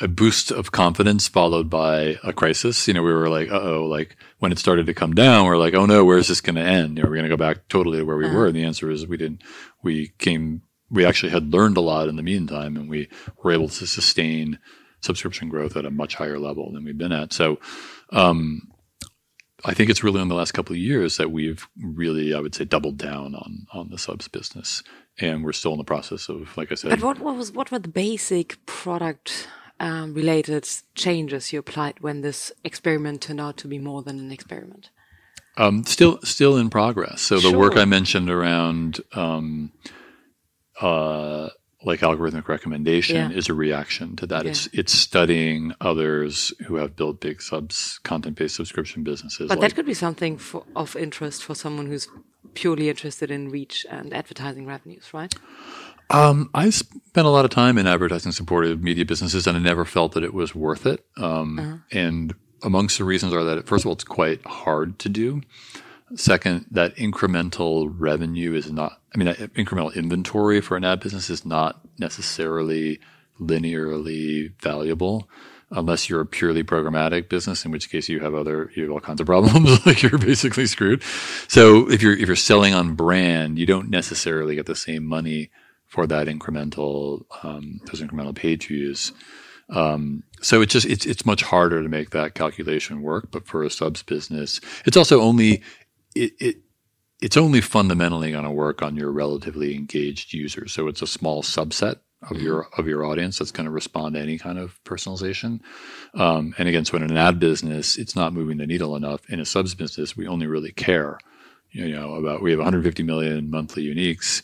a 0.00 0.08
boost 0.08 0.50
of 0.50 0.70
confidence 0.70 1.26
followed 1.26 1.68
by 1.70 2.18
a 2.22 2.32
crisis. 2.32 2.86
You 2.86 2.94
know, 2.94 3.02
we 3.02 3.12
were 3.12 3.28
like, 3.28 3.50
uh 3.50 3.60
oh, 3.60 3.86
like 3.86 4.16
when 4.38 4.52
it 4.52 4.58
started 4.58 4.86
to 4.86 4.94
come 4.94 5.14
down, 5.14 5.46
we're 5.46 5.56
like, 5.56 5.74
oh 5.74 5.86
no, 5.86 6.04
where's 6.04 6.28
this 6.28 6.40
going 6.40 6.56
to 6.56 6.62
end? 6.62 6.96
You 6.96 7.02
know, 7.02 7.08
we're 7.08 7.16
going 7.16 7.28
to 7.28 7.36
go 7.36 7.36
back 7.36 7.68
totally 7.68 7.98
to 7.98 8.04
where 8.04 8.16
we 8.16 8.26
uh-huh. 8.26 8.36
were. 8.36 8.46
And 8.46 8.56
the 8.56 8.64
answer 8.64 8.90
is 8.90 9.06
we 9.06 9.16
didn't, 9.16 9.42
we 9.82 10.12
came, 10.18 10.62
we 10.90 11.04
actually 11.04 11.32
had 11.32 11.52
learned 11.52 11.76
a 11.76 11.82
lot 11.82 12.08
in 12.08 12.16
the 12.16 12.22
meantime 12.22 12.76
and 12.76 12.88
we 12.88 13.08
were 13.42 13.52
able 13.52 13.68
to 13.68 13.86
sustain 13.86 14.58
subscription 15.00 15.48
growth 15.48 15.76
at 15.76 15.86
a 15.86 15.90
much 15.90 16.16
higher 16.16 16.38
level 16.38 16.72
than 16.72 16.84
we've 16.84 16.98
been 16.98 17.12
at. 17.12 17.32
So, 17.32 17.58
um, 18.10 18.68
I 19.64 19.74
think 19.74 19.90
it's 19.90 20.04
really 20.04 20.20
in 20.20 20.28
the 20.28 20.34
last 20.36 20.52
couple 20.52 20.72
of 20.74 20.78
years 20.78 21.16
that 21.16 21.30
we've 21.32 21.66
really, 21.82 22.32
I 22.32 22.40
would 22.40 22.54
say, 22.54 22.64
doubled 22.64 22.96
down 22.98 23.34
on 23.34 23.66
on 23.72 23.90
the 23.90 23.98
subs 23.98 24.28
business, 24.28 24.82
and 25.18 25.44
we're 25.44 25.52
still 25.52 25.72
in 25.72 25.78
the 25.78 25.84
process 25.84 26.28
of, 26.28 26.56
like 26.56 26.70
I 26.70 26.76
said. 26.76 26.90
But 26.90 27.02
what, 27.02 27.18
what 27.18 27.36
was 27.36 27.52
what 27.52 27.70
were 27.70 27.80
the 27.80 27.88
basic 27.88 28.64
product 28.66 29.48
um, 29.80 30.14
related 30.14 30.68
changes 30.94 31.52
you 31.52 31.58
applied 31.58 32.00
when 32.00 32.20
this 32.20 32.52
experiment 32.64 33.22
turned 33.22 33.40
out 33.40 33.56
to 33.58 33.68
be 33.68 33.78
more 33.78 34.02
than 34.02 34.18
an 34.18 34.30
experiment? 34.30 34.90
Um, 35.56 35.84
still, 35.84 36.20
still 36.22 36.56
in 36.56 36.70
progress. 36.70 37.20
So 37.20 37.36
the 37.36 37.50
Sure. 37.50 37.58
work 37.58 37.76
I 37.76 37.84
mentioned 37.84 38.30
around, 38.30 39.00
um, 39.12 39.72
uh, 40.80 41.48
like 41.84 42.00
algorithmic 42.00 42.48
recommendation 42.48 43.16
Yeah. 43.16 43.30
is 43.30 43.48
a 43.48 43.54
reaction 43.54 44.16
to 44.16 44.26
that. 44.26 44.44
Yeah. 44.44 44.50
It's 44.50 44.66
it's 44.72 44.92
studying 44.92 45.72
others 45.80 46.52
who 46.66 46.76
have 46.76 46.96
built 46.96 47.20
big 47.20 47.40
subs 47.40 47.98
content 48.02 48.36
based 48.36 48.56
subscription 48.56 49.04
businesses. 49.04 49.48
But 49.48 49.58
like, 49.58 49.70
that 49.70 49.76
could 49.76 49.86
be 49.86 49.94
something 49.94 50.38
for, 50.38 50.64
of 50.74 50.96
interest 50.96 51.44
for 51.44 51.54
someone 51.54 51.86
who's 51.86 52.08
purely 52.54 52.88
interested 52.88 53.30
in 53.30 53.50
reach 53.50 53.86
and 53.90 54.12
advertising 54.12 54.66
revenues, 54.66 55.12
right? 55.14 55.32
Um, 56.10 56.48
I 56.54 56.70
spent 56.70 57.26
a 57.26 57.30
lot 57.30 57.44
of 57.44 57.50
time 57.50 57.76
in 57.78 57.86
advertising 57.86 58.32
supported 58.32 58.82
media 58.82 59.04
businesses, 59.04 59.46
and 59.46 59.56
I 59.56 59.60
never 59.60 59.84
felt 59.84 60.12
that 60.12 60.24
it 60.24 60.32
was 60.32 60.54
worth 60.54 60.86
it. 60.86 61.04
Um, 61.16 61.58
Uh-huh. 61.58 61.76
And 61.92 62.34
amongst 62.62 62.98
the 62.98 63.04
reasons 63.04 63.32
are 63.34 63.44
that, 63.44 63.66
first 63.68 63.84
of 63.84 63.88
all, 63.88 63.92
it's 63.92 64.04
quite 64.04 64.44
hard 64.46 64.98
to 65.00 65.08
do. 65.10 65.42
Second, 66.14 66.66
that 66.70 66.96
incremental 66.96 67.92
revenue 67.96 68.54
is 68.54 68.70
not, 68.72 69.00
I 69.14 69.18
mean, 69.18 69.28
incremental 69.28 69.94
inventory 69.94 70.60
for 70.60 70.76
an 70.76 70.84
ad 70.84 71.00
business 71.00 71.30
is 71.30 71.44
not 71.44 71.80
necessarily 71.98 73.00
linearly 73.40 74.52
valuable 74.60 75.28
unless 75.70 76.08
you're 76.08 76.22
a 76.22 76.26
purely 76.26 76.64
programmatic 76.64 77.28
business, 77.28 77.64
in 77.64 77.70
which 77.70 77.90
case 77.90 78.08
you 78.08 78.20
have 78.20 78.34
other, 78.34 78.70
you 78.74 78.84
have 78.84 78.92
all 78.92 79.00
kinds 79.00 79.20
of 79.20 79.26
problems. 79.26 79.84
like 79.86 80.02
you're 80.02 80.18
basically 80.18 80.66
screwed. 80.66 81.02
So 81.46 81.90
if 81.90 82.02
you're, 82.02 82.16
if 82.16 82.26
you're 82.26 82.36
selling 82.36 82.74
on 82.74 82.94
brand, 82.94 83.58
you 83.58 83.66
don't 83.66 83.90
necessarily 83.90 84.54
get 84.54 84.66
the 84.66 84.76
same 84.76 85.04
money 85.04 85.50
for 85.86 86.06
that 86.06 86.26
incremental, 86.26 87.24
um, 87.42 87.80
those 87.86 88.00
incremental 88.00 88.34
page 88.34 88.68
views. 88.68 89.12
Um, 89.70 90.22
so 90.40 90.62
it's 90.62 90.72
just 90.72 90.86
it's 90.86 91.04
it's 91.04 91.26
much 91.26 91.42
harder 91.42 91.82
to 91.82 91.88
make 91.88 92.10
that 92.10 92.34
calculation 92.34 93.02
work. 93.02 93.30
But 93.30 93.46
for 93.46 93.62
a 93.62 93.70
subs 93.70 94.02
business, 94.02 94.60
it's 94.86 94.96
also 94.96 95.20
only 95.20 95.62
it, 96.14 96.32
it 96.38 96.56
it's 97.20 97.36
only 97.36 97.60
fundamentally 97.60 98.30
going 98.30 98.44
to 98.44 98.50
work 98.50 98.82
on 98.82 98.96
your 98.96 99.10
relatively 99.10 99.74
engaged 99.74 100.32
users. 100.32 100.72
So 100.72 100.86
it's 100.86 101.02
a 101.02 101.06
small 101.06 101.42
subset 101.42 101.96
of 102.22 102.40
your 102.40 102.68
of 102.76 102.86
your 102.86 103.04
audience 103.04 103.38
that's 103.38 103.52
going 103.52 103.66
to 103.66 103.70
respond 103.70 104.14
to 104.14 104.20
any 104.20 104.38
kind 104.38 104.58
of 104.58 104.82
personalization. 104.84 105.60
Um, 106.14 106.54
and 106.58 106.68
again, 106.68 106.84
so 106.84 106.96
in 106.96 107.04
an 107.04 107.16
ad 107.16 107.38
business, 107.38 107.96
it's 107.96 108.16
not 108.16 108.32
moving 108.32 108.58
the 108.58 108.66
needle 108.66 108.96
enough. 108.96 109.28
In 109.28 109.40
a 109.40 109.44
subs 109.44 109.74
business, 109.74 110.16
we 110.16 110.26
only 110.26 110.46
really 110.46 110.72
care, 110.72 111.18
you 111.70 111.88
know, 111.88 112.14
about 112.14 112.42
we 112.42 112.50
have 112.50 112.58
150 112.58 113.02
million 113.04 113.50
monthly 113.50 113.84
uniques, 113.84 114.42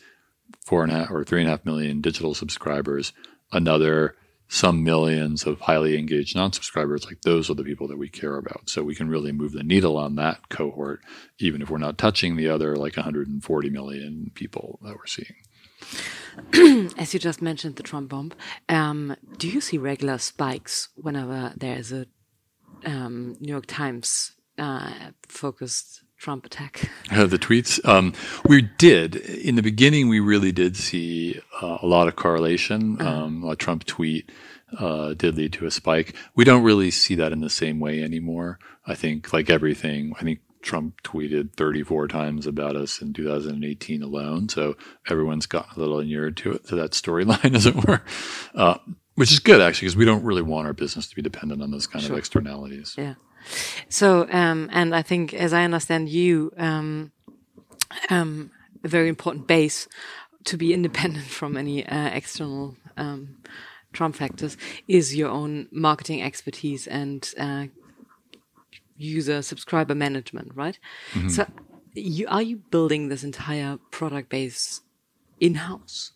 four 0.64 0.82
and 0.82 0.92
a 0.92 0.96
half 0.96 1.10
or 1.10 1.24
three 1.24 1.40
and 1.40 1.48
a 1.48 1.50
half 1.50 1.64
million 1.64 2.00
digital 2.00 2.34
subscribers, 2.34 3.12
another 3.52 4.14
some 4.54 4.84
millions 4.84 5.46
of 5.46 5.60
highly 5.62 5.98
engaged 5.98 6.36
non-subscribers 6.36 7.04
like 7.06 7.20
those 7.22 7.50
are 7.50 7.54
the 7.54 7.64
people 7.64 7.88
that 7.88 7.98
we 7.98 8.08
care 8.08 8.36
about 8.36 8.70
so 8.70 8.84
we 8.84 8.94
can 8.94 9.08
really 9.08 9.32
move 9.32 9.50
the 9.50 9.64
needle 9.64 9.96
on 9.96 10.14
that 10.14 10.48
cohort 10.48 11.00
even 11.40 11.60
if 11.60 11.68
we're 11.68 11.76
not 11.76 11.98
touching 11.98 12.36
the 12.36 12.48
other 12.48 12.76
like 12.76 12.96
140 12.96 13.70
million 13.70 14.30
people 14.34 14.78
that 14.82 14.94
we're 14.94 15.06
seeing 15.06 15.34
As 16.98 17.12
you 17.12 17.20
just 17.20 17.42
mentioned, 17.42 17.76
the 17.76 17.82
Trump 17.82 18.08
bomb. 18.08 18.32
Um, 18.68 19.16
do 19.36 19.48
you 19.48 19.60
see 19.60 19.76
regular 19.76 20.18
spikes 20.18 20.88
whenever 20.96 21.52
there 21.56 21.76
is 21.76 21.92
a 21.92 22.06
um, 22.86 23.36
New 23.40 23.52
York 23.52 23.66
Times 23.66 24.32
uh, 24.58 25.10
focused 25.28 26.03
Trump 26.24 26.46
attack? 26.46 26.90
Uh, 27.10 27.26
the 27.26 27.38
tweets. 27.38 27.86
Um, 27.86 28.14
we 28.46 28.62
did 28.62 29.14
in 29.14 29.56
the 29.56 29.62
beginning. 29.62 30.08
We 30.08 30.20
really 30.20 30.52
did 30.52 30.74
see 30.74 31.38
uh, 31.60 31.76
a 31.82 31.86
lot 31.86 32.08
of 32.08 32.16
correlation. 32.16 32.98
Um, 33.02 33.44
a 33.44 33.54
Trump 33.54 33.84
tweet 33.84 34.32
uh, 34.78 35.12
did 35.12 35.36
lead 35.36 35.52
to 35.52 35.66
a 35.66 35.70
spike. 35.70 36.14
We 36.34 36.44
don't 36.44 36.62
really 36.62 36.90
see 36.90 37.14
that 37.16 37.32
in 37.32 37.40
the 37.40 37.50
same 37.50 37.78
way 37.78 38.02
anymore. 38.02 38.58
I 38.86 38.94
think, 38.94 39.34
like 39.34 39.50
everything, 39.50 40.14
I 40.18 40.22
think 40.22 40.38
Trump 40.62 41.02
tweeted 41.02 41.52
34 41.58 42.08
times 42.08 42.46
about 42.46 42.74
us 42.74 43.02
in 43.02 43.12
2018 43.12 44.02
alone. 44.02 44.48
So 44.48 44.78
everyone's 45.10 45.44
gotten 45.44 45.74
a 45.76 45.78
little 45.78 46.00
inured 46.00 46.38
to 46.38 46.52
it, 46.52 46.66
to 46.68 46.76
that 46.76 46.92
storyline, 46.92 47.54
as 47.54 47.66
it 47.66 47.86
were. 47.86 48.00
Uh, 48.54 48.78
which 49.16 49.30
is 49.30 49.40
good 49.40 49.60
actually, 49.60 49.86
because 49.86 49.96
we 49.96 50.06
don't 50.06 50.24
really 50.24 50.40
want 50.40 50.66
our 50.66 50.72
business 50.72 51.06
to 51.06 51.14
be 51.14 51.20
dependent 51.20 51.60
on 51.60 51.70
those 51.70 51.86
kind 51.86 52.02
of 52.06 52.16
externalities. 52.16 52.94
Yeah. 52.96 53.14
So, 53.88 54.28
um, 54.30 54.68
and 54.72 54.94
I 54.94 55.02
think, 55.02 55.34
as 55.34 55.52
I 55.52 55.64
understand 55.64 56.08
you, 56.08 56.52
um, 56.56 57.12
um, 58.10 58.50
a 58.82 58.88
very 58.88 59.08
important 59.08 59.46
base 59.46 59.88
to 60.44 60.56
be 60.56 60.72
independent 60.74 61.26
from 61.26 61.56
any 61.56 61.86
uh, 61.86 62.08
external 62.08 62.76
um, 62.96 63.36
Trump 63.92 64.16
factors 64.16 64.56
is 64.88 65.14
your 65.14 65.30
own 65.30 65.68
marketing 65.70 66.22
expertise 66.22 66.86
and 66.86 67.32
uh, 67.38 67.66
user 68.96 69.40
subscriber 69.40 69.94
management, 69.94 70.52
right? 70.54 70.78
So, 71.28 71.46
you 71.94 72.26
are 72.28 72.42
you 72.42 72.56
building 72.56 73.08
this 73.08 73.22
entire 73.22 73.78
product 73.90 74.28
base 74.28 74.82
in 75.40 75.54
house? 75.54 76.12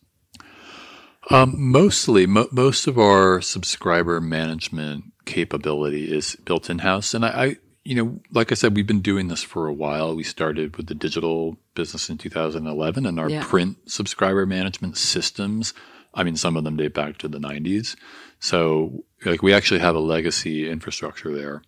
Um, 1.31 1.55
mostly, 1.57 2.27
mo- 2.27 2.49
most 2.51 2.87
of 2.87 2.99
our 2.99 3.41
subscriber 3.41 4.21
management 4.21 5.05
capability 5.29 6.13
is 6.13 6.37
built 6.45 6.69
in 6.71 6.79
house, 6.81 7.15
and 7.15 7.25
I, 7.25 7.29
I, 7.29 7.57
you 7.85 7.95
know, 7.95 8.21
like 8.33 8.51
I 8.51 8.55
said, 8.57 8.75
we've 8.75 8.87
been 8.87 9.01
doing 9.01 9.29
this 9.29 9.43
for 9.43 9.67
a 9.69 9.73
while. 9.73 10.17
We 10.17 10.25
started 10.25 10.77
with 10.77 10.87
the 10.89 10.95
digital 10.95 11.57
business 11.75 12.11
in 12.11 12.19
2011, 12.19 13.07
and 13.07 13.21
our 13.21 13.31
Yeah. 13.31 13.45
print 13.45 13.77
subscriber 13.87 14.45
management 14.47 14.97
systems. 14.97 15.73
I 16.15 16.25
mean, 16.25 16.37
some 16.37 16.57
of 16.57 16.65
them 16.65 16.77
date 16.77 16.95
back 16.95 17.19
to 17.19 17.29
the 17.29 17.39
90s. 17.39 17.95
So, 18.41 19.05
like, 19.25 19.43
we 19.43 19.53
actually 19.53 19.81
have 19.81 19.95
a 19.95 20.01
legacy 20.01 20.69
infrastructure 20.69 21.33
there. 21.35 21.63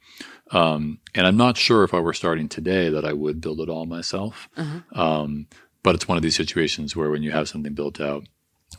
Um, 0.50 0.98
and 1.14 1.26
I'm 1.26 1.36
not 1.36 1.56
sure 1.56 1.84
if 1.84 1.94
I 1.94 2.00
were 2.00 2.12
starting 2.14 2.48
today 2.48 2.88
that 2.90 3.04
I 3.04 3.12
would 3.12 3.40
build 3.40 3.60
it 3.60 3.68
all 3.68 3.86
myself. 3.86 4.48
Um, 4.92 5.46
but 5.82 5.94
it's 5.94 6.08
one 6.08 6.16
of 6.16 6.22
these 6.22 6.36
situations 6.36 6.96
where 6.96 7.10
when 7.10 7.22
you 7.22 7.30
have 7.30 7.48
something 7.48 7.74
built 7.74 8.00
out, 8.00 8.24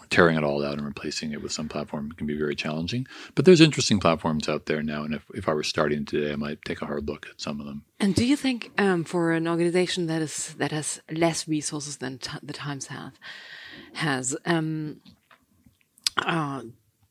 tearing 0.10 0.38
it 0.38 0.44
all 0.44 0.64
out 0.66 0.78
and 0.78 0.86
replacing 0.86 1.32
it 1.32 1.42
with 1.42 1.52
some 1.52 1.68
platform 1.68 2.12
can 2.12 2.28
be 2.28 2.38
very 2.38 2.56
challenging. 2.56 3.08
But 3.36 3.46
there's 3.46 3.62
interesting 3.62 4.00
platforms 4.00 4.48
out 4.48 4.66
there 4.66 4.82
now, 4.82 5.04
and 5.04 5.14
if, 5.14 5.26
if 5.34 5.48
I 5.50 5.54
were 5.54 5.64
starting 5.64 6.06
today, 6.06 6.34
I 6.34 6.36
might 6.36 6.64
take 6.64 6.82
a 6.82 6.86
hard 6.86 7.08
look 7.08 7.28
at 7.30 7.42
some 7.42 7.60
of 7.60 7.66
them. 7.66 7.84
And 8.00 8.16
do 8.16 8.26
you 8.26 8.36
think 8.36 8.72
um, 8.78 9.04
for 9.04 9.32
an 9.32 9.48
organization 9.48 10.08
that 10.08 10.22
is 10.22 10.54
that 10.58 10.72
has 10.72 11.02
less 11.12 11.48
resources 11.48 11.98
than 11.98 12.18
t- 12.18 12.38
the 12.42 12.54
Times 12.54 12.88
have 12.88 13.14
has, 13.94 14.36
um, 14.46 15.02
uh, 16.18 16.64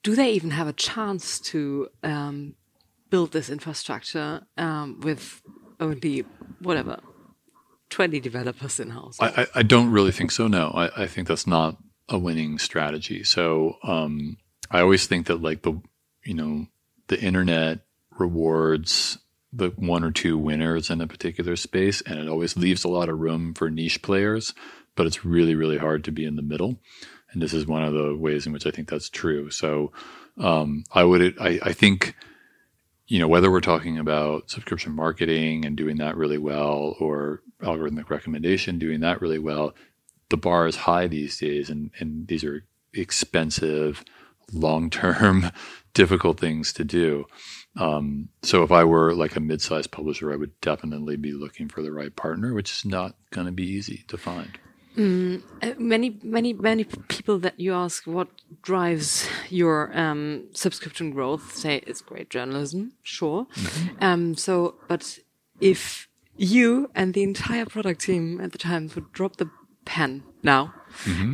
do 0.03 0.14
they 0.14 0.33
even 0.33 0.51
have 0.51 0.69
a 0.69 0.73
chance 0.73 1.38
to 1.40 1.88
um, 2.03 2.55
build 3.11 3.33
this 3.33 3.51
infrastructure 3.51 4.43
um, 4.57 5.01
with 5.01 5.43
only 5.79 6.25
whatever 6.61 7.01
twenty 7.88 8.21
developers 8.21 8.81
in 8.81 8.90
house? 8.90 9.16
I, 9.21 9.27
I, 9.43 9.47
I 9.57 9.62
don't 9.62 9.90
really 9.90 10.12
think 10.12 10.31
so. 10.31 10.49
No, 10.49 10.71
I, 10.75 11.03
I 11.05 11.07
think 11.07 11.29
that's 11.29 11.47
not 11.47 11.77
a 12.11 12.18
winning 12.18 12.59
strategy. 12.59 13.25
So 13.25 13.79
um, 13.83 14.37
I 14.70 14.81
always 14.81 15.07
think 15.07 15.27
that 15.29 15.40
like 15.40 15.62
the 15.62 15.81
you 16.25 16.35
know 16.35 16.66
the 17.07 17.20
internet 17.20 17.81
rewards 18.18 19.18
the 19.53 19.70
one 19.70 20.05
or 20.05 20.11
two 20.11 20.37
winners 20.38 20.90
in 20.90 21.01
a 21.01 21.07
particular 21.07 21.57
space, 21.57 22.03
and 22.03 22.18
it 22.18 22.29
always 22.29 22.57
leaves 22.57 22.85
a 22.85 22.88
lot 22.88 23.09
of 23.09 23.18
room 23.18 23.55
for 23.55 23.70
niche 23.70 24.03
players. 24.03 24.55
But 24.96 25.07
it's 25.07 25.25
really 25.25 25.55
really 25.55 25.79
hard 25.79 26.05
to 26.05 26.12
be 26.12 26.25
in 26.25 26.37
the 26.37 26.42
middle, 26.42 26.77
and 27.33 27.40
this 27.40 27.55
is 27.55 27.66
one 27.66 27.85
of 27.85 27.94
the 27.94 28.14
ways 28.14 28.46
in 28.46 28.53
which 28.53 28.66
I 28.66 28.70
think 28.70 28.88
that's 28.88 29.09
true. 29.09 29.51
So 29.51 29.92
um, 30.38 30.85
I 30.92 31.05
would 31.05 31.38
I, 31.40 31.61
I 31.62 31.73
think 31.73 32.16
you 33.11 33.18
know, 33.18 33.27
whether 33.27 33.51
we're 33.51 33.61
talking 33.61 33.99
about 33.99 34.49
subscription 34.49 34.92
marketing 34.92 35.64
and 35.64 35.77
doing 35.77 35.96
that 35.96 36.16
really 36.16 36.38
well 36.38 36.94
or 37.01 37.42
algorithmic 37.61 38.09
recommendation 38.09 38.79
doing 38.79 39.01
that 39.01 39.20
really 39.20 39.40
well, 39.40 39.75
the 40.31 40.37
bar 40.37 40.66
is 40.66 40.77
high 40.77 41.07
these 41.07 41.38
days 41.38 41.69
and, 41.69 41.90
and 41.99 42.27
these 42.29 42.43
are 42.43 42.64
expensive, 42.95 44.05
long 44.53 44.90
term, 44.90 45.51
difficult 45.95 46.40
things 46.40 46.73
to 46.73 46.85
do. 46.85 47.27
Um, 47.77 48.31
so 48.43 48.62
if 48.62 48.73
I 48.73 48.85
were 48.85 49.14
like 49.14 49.37
a 49.37 49.40
mid 49.40 49.62
sized 49.62 49.90
publisher, 49.90 50.33
I 50.33 50.37
would 50.37 50.59
definitely 50.61 51.16
be 51.16 51.33
looking 51.33 51.69
for 51.69 51.83
the 51.83 51.93
right 51.93 52.14
partner, 52.14 52.55
which 52.55 52.73
is 52.73 52.85
not 52.85 53.14
going 53.31 53.47
to 53.47 53.53
be 53.53 53.64
easy 53.66 54.05
to 54.09 54.16
find. 54.16 54.59
Uh, 55.62 55.73
many, 55.79 56.19
many, 56.23 56.53
many 56.53 56.85
people 56.85 57.38
that 57.38 57.59
you 57.59 57.73
ask 57.73 58.07
what 58.07 58.29
drives 58.61 59.29
your 59.49 59.97
um, 59.97 60.49
subscription 60.53 61.12
growth 61.12 61.57
say 61.57 61.81
it's 61.87 62.01
great 62.01 62.29
journalism, 62.29 62.93
sure. 63.03 63.47
Um, 64.01 64.35
so, 64.35 64.75
but 64.88 65.21
if 65.61 66.09
you 66.37 66.91
and 66.95 67.14
the 67.14 67.22
entire 67.22 67.66
product 67.66 68.01
team 68.01 68.41
at 68.41 68.53
the 68.53 68.59
Times 68.59 68.95
would 68.95 69.12
drop 69.12 69.37
the 69.37 69.49
pen 69.85 70.22
now, 70.43 70.74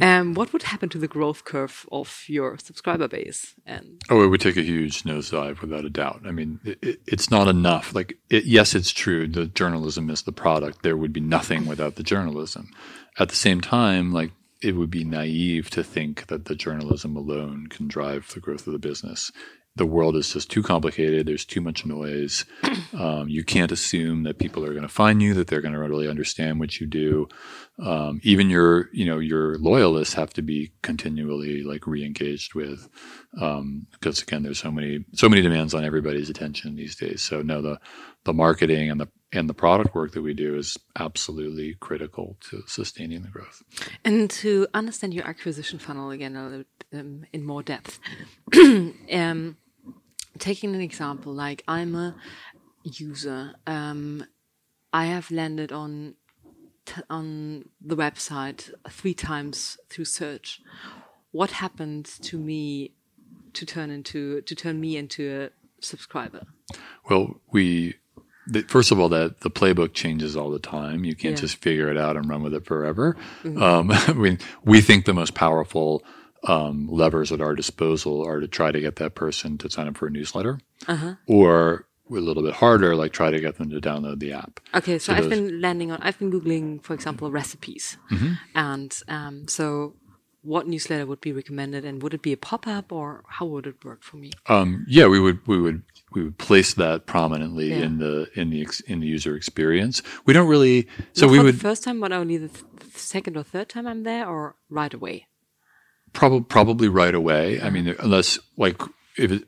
um, 0.03 0.35
what 0.35 0.53
would 0.53 0.65
happen 0.65 0.89
to 0.91 0.99
the 0.99 1.09
growth 1.09 1.45
curve 1.45 1.87
of 1.91 2.25
your 2.27 2.59
subscriber 2.59 3.09
base? 3.09 3.55
And 3.65 4.01
Oh, 4.11 4.23
it 4.23 4.29
would 4.29 4.41
take 4.41 4.57
a 4.57 4.63
huge 4.63 5.05
nosedive 5.05 5.61
without 5.61 5.85
a 5.85 5.91
doubt. 5.91 6.23
I 6.27 6.31
mean, 6.33 6.61
it, 6.65 7.01
it's 7.07 7.31
not 7.31 7.49
enough. 7.49 7.95
Like, 7.95 8.19
it, 8.31 8.45
yes, 8.45 8.75
it's 8.75 8.91
true. 8.91 9.27
The 9.27 9.47
journalism 9.47 10.11
is 10.11 10.23
the 10.23 10.33
product. 10.33 10.83
There 10.83 10.97
would 10.97 11.13
be 11.13 11.21
nothing 11.21 11.67
without 11.67 11.97
the 11.97 12.03
journalism. 12.03 12.71
At 13.19 13.29
the 13.29 13.37
same 13.37 13.61
time, 13.61 14.13
like, 14.13 14.33
it 14.63 14.73
would 14.73 14.91
be 14.91 15.05
naive 15.05 15.71
to 15.71 15.85
think 15.85 16.27
that 16.27 16.47
the 16.47 16.55
journalism 16.55 17.17
alone 17.17 17.69
can 17.69 17.89
drive 17.89 18.33
the 18.33 18.41
growth 18.41 18.67
of 18.67 18.73
the 18.73 18.79
business. 18.79 19.31
The 19.77 19.87
world 19.87 20.17
is 20.17 20.33
just 20.33 20.51
too 20.51 20.63
complicated. 20.63 21.27
There's 21.27 21.45
too 21.45 21.61
much 21.61 21.87
noise. 21.87 22.45
Um, 22.97 23.29
you 23.29 23.45
can't 23.45 23.73
assume 23.73 24.23
that 24.23 24.39
people 24.39 24.65
are 24.65 24.71
going 24.71 24.83
to 24.83 24.89
find 24.89 25.21
you, 25.23 25.35
that 25.35 25.49
they're 25.49 25.61
going 25.61 25.75
to 25.75 25.81
really 25.81 26.09
understand 26.09 26.59
what 26.59 26.81
you 26.81 26.87
do. 26.87 27.29
Um, 27.79 28.21
even 28.23 28.49
your, 28.49 28.89
you 28.93 29.05
know, 29.05 29.19
your 29.19 29.59
loyalists 29.59 30.15
have 30.15 30.33
to 30.35 30.43
be 30.43 30.73
continually 30.83 31.63
like 31.63 31.87
re-engaged 31.87 32.55
with, 32.55 32.89
um, 33.39 33.87
because 33.93 34.23
again, 34.23 34.45
there's 34.45 34.61
so 34.61 34.71
many, 34.71 35.05
so 35.13 35.29
many 35.29 35.43
demands 35.43 35.75
on 35.75 35.85
everybody's 35.85 36.31
attention 36.31 36.77
these 36.77 36.97
days. 36.97 37.21
So 37.21 37.43
no, 37.43 37.61
the, 37.61 37.79
the 38.25 38.33
marketing 38.33 38.91
and 38.91 38.99
the, 38.99 39.09
and 39.33 39.49
the 39.49 39.55
product 39.55 39.95
work 39.95 40.13
that 40.13 40.23
we 40.23 40.33
do 40.33 40.57
is 40.57 40.79
absolutely 40.99 41.75
critical 41.81 42.39
to 42.49 42.63
sustaining 42.67 43.23
the 43.23 43.29
growth. 43.29 43.63
And 44.07 44.31
to 44.31 44.69
understand 44.73 45.13
your 45.13 45.27
acquisition 45.27 45.79
funnel 45.79 46.11
again 46.11 46.35
a 46.37 46.45
little, 46.45 46.65
um, 46.95 47.27
in 47.33 47.45
more 47.45 47.63
depth, 47.63 47.99
um, 48.55 49.57
taking 50.39 50.75
an 50.75 50.81
example, 50.81 51.33
like 51.33 51.63
I'm 51.69 51.95
a 51.95 52.15
user, 52.83 53.55
um, 53.67 54.25
I 54.93 55.07
have 55.07 55.31
landed 55.31 55.73
on 55.73 56.15
on 57.11 57.69
the 57.81 57.97
website 57.97 58.71
three 58.89 59.15
times 59.15 59.77
through 59.91 60.05
search. 60.05 60.61
What 61.33 61.51
happened 61.51 62.07
to 62.23 62.39
me 62.39 62.93
to 63.55 63.67
turn 63.67 63.91
into 63.91 64.41
to 64.43 64.55
turn 64.55 64.81
me 64.81 64.97
into 64.97 65.51
a 65.51 65.85
subscriber? 65.85 66.43
Well, 67.11 67.41
we 67.51 67.97
the, 68.47 68.63
first 68.63 68.93
of 68.93 69.01
all, 69.01 69.09
that 69.09 69.41
the 69.41 69.51
playbook 69.51 69.93
changes 69.93 70.37
all 70.37 70.51
the 70.51 70.59
time. 70.59 71.05
You 71.05 71.17
can't 71.17 71.35
yeah. 71.35 71.41
just 71.41 71.57
figure 71.57 71.91
it 71.91 71.99
out 71.99 72.17
and 72.17 72.29
run 72.29 72.43
with 72.43 72.55
it 72.55 72.65
forever. 72.65 73.17
Mm-hmm. 73.43 73.63
Um, 73.63 73.91
I 73.93 74.13
mean, 74.13 74.39
we 74.65 74.81
think 74.81 75.05
the 75.05 75.15
most 75.15 75.35
powerful 75.35 76.05
um, 76.47 76.89
levers 76.89 77.33
at 77.33 77.41
our 77.41 77.55
disposal 77.55 78.25
are 78.25 78.41
to 78.41 78.49
try 78.49 78.71
to 78.71 78.81
get 78.81 78.97
that 78.97 79.15
person 79.15 79.59
to 79.59 79.71
sign 79.71 79.89
up 79.89 79.97
for 79.97 80.07
a 80.07 80.11
newsletter, 80.11 80.59
uh-huh. 80.87 81.15
or 81.27 81.87
a 82.11 82.15
little 82.15 82.43
bit 82.43 82.55
harder, 82.55 82.95
like 82.95 83.13
try 83.13 83.31
to 83.31 83.41
get 83.41 83.57
them 83.59 83.71
to 83.71 83.81
download 83.81 84.21
the 84.21 84.33
app. 84.33 84.61
Okay, 84.75 84.99
so, 84.99 85.13
so 85.13 85.19
I've 85.19 85.29
been 85.29 85.61
landing 85.61 85.91
on, 85.91 86.01
I've 86.03 86.19
been 86.19 86.31
googling, 86.31 86.83
for 86.83 86.95
example, 86.95 87.31
recipes, 87.31 87.99
mm-hmm. 88.11 88.35
and 88.55 88.97
um, 89.09 89.49
so 89.49 89.95
what 90.47 90.69
newsletter 90.69 91.05
would 91.05 91.21
be 91.21 91.33
recommended, 91.33 91.85
and 91.85 92.01
would 92.03 92.15
it 92.15 92.23
be 92.23 92.33
a 92.33 92.37
pop 92.37 92.67
up, 92.67 92.93
or 92.93 93.25
how 93.29 93.47
would 93.47 93.67
it 93.67 93.85
work 93.85 94.03
for 94.03 94.17
me? 94.17 94.31
Um, 94.47 94.87
yeah, 94.89 95.07
we 95.07 95.19
would 95.19 95.45
we 95.47 95.61
would 95.61 95.83
we 96.13 96.23
would 96.23 96.39
place 96.39 96.75
that 96.75 97.07
prominently 97.07 97.71
yeah. 97.71 97.79
in 97.79 97.99
the 97.99 98.31
in 98.35 98.51
the 98.51 98.67
in 98.87 99.01
the 99.01 99.07
user 99.09 99.35
experience. 99.35 100.03
We 100.25 100.33
don't 100.33 100.49
really 100.49 100.87
so 101.13 101.27
Not 101.27 101.33
we 101.33 101.41
would 101.41 101.61
first 101.61 101.83
time, 101.83 102.01
but 102.01 102.13
only 102.13 102.37
the, 102.37 102.49
th- 102.49 102.65
the 102.79 102.99
second 102.99 103.37
or 103.37 103.43
third 103.43 103.69
time 103.69 103.87
I'm 103.89 104.05
there, 104.05 104.29
or 104.29 104.55
right 104.71 104.95
away. 104.95 105.27
Probably 106.17 106.41
probably 106.41 106.89
right 106.89 107.15
away. 107.15 107.61
I 107.61 107.69
mean, 107.69 107.95
unless 107.99 108.39
like 108.57 108.81
if 109.19 109.31
it, 109.31 109.45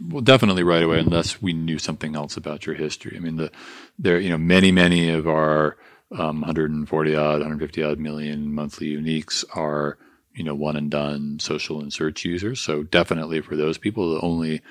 well, 0.00 0.20
definitely 0.20 0.62
right 0.62 0.82
away, 0.82 1.00
unless 1.00 1.42
we 1.42 1.52
knew 1.52 1.78
something 1.78 2.14
else 2.14 2.36
about 2.36 2.66
your 2.66 2.76
history. 2.76 3.16
I 3.16 3.20
mean, 3.20 3.36
the 3.36 3.50
there 3.98 4.20
you 4.20 4.30
know 4.30 4.38
many 4.38 4.70
many 4.70 5.10
of 5.10 5.26
our 5.26 5.76
um, 6.12 6.42
140 6.42 7.16
odd, 7.16 7.32
150 7.32 7.82
odd 7.82 7.98
million 7.98 8.54
monthly 8.54 8.92
uniques 8.92 9.44
are 9.56 9.98
you 10.34 10.44
know 10.44 10.54
one 10.54 10.76
and 10.76 10.88
done 10.88 11.40
social 11.40 11.80
and 11.80 11.92
search 11.92 12.24
users. 12.24 12.60
So 12.60 12.84
definitely 12.84 13.40
for 13.40 13.56
those 13.56 13.76
people, 13.76 14.14
the 14.14 14.20
only 14.20 14.62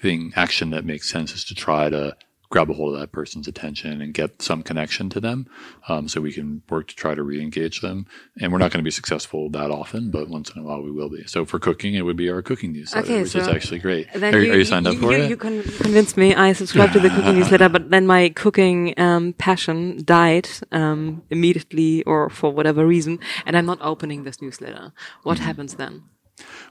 thing 0.00 0.32
action 0.34 0.70
that 0.70 0.84
makes 0.84 1.08
sense 1.08 1.32
is 1.32 1.44
to 1.44 1.54
try 1.54 1.90
to 1.90 2.16
grab 2.56 2.70
a 2.70 2.72
hold 2.72 2.94
of 2.94 3.00
that 3.00 3.12
person's 3.12 3.46
attention 3.46 4.00
and 4.00 4.14
get 4.14 4.40
some 4.40 4.62
connection 4.62 5.10
to 5.10 5.20
them 5.20 5.46
um, 5.88 6.08
so 6.08 6.22
we 6.22 6.32
can 6.32 6.62
work 6.70 6.88
to 6.88 6.96
try 6.96 7.14
to 7.14 7.22
re-engage 7.22 7.82
them. 7.82 8.06
And 8.40 8.50
we're 8.50 8.56
not 8.56 8.70
going 8.70 8.82
to 8.82 8.88
be 8.90 8.90
successful 8.90 9.50
that 9.50 9.70
often 9.70 10.10
but 10.10 10.30
once 10.30 10.48
in 10.48 10.62
a 10.62 10.64
while 10.64 10.80
we 10.80 10.90
will 10.90 11.10
be. 11.10 11.24
So 11.26 11.44
for 11.44 11.58
cooking 11.58 11.92
it 11.96 12.00
would 12.06 12.16
be 12.16 12.30
our 12.30 12.40
cooking 12.40 12.72
newsletter 12.72 13.04
okay, 13.04 13.22
which 13.22 13.32
so 13.32 13.40
is 13.40 13.48
actually 13.48 13.80
great. 13.80 14.06
are, 14.16 14.40
you, 14.40 14.52
are, 14.52 14.56
you, 14.56 14.64
signed 14.64 14.86
up 14.86 14.96
for 14.96 15.12
you, 15.12 15.24
it? 15.24 15.28
you 15.28 15.36
con- 15.36 15.62
convinced 15.62 16.16
me. 16.16 16.34
I 16.34 16.54
subscribed 16.54 16.94
to 16.94 17.00
the 17.00 17.10
cooking 17.10 17.34
newsletter 17.40 17.68
but 17.68 17.90
then 17.90 18.06
my 18.06 18.30
cooking 18.30 18.98
um, 18.98 19.34
passion 19.34 20.02
died 20.02 20.48
um, 20.72 21.24
immediately 21.28 22.04
or 22.04 22.30
for 22.30 22.50
whatever 22.50 22.86
reason 22.86 23.18
and 23.44 23.54
i'm 23.54 23.66
not 23.66 23.78
opening 23.82 24.24
this 24.24 24.40
newsletter. 24.40 24.94
What 25.24 25.36
mm-hmm. 25.36 25.46
happens 25.46 25.74
then 25.74 26.04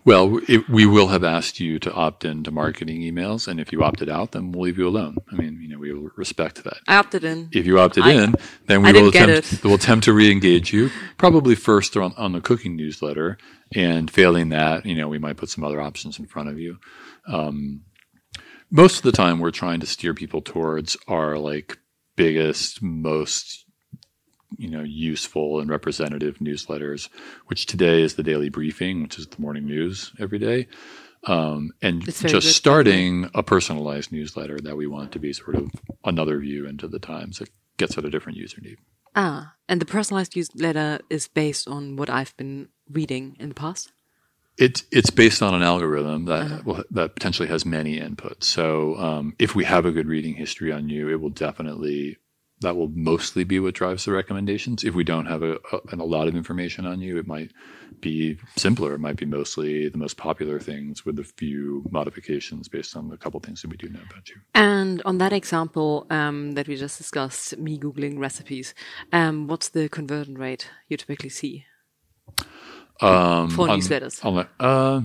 well, 0.05 0.39
it, 0.47 0.69
we 0.69 0.85
will 0.85 1.07
have 1.07 1.23
asked 1.23 1.59
you 1.59 1.79
to 1.79 1.91
opt 1.91 2.23
in 2.23 2.43
to 2.43 2.51
marketing 2.51 3.01
emails, 3.01 3.47
and 3.47 3.59
if 3.59 3.71
you 3.71 3.83
opted 3.83 4.07
out, 4.07 4.31
then 4.31 4.51
we'll 4.51 4.61
leave 4.61 4.77
you 4.77 4.87
alone. 4.87 5.17
I 5.31 5.35
mean, 5.35 5.59
you 5.61 5.67
know, 5.67 5.79
we 5.79 5.91
will 5.91 6.11
respect 6.15 6.63
that. 6.63 6.77
I 6.87 6.97
opted 6.97 7.23
in. 7.23 7.49
If 7.51 7.65
you 7.65 7.79
opted 7.79 8.03
I, 8.03 8.11
in, 8.11 8.35
then 8.67 8.83
we 8.83 8.93
will 8.93 9.09
attempt, 9.09 9.63
we'll 9.63 9.73
attempt 9.73 10.05
to 10.05 10.13
re-engage 10.13 10.71
you, 10.71 10.91
probably 11.17 11.55
first 11.55 11.97
on, 11.97 12.13
on 12.17 12.33
the 12.33 12.41
cooking 12.41 12.75
newsletter, 12.75 13.39
and 13.73 14.11
failing 14.11 14.49
that, 14.49 14.85
you 14.85 14.95
know, 14.95 15.07
we 15.07 15.17
might 15.17 15.37
put 15.37 15.49
some 15.49 15.63
other 15.63 15.81
options 15.81 16.19
in 16.19 16.27
front 16.27 16.49
of 16.49 16.59
you. 16.59 16.77
Um, 17.27 17.81
most 18.69 18.97
of 18.97 19.03
the 19.03 19.11
time, 19.11 19.39
we're 19.39 19.51
trying 19.51 19.79
to 19.79 19.87
steer 19.87 20.13
people 20.13 20.41
towards 20.41 20.95
our 21.07 21.37
like 21.39 21.79
biggest, 22.15 22.81
most 22.81 23.64
you 24.57 24.69
know, 24.69 24.83
useful 24.83 25.59
and 25.59 25.69
representative 25.69 26.39
newsletters, 26.39 27.09
which 27.47 27.65
today 27.65 28.01
is 28.01 28.15
the 28.15 28.23
daily 28.23 28.49
briefing, 28.49 29.03
which 29.03 29.19
is 29.19 29.27
the 29.27 29.41
morning 29.41 29.65
news 29.65 30.11
every 30.19 30.39
day. 30.39 30.67
Um, 31.27 31.71
and 31.81 32.03
just 32.03 32.21
good. 32.21 32.43
starting 32.43 33.29
a 33.33 33.41
personalized 33.41 34.11
newsletter 34.11 34.59
that 34.61 34.77
we 34.77 34.85
want 34.85 35.11
to 35.13 35.19
be 35.19 35.33
sort 35.33 35.55
of 35.55 35.71
another 36.03 36.39
view 36.39 36.67
into 36.67 36.87
the 36.87 36.99
times 36.99 37.39
that 37.39 37.49
gets 37.77 37.97
at 37.97 38.05
a 38.05 38.09
different 38.09 38.37
user 38.37 38.61
need. 38.61 38.77
Ah, 39.15 39.53
and 39.67 39.81
the 39.81 39.85
personalized 39.85 40.35
newsletter 40.35 40.99
is 41.09 41.27
based 41.27 41.67
on 41.67 41.95
what 41.95 42.09
I've 42.09 42.35
been 42.37 42.69
reading 42.89 43.37
in 43.39 43.49
the 43.49 43.55
past. 43.55 43.91
It's 44.57 44.83
it's 44.91 45.09
based 45.09 45.41
on 45.41 45.53
an 45.53 45.63
algorithm 45.63 46.25
that 46.25 46.45
uh-huh. 46.45 46.61
will, 46.63 46.83
that 46.91 47.15
potentially 47.15 47.47
has 47.49 47.65
many 47.65 47.99
inputs. 47.99 48.43
So 48.43 48.95
um, 48.95 49.35
if 49.39 49.55
we 49.55 49.65
have 49.65 49.85
a 49.85 49.91
good 49.91 50.07
reading 50.07 50.35
history 50.35 50.71
on 50.71 50.89
you, 50.89 51.09
it 51.09 51.19
will 51.19 51.29
definitely 51.29 52.17
that 52.61 52.75
will 52.75 52.89
mostly 52.89 53.43
be 53.43 53.59
what 53.59 53.73
drives 53.73 54.05
the 54.05 54.11
recommendations. 54.11 54.83
If 54.83 54.95
we 54.95 55.03
don't 55.03 55.25
have 55.25 55.43
a, 55.43 55.55
a, 55.71 55.79
a, 55.93 56.05
lot 56.05 56.27
of 56.27 56.35
information 56.35 56.85
on 56.85 57.01
you, 57.01 57.17
it 57.17 57.27
might 57.27 57.51
be 57.99 58.37
simpler. 58.55 58.93
It 58.93 58.99
might 58.99 59.17
be 59.17 59.25
mostly 59.25 59.89
the 59.89 59.97
most 59.97 60.15
popular 60.15 60.59
things 60.59 61.05
with 61.05 61.19
a 61.19 61.23
few 61.23 61.83
modifications 61.91 62.69
based 62.69 62.95
on 62.95 63.09
the 63.09 63.17
couple 63.17 63.39
things 63.41 63.61
that 63.61 63.69
we 63.69 63.77
do 63.77 63.89
know 63.89 63.99
about 64.09 64.29
you. 64.29 64.37
And 64.53 65.01
on 65.03 65.17
that 65.17 65.33
example 65.33 66.07
um, 66.09 66.53
that 66.53 66.67
we 66.67 66.77
just 66.77 66.97
discussed, 66.97 67.57
me 67.57 67.77
Googling 67.77 68.19
recipes, 68.19 68.73
um, 69.11 69.47
what's 69.47 69.69
the 69.69 69.89
conversion 69.89 70.37
rate 70.37 70.69
you 70.87 70.95
typically 70.95 71.29
see 71.29 71.65
um, 73.01 73.49
for 73.49 73.69
on, 73.69 73.79
newsletters? 73.79 74.23
On, 74.23 74.47
uh, 74.59 75.01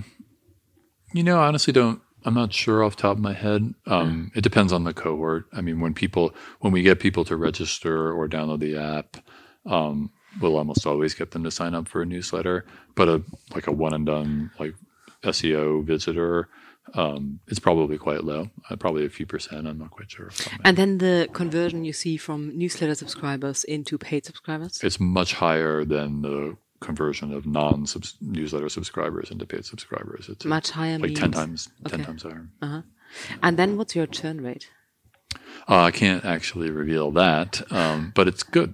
you 1.13 1.23
know, 1.23 1.37
I 1.37 1.47
honestly 1.47 1.73
don't 1.73 2.01
I'm 2.25 2.33
not 2.33 2.53
sure 2.53 2.83
off 2.83 2.95
the 2.95 3.01
top 3.03 3.17
of 3.17 3.23
my 3.23 3.33
head. 3.33 3.73
Um, 3.87 4.31
it 4.35 4.41
depends 4.41 4.71
on 4.71 4.83
the 4.83 4.93
cohort. 4.93 5.45
I 5.53 5.61
mean, 5.61 5.79
when 5.79 5.93
people, 5.93 6.33
when 6.59 6.71
we 6.71 6.81
get 6.81 6.99
people 6.99 7.25
to 7.25 7.35
register 7.35 8.11
or 8.11 8.27
download 8.27 8.59
the 8.59 8.77
app, 8.77 9.17
um, 9.65 10.11
we'll 10.39 10.57
almost 10.57 10.85
always 10.85 11.13
get 11.13 11.31
them 11.31 11.43
to 11.43 11.51
sign 11.51 11.73
up 11.73 11.87
for 11.87 12.01
a 12.01 12.05
newsletter. 12.05 12.65
But 12.95 13.09
a 13.09 13.23
like 13.55 13.67
a 13.67 13.71
one 13.71 13.93
and 13.93 14.05
done 14.05 14.51
like 14.59 14.75
SEO 15.23 15.83
visitor, 15.83 16.49
um, 16.93 17.39
it's 17.47 17.59
probably 17.59 17.97
quite 17.97 18.23
low. 18.23 18.49
Uh, 18.69 18.75
probably 18.75 19.05
a 19.05 19.09
few 19.09 19.25
percent. 19.25 19.67
I'm 19.67 19.79
not 19.79 19.91
quite 19.91 20.11
sure. 20.11 20.31
And 20.63 20.77
then 20.77 20.97
the 20.97 21.29
conversion 21.33 21.85
you 21.85 21.93
see 21.93 22.17
from 22.17 22.57
newsletter 22.57 22.95
subscribers 22.95 23.63
into 23.63 23.97
paid 23.97 24.25
subscribers? 24.25 24.83
It's 24.83 24.99
much 24.99 25.33
higher 25.33 25.85
than 25.85 26.21
the 26.21 26.57
conversion 26.81 27.33
of 27.33 27.45
non 27.45 27.85
newsletter 28.19 28.67
subscribers 28.67 29.31
into 29.31 29.45
paid 29.45 29.63
subscribers. 29.63 30.27
It's 30.27 30.43
much 30.43 30.71
higher, 30.71 30.97
like 30.97 31.11
means? 31.11 31.19
ten 31.19 31.31
times 31.31 31.69
okay. 31.85 31.95
ten 31.95 32.05
times 32.05 32.23
higher. 32.23 32.49
Uh-huh. 32.61 32.81
And 33.41 33.57
then 33.57 33.77
what's 33.77 33.95
your 33.95 34.07
churn 34.07 34.41
rate? 34.41 34.69
Uh, 35.69 35.83
I 35.83 35.91
can't 35.91 36.25
actually 36.25 36.69
reveal 36.69 37.11
that, 37.11 37.61
um, 37.71 38.11
but 38.15 38.27
it's 38.27 38.43
good. 38.43 38.73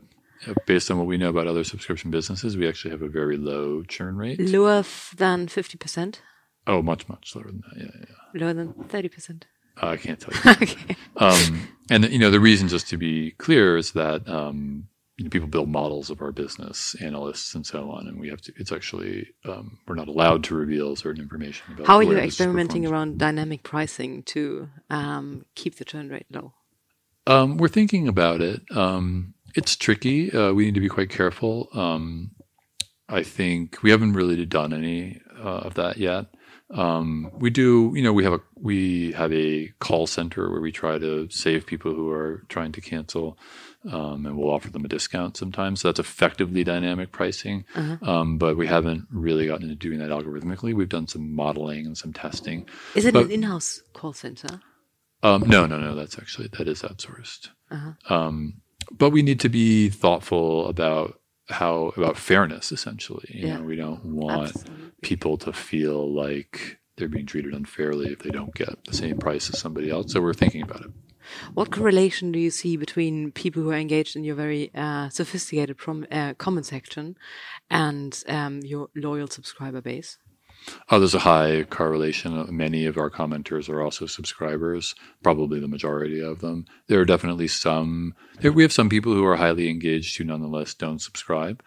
Based 0.66 0.90
on 0.90 0.98
what 0.98 1.08
we 1.08 1.18
know 1.18 1.30
about 1.30 1.48
other 1.48 1.64
subscription 1.64 2.10
businesses, 2.12 2.56
we 2.56 2.68
actually 2.68 2.92
have 2.92 3.02
a 3.02 3.10
very 3.10 3.38
low 3.38 3.84
churn 3.84 4.18
rate. 4.18 4.40
Lower 4.40 4.84
than 5.16 5.48
fifty 5.48 5.78
percent. 5.78 6.22
Oh, 6.66 6.82
much 6.82 7.10
much 7.10 7.36
lower 7.36 7.46
than 7.46 7.62
that. 7.70 7.82
Yeah, 7.82 7.92
yeah. 8.00 8.42
Lower 8.42 8.54
than 8.54 8.74
thirty 8.86 9.10
percent. 9.10 9.46
Uh, 9.82 9.88
I 9.90 9.98
can't 9.98 10.20
tell 10.20 10.34
you. 10.34 10.52
okay. 10.62 10.96
Um, 11.18 11.68
and 11.90 12.10
you 12.10 12.20
know 12.20 12.32
the 12.32 12.40
reason, 12.40 12.68
just 12.68 12.88
to 12.90 12.98
be 12.98 13.32
clear, 13.32 13.78
is 13.78 13.92
that 13.94 14.28
um, 14.30 14.88
people 15.18 15.48
build 15.48 15.70
models 15.70 16.10
of 16.10 16.22
our 16.22 16.32
business, 16.32 16.96
analysts, 17.02 17.56
and 17.56 17.66
so 17.66 17.90
on, 17.90 18.08
and 18.08 18.20
we 18.20 18.30
have 18.30 18.42
to. 18.42 18.54
It's 18.58 18.72
actually 18.72 19.28
um, 19.46 19.80
we're 19.88 19.96
not 19.96 20.08
allowed 20.08 20.44
to 20.46 20.56
reveal 20.56 20.96
certain 20.96 21.22
information 21.22 21.74
about. 21.74 21.88
How 21.88 21.98
are 21.98 22.04
you 22.04 22.18
experimenting 22.18 22.86
around 22.86 23.18
dynamic 23.18 23.64
pricing 23.64 24.24
to 24.24 24.70
um, 24.90 25.46
keep 25.56 25.76
the 25.76 25.86
churn 25.86 26.10
rate 26.10 26.28
low? 26.32 26.54
Um, 27.26 27.58
we're 27.58 27.68
thinking 27.68 28.08
about 28.08 28.42
it. 28.42 28.62
Um, 28.72 29.34
it's 29.56 29.76
tricky. 29.76 30.32
Uh, 30.32 30.54
we 30.54 30.66
need 30.66 30.76
to 30.76 30.80
be 30.82 30.90
quite 30.90 31.10
careful. 31.10 31.68
Um, 31.74 32.32
I 33.10 33.24
think 33.24 33.82
we 33.84 33.92
haven't 33.92 34.14
really 34.14 34.46
done 34.46 34.74
any 34.74 35.22
uh, 35.38 35.60
of 35.60 35.74
that 35.76 35.98
yet. 35.98 36.28
Um, 36.70 37.32
we 37.34 37.50
do, 37.50 37.94
you 37.96 38.04
know, 38.04 38.12
we 38.12 38.26
have 38.26 38.34
a 38.34 38.42
we 38.56 39.14
have 39.14 39.32
a 39.32 39.70
call 39.80 40.06
center 40.06 40.50
where 40.50 40.60
we 40.60 40.72
try 40.72 40.98
to 40.98 41.30
save 41.30 41.66
people 41.66 41.94
who 41.94 42.10
are 42.12 42.44
trying 42.50 42.74
to 42.74 42.82
cancel, 42.82 43.38
um, 43.92 44.26
and 44.26 44.38
we'll 44.38 44.50
offer 44.52 44.70
them 44.70 44.86
a 44.86 44.88
discount 44.88 45.38
sometimes. 45.38 45.82
So 45.82 45.88
that's 45.90 46.00
effectively 46.00 46.64
dynamic 46.64 47.12
pricing, 47.12 47.66
Uh-huh. 47.76 47.98
um, 48.10 48.38
but 48.38 48.58
we 48.58 48.68
haven't 48.68 49.08
really 49.12 49.48
gotten 49.48 49.64
into 49.70 49.76
doing 49.76 50.00
that 50.00 50.10
algorithmically. 50.10 50.74
We've 50.74 50.90
done 50.90 51.08
some 51.08 51.34
modeling 51.34 51.86
and 51.86 51.98
some 51.98 52.14
testing. 52.14 52.68
Is 52.96 53.06
it 53.06 53.14
But- 53.14 53.26
an 53.26 53.32
in-house 53.32 53.82
call 53.94 54.14
center? 54.14 54.62
Um, 55.24 55.44
no, 55.48 55.66
no, 55.66 55.80
no. 55.80 55.96
That's 55.96 56.18
actually 56.20 56.48
that 56.58 56.68
is 56.68 56.82
outsourced. 56.84 57.50
Uh-huh. 57.72 57.94
Um, 58.14 58.62
but 58.96 59.10
we 59.10 59.22
need 59.24 59.40
to 59.42 59.50
be 59.50 59.90
thoughtful 59.90 60.68
about 60.68 61.20
how 61.50 61.94
about 61.98 62.18
fairness. 62.18 62.72
Essentially, 62.72 63.26
you 63.34 63.48
Yeah. 63.48 63.58
know, 63.58 63.64
we 63.64 63.76
don't 63.76 64.06
want 64.06 64.50
Absolutely. 64.50 64.92
people 65.02 65.38
to 65.40 65.54
feel 65.54 66.12
like 66.14 66.80
they're 66.98 67.08
being 67.08 67.26
treated 67.26 67.54
unfairly 67.54 68.12
if 68.12 68.20
they 68.20 68.30
don't 68.30 68.54
get 68.54 68.84
the 68.86 68.94
same 68.94 69.18
price 69.18 69.50
as 69.50 69.60
somebody 69.60 69.90
else. 69.90 70.12
So 70.14 70.22
we're 70.22 70.34
thinking 70.34 70.62
about 70.62 70.82
it. 70.82 70.92
What 71.54 71.72
correlation 71.72 72.32
do 72.32 72.40
you 72.40 72.52
see 72.52 72.78
between 72.78 73.32
people 73.32 73.64
who 73.64 73.72
are 73.72 73.76
engaged 73.78 74.16
in 74.16 74.24
your 74.24 74.36
very 74.36 74.72
uh, 74.76 75.10
sophisticated 75.10 75.78
prom- 75.78 76.08
uh, 76.12 76.34
comment 76.36 76.66
section 76.66 77.18
and 77.70 78.24
um, 78.28 78.62
your 78.62 78.90
loyal 78.96 79.28
subscriber 79.28 79.82
base? 79.82 80.18
Oh, 80.90 81.00
there's 81.00 81.14
a 81.14 81.20
high 81.20 81.64
correlation. 81.64 82.46
Many 82.56 82.86
of 82.86 82.98
our 82.98 83.10
commenters 83.10 83.70
are 83.70 83.82
also 83.82 84.06
subscribers, 84.06 84.96
probably 85.24 85.60
the 85.60 85.68
majority 85.68 86.20
of 86.20 86.40
them. 86.40 86.66
There 86.88 87.00
are 87.00 87.06
definitely 87.06 87.48
some, 87.48 88.16
there, 88.42 88.52
we 88.52 88.64
have 88.64 88.74
some 88.74 88.90
people 88.90 89.14
who 89.14 89.26
are 89.26 89.36
highly 89.36 89.70
engaged 89.70 90.18
who 90.18 90.24
nonetheless 90.24 90.74
don't 90.74 91.02
subscribe. 91.02 91.64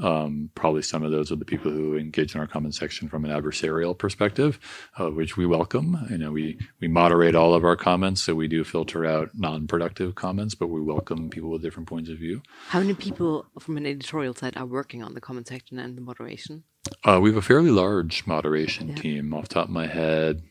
Um, 0.00 0.50
probably 0.54 0.82
some 0.82 1.02
of 1.02 1.10
those 1.10 1.32
are 1.32 1.36
the 1.36 1.44
people 1.44 1.70
who 1.70 1.96
engage 1.96 2.34
in 2.34 2.40
our 2.40 2.46
comment 2.46 2.74
section 2.74 3.08
from 3.08 3.24
an 3.24 3.30
adversarial 3.30 3.96
perspective, 3.96 4.58
uh, 4.98 5.10
which 5.10 5.36
we 5.36 5.46
welcome. 5.46 6.06
You 6.10 6.18
know, 6.18 6.30
we, 6.32 6.58
we 6.80 6.88
moderate 6.88 7.34
all 7.34 7.54
of 7.54 7.64
our 7.64 7.76
comments, 7.76 8.22
so 8.22 8.34
we 8.34 8.48
do 8.48 8.64
filter 8.64 9.04
out 9.04 9.30
non-productive 9.34 10.14
comments, 10.14 10.54
but 10.54 10.68
we 10.68 10.80
welcome 10.80 11.28
people 11.28 11.50
with 11.50 11.62
different 11.62 11.88
points 11.88 12.08
of 12.08 12.18
view. 12.18 12.42
How 12.68 12.80
many 12.80 12.94
people 12.94 13.46
from 13.58 13.76
an 13.76 13.86
editorial 13.86 14.34
side 14.34 14.56
are 14.56 14.66
working 14.66 15.02
on 15.02 15.14
the 15.14 15.20
comment 15.20 15.48
section 15.48 15.78
and 15.78 15.96
the 15.96 16.00
moderation? 16.02 16.64
Uh, 17.04 17.18
we 17.20 17.30
have 17.30 17.36
a 17.36 17.42
fairly 17.42 17.70
large 17.70 18.26
moderation 18.26 18.88
Yeah. 18.90 18.94
team. 18.94 19.34
Off 19.34 19.48
the 19.48 19.54
top 19.54 19.64
of 19.64 19.70
my 19.70 19.86
head, 19.86 20.42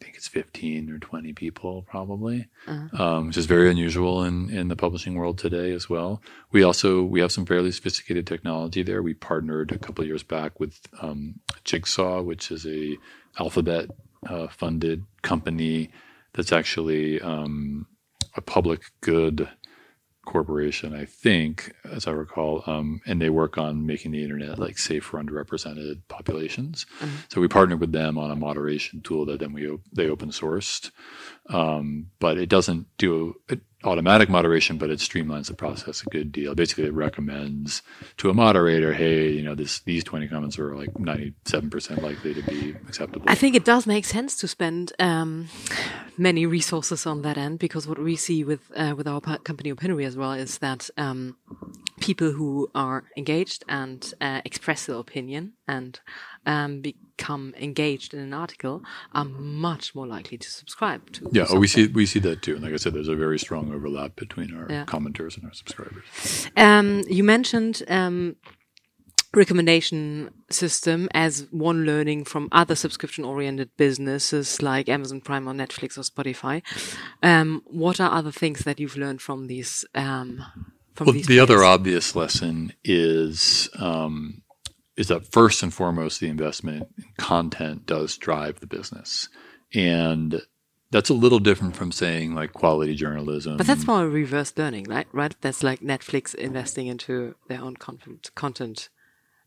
I 0.00 0.04
think 0.04 0.16
it's 0.16 0.28
15 0.28 0.90
or 0.90 0.98
20 0.98 1.32
people 1.32 1.82
probably, 1.88 2.48
Uh-huh. 2.66 3.02
um, 3.02 3.26
which 3.28 3.36
is 3.38 3.46
very 3.46 3.70
unusual 3.70 4.24
in, 4.24 4.50
in 4.50 4.68
the 4.68 4.76
publishing 4.76 5.14
world 5.14 5.38
today 5.38 5.72
as 5.72 5.88
well. 5.88 6.20
We 6.52 6.62
also 6.62 7.02
we 7.02 7.20
have 7.20 7.32
some 7.32 7.46
fairly 7.46 7.72
sophisticated 7.72 8.26
technology 8.26 8.82
there. 8.82 9.02
We 9.02 9.14
partnered 9.14 9.72
a 9.72 9.78
couple 9.78 10.02
of 10.02 10.08
years 10.08 10.22
back 10.22 10.60
with 10.60 10.78
um, 11.00 11.40
Jigsaw, 11.64 12.20
which 12.22 12.50
is 12.50 12.66
a 12.66 12.98
Alphabet 13.38 13.90
uh, 14.28 14.48
funded 14.48 15.04
company 15.22 15.90
that's 16.34 16.52
actually 16.52 17.20
um, 17.22 17.86
a 18.34 18.40
public 18.42 18.80
good 19.00 19.48
corporation, 20.26 20.94
I 20.94 21.06
think, 21.06 21.72
as 21.90 22.06
I 22.06 22.10
recall, 22.10 22.62
um, 22.66 23.00
and 23.06 23.22
they 23.22 23.30
work 23.30 23.56
on 23.56 23.86
making 23.86 24.10
the 24.12 24.22
internet 24.22 24.58
like 24.58 24.76
safe 24.76 25.04
for 25.04 25.22
underrepresented 25.22 26.02
populations. 26.08 26.84
So 27.30 27.40
we 27.40 27.48
partnered 27.48 27.80
with 27.80 27.92
them 27.92 28.18
on 28.18 28.30
a 28.30 28.36
moderation 28.36 29.00
tool 29.00 29.24
that 29.26 29.40
then 29.40 29.52
we 29.54 29.66
op- 29.66 29.80
they 29.92 30.08
open 30.08 30.30
sourced, 30.30 30.90
um, 31.48 32.08
but 32.18 32.36
it 32.36 32.48
doesn't 32.50 32.86
do 32.98 33.36
it, 33.48 33.60
automatic 33.86 34.28
moderation, 34.28 34.78
but 34.78 34.90
it 34.90 34.98
streamlines 34.98 35.46
the 35.46 35.54
process 35.54 36.02
a 36.02 36.10
good 36.10 36.32
deal. 36.32 36.54
Basically, 36.54 36.84
it 36.84 36.92
recommends 36.92 37.82
to 38.18 38.30
a 38.30 38.34
moderator, 38.34 38.92
hey, 38.92 39.30
you 39.30 39.42
know, 39.42 39.54
this 39.54 39.80
these 39.80 40.04
twenty 40.04 40.28
comments 40.28 40.58
are 40.58 40.74
like 40.76 40.98
ninety 40.98 41.34
seven 41.44 41.70
percent 41.70 42.02
likely 42.02 42.34
to 42.34 42.42
be 42.42 42.70
acceptable. 42.88 43.26
I 43.28 43.34
think 43.34 43.54
it 43.54 43.64
does 43.64 43.86
make 43.86 44.04
sense 44.04 44.36
to 44.36 44.48
spend 44.48 44.92
um, 44.98 45.48
many 46.18 46.46
resources 46.46 47.06
on 47.06 47.22
that 47.22 47.38
end 47.38 47.58
because 47.58 47.86
what 47.86 47.98
we 47.98 48.16
see 48.16 48.44
with 48.44 48.60
uh, 48.76 48.94
with 48.96 49.06
our 49.06 49.20
company 49.20 49.70
Opinary 49.70 50.04
as 50.04 50.16
well 50.16 50.32
is 50.32 50.58
that 50.58 50.90
um, 50.96 51.36
people 52.00 52.32
who 52.32 52.70
are 52.74 53.04
engaged 53.16 53.64
and 53.68 54.12
uh, 54.20 54.40
express 54.44 54.86
their 54.86 54.96
opinion 54.96 55.52
and 55.68 56.00
um, 56.46 56.80
become 56.80 57.54
engaged 57.58 58.14
in 58.14 58.20
an 58.20 58.32
article 58.32 58.82
are 59.12 59.24
much 59.24 59.94
more 59.94 60.06
likely 60.06 60.38
to 60.38 60.50
subscribe 60.50 61.10
to. 61.12 61.28
yeah, 61.32 61.46
oh, 61.50 61.58
we 61.58 61.66
see 61.66 61.86
we 61.88 62.06
see 62.06 62.20
that 62.20 62.42
too. 62.42 62.54
And 62.54 62.62
like 62.64 62.72
I 62.72 62.76
said, 62.76 62.94
there's 62.94 63.08
a 63.08 63.16
very 63.16 63.38
strong 63.38 63.72
overlap 63.74 64.16
between 64.16 64.54
our 64.56 64.66
Yeah. 64.70 64.84
commenters 64.86 65.36
and 65.36 65.44
our 65.44 65.54
subscribers. 65.54 66.04
Um, 66.56 67.02
you 67.08 67.24
mentioned 67.24 67.82
um, 67.88 68.36
recommendation 69.34 70.30
system 70.50 71.08
as 71.12 71.46
one 71.50 71.84
learning 71.84 72.24
from 72.24 72.48
other 72.52 72.74
subscription-oriented 72.74 73.70
businesses 73.76 74.62
like 74.62 74.88
Amazon 74.88 75.20
Prime 75.20 75.48
or 75.48 75.52
Netflix 75.52 75.98
or 75.98 76.02
Spotify. 76.02 76.62
Um, 77.22 77.62
what 77.66 78.00
are 78.00 78.10
other 78.10 78.32
things 78.32 78.60
that 78.64 78.80
you've 78.80 78.96
learned 78.96 79.20
from 79.20 79.46
these? 79.46 79.84
Um, 79.94 80.42
from 80.94 81.06
Well, 81.06 81.14
these 81.14 81.26
the 81.26 81.40
other 81.40 81.62
obvious 81.64 82.16
lesson 82.16 82.72
is 82.84 83.68
um, 83.78 84.42
is 84.96 85.08
that 85.08 85.30
first 85.30 85.62
and 85.62 85.72
foremost, 85.72 86.20
the 86.20 86.28
investment 86.28 86.88
in 86.96 87.04
content 87.18 87.86
does 87.86 88.16
drive 88.16 88.60
the 88.60 88.66
business, 88.66 89.28
and 89.74 90.40
that's 90.90 91.10
a 91.10 91.14
little 91.14 91.38
different 91.38 91.76
from 91.76 91.92
saying 91.92 92.34
like 92.34 92.52
quality 92.52 92.94
journalism. 92.94 93.56
But 93.56 93.66
that's 93.66 93.86
more 93.86 94.08
reverse 94.08 94.52
learning, 94.56 94.84
right? 94.84 95.06
Right? 95.12 95.34
That's 95.40 95.62
like 95.62 95.80
Netflix 95.80 96.34
investing 96.34 96.86
into 96.86 97.34
their 97.48 97.60
own 97.60 97.76
content. 97.76 98.30
Content. 98.34 98.88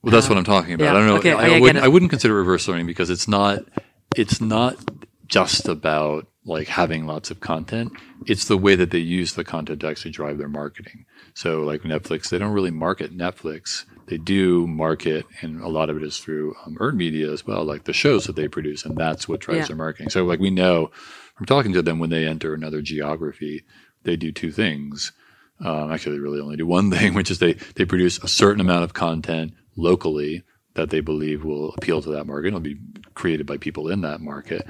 Well, 0.02 0.12
that's 0.12 0.30
what 0.30 0.34
um, 0.34 0.40
I'm 0.40 0.46
talking 0.46 0.74
about. 0.74 0.86
yeah, 0.86 0.92
I 0.92 0.94
don't 0.94 1.08
know. 1.08 1.18
okay, 1.18 1.34
I, 1.34 1.46
I 1.46 1.50
get 1.50 1.62
wouldn't. 1.62 1.86
I 1.86 1.88
wouldn't 1.88 2.12
consider 2.12 2.34
reverse 2.34 2.68
learning 2.68 2.86
because 2.86 3.10
it's 3.10 3.28
not. 3.28 3.60
It's 4.16 4.42
not 4.42 4.76
just 5.28 5.68
about 5.68 6.28
like 6.46 6.68
having 6.68 7.06
lots 7.06 7.32
of 7.32 7.40
content. 7.40 7.94
It's 8.26 8.46
the 8.46 8.58
way 8.58 8.76
that 8.76 8.92
they 8.92 9.00
use 9.00 9.34
the 9.34 9.44
content 9.44 9.82
to 9.82 9.88
actually 9.88 10.12
drive 10.12 10.38
their 10.38 10.50
marketing. 10.50 11.06
So, 11.34 11.62
like 11.62 11.82
Netflix, 11.82 12.30
they 12.30 12.38
don't 12.38 12.54
really 12.54 12.72
market 12.72 13.16
Netflix. 13.16 13.86
They 14.10 14.18
do 14.18 14.66
market, 14.68 15.26
and 15.42 15.62
a 15.62 15.68
lot 15.68 15.90
of 15.90 15.98
it 15.98 16.04
is 16.04 16.18
through 16.18 16.56
um, 16.66 16.78
earned 16.80 16.98
media 16.98 17.32
as 17.32 17.46
well, 17.46 17.64
like 17.64 17.84
the 17.84 17.94
shows 17.94 18.26
that 18.26 18.36
they 18.36 18.48
produce, 18.48 18.84
and 18.84 18.98
that's 18.98 19.28
what 19.28 19.40
drives 19.40 19.60
Yeah. 19.60 19.68
their 19.68 19.76
marketing. 19.78 20.10
So, 20.10 20.26
like 20.26 20.40
we 20.40 20.50
know 20.50 20.90
from 21.36 21.46
talking 21.46 21.74
to 21.74 21.82
them 21.84 22.00
when 22.00 22.10
they 22.10 22.26
enter 22.26 22.54
another 22.54 22.82
geography, 22.82 23.64
they 24.04 24.16
do 24.16 24.32
two 24.32 24.52
things. 24.52 25.12
Um, 25.60 25.92
actually, 25.92 26.16
they 26.16 26.22
really 26.22 26.40
only 26.42 26.58
do 26.58 26.66
one 26.66 26.90
thing, 26.96 27.14
which 27.14 27.30
is 27.30 27.38
they 27.40 27.54
they 27.76 27.86
produce 27.86 28.18
a 28.24 28.28
certain 28.28 28.62
amount 28.62 28.84
of 28.84 28.94
content 28.94 29.54
locally 29.76 30.44
that 30.74 30.90
they 30.90 31.02
believe 31.02 31.44
will 31.44 31.74
appeal 31.78 32.02
to 32.02 32.10
that 32.12 32.26
market. 32.26 32.48
It'll 32.48 32.60
be 32.60 32.78
created 33.14 33.46
by 33.46 33.58
people 33.58 33.90
in 33.90 34.02
that 34.02 34.22
market, 34.22 34.68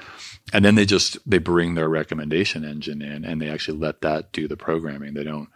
and 0.51 0.65
then 0.65 0.75
they 0.75 0.85
just 0.85 1.17
they 1.29 1.37
bring 1.37 1.75
their 1.75 1.87
recommendation 1.89 2.65
engine 2.65 3.01
in, 3.01 3.23
and 3.23 3.41
they 3.41 3.47
actually 3.49 3.77
let 3.77 4.01
that 4.01 4.33
do 4.33 4.47
the 4.49 4.57
programming. 4.57 5.13
They 5.13 5.23
don't 5.23 5.47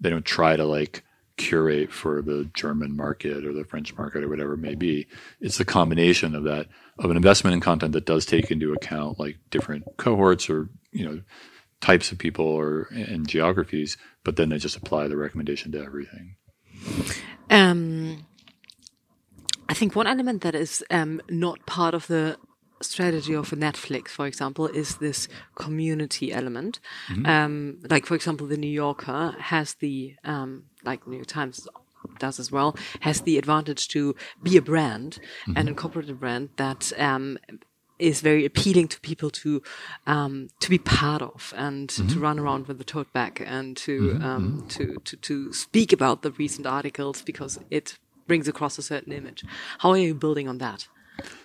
they 0.00 0.10
don't 0.10 0.24
try 0.24 0.54
to 0.56 0.64
like 0.64 1.02
curate 1.36 1.92
for 1.92 2.22
the 2.22 2.50
German 2.54 2.96
market 2.96 3.44
or 3.44 3.52
the 3.52 3.64
French 3.64 3.96
market 3.96 4.22
or 4.22 4.28
whatever 4.28 4.54
it 4.54 4.58
may 4.58 4.74
be. 4.74 5.06
It's 5.40 5.58
the 5.58 5.64
combination 5.64 6.34
of 6.34 6.44
that 6.44 6.68
of 6.98 7.10
an 7.10 7.16
investment 7.16 7.54
in 7.54 7.60
content 7.60 7.92
that 7.92 8.06
does 8.06 8.26
take 8.26 8.50
into 8.50 8.72
account 8.72 9.18
like 9.18 9.38
different 9.50 9.84
cohorts 9.96 10.50
or 10.50 10.68
you 10.90 11.04
know 11.04 11.22
types 11.80 12.12
of 12.12 12.18
people 12.18 12.46
or 12.46 12.88
and 12.92 13.28
geographies, 13.28 13.96
but 14.24 14.36
then 14.36 14.48
they 14.48 14.58
just 14.58 14.76
apply 14.76 15.08
the 15.08 15.16
recommendation 15.16 15.72
to 15.72 15.82
everything. 15.82 16.36
Um, 17.50 18.24
I 19.68 19.74
think 19.74 19.94
one 19.94 20.06
element 20.06 20.42
that 20.42 20.54
is 20.54 20.84
um, 20.90 21.20
not 21.28 21.66
part 21.66 21.94
of 21.94 22.06
the 22.06 22.36
strategy 22.82 23.34
of 23.34 23.50
Netflix, 23.50 24.08
for 24.08 24.26
example, 24.26 24.66
is 24.66 24.96
this 24.96 25.28
community 25.54 26.32
element. 26.32 26.80
Um, 27.26 27.78
like, 27.88 28.06
for 28.06 28.14
example, 28.14 28.46
the 28.46 28.56
New 28.56 28.70
Yorker 28.70 29.36
has 29.38 29.74
the, 29.74 30.16
um, 30.24 30.64
like 30.84 31.06
New 31.06 31.16
York 31.16 31.26
Times 31.26 31.68
does 32.18 32.38
as 32.40 32.50
well, 32.50 32.76
has 33.00 33.20
the 33.22 33.38
advantage 33.38 33.88
to 33.88 34.14
be 34.42 34.56
a 34.56 34.62
brand, 34.62 35.18
an 35.56 35.68
incorporated 35.68 36.18
brand 36.20 36.50
that 36.56 36.92
um, 36.98 37.38
is 37.98 38.20
very 38.20 38.44
appealing 38.44 38.88
to 38.88 39.00
people 39.00 39.30
to 39.30 39.62
um, 40.06 40.48
to 40.58 40.68
be 40.68 40.78
part 40.78 41.22
of 41.22 41.54
and 41.56 41.88
to 41.88 42.18
run 42.18 42.38
around 42.38 42.66
with 42.66 42.78
the 42.78 42.84
tote 42.84 43.12
bag 43.12 43.42
and 43.46 43.76
to, 43.76 44.18
um, 44.22 44.64
to 44.68 44.96
to 45.04 45.16
to 45.16 45.52
speak 45.52 45.92
about 45.92 46.22
the 46.22 46.32
recent 46.32 46.66
articles 46.66 47.22
because 47.22 47.60
it 47.70 47.98
brings 48.26 48.48
across 48.48 48.78
a 48.78 48.82
certain 48.82 49.12
image. 49.12 49.44
How 49.78 49.90
are 49.90 49.98
you 49.98 50.14
building 50.14 50.48
on 50.48 50.58
that? 50.58 50.88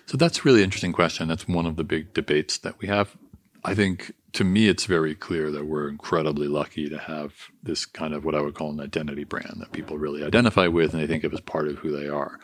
So 0.08 0.16
that's 0.16 0.38
a 0.38 0.42
really 0.42 0.62
interesting 0.62 0.94
question. 0.94 1.28
That's 1.28 1.46
one 1.46 1.66
of 1.66 1.76
the 1.76 1.84
big 1.84 2.14
debates 2.14 2.56
that 2.58 2.80
we 2.80 2.88
have. 2.88 3.14
I 3.62 3.74
think 3.74 4.14
to 4.32 4.42
me, 4.42 4.66
it's 4.66 4.86
very 4.86 5.14
clear 5.14 5.50
that 5.50 5.66
we're 5.66 5.86
incredibly 5.86 6.48
lucky 6.48 6.88
to 6.88 6.96
have 6.96 7.34
this 7.62 7.84
kind 7.84 8.14
of 8.14 8.24
what 8.24 8.34
I 8.34 8.40
would 8.40 8.54
call 8.54 8.70
an 8.70 8.80
identity 8.80 9.24
brand 9.24 9.56
that 9.58 9.72
people 9.72 9.98
really 9.98 10.24
identify 10.24 10.66
with 10.66 10.94
and 10.94 11.02
they 11.02 11.06
think 11.06 11.24
of 11.24 11.34
as 11.34 11.42
part 11.42 11.68
of 11.68 11.76
who 11.76 11.94
they 11.94 12.08
are. 12.08 12.40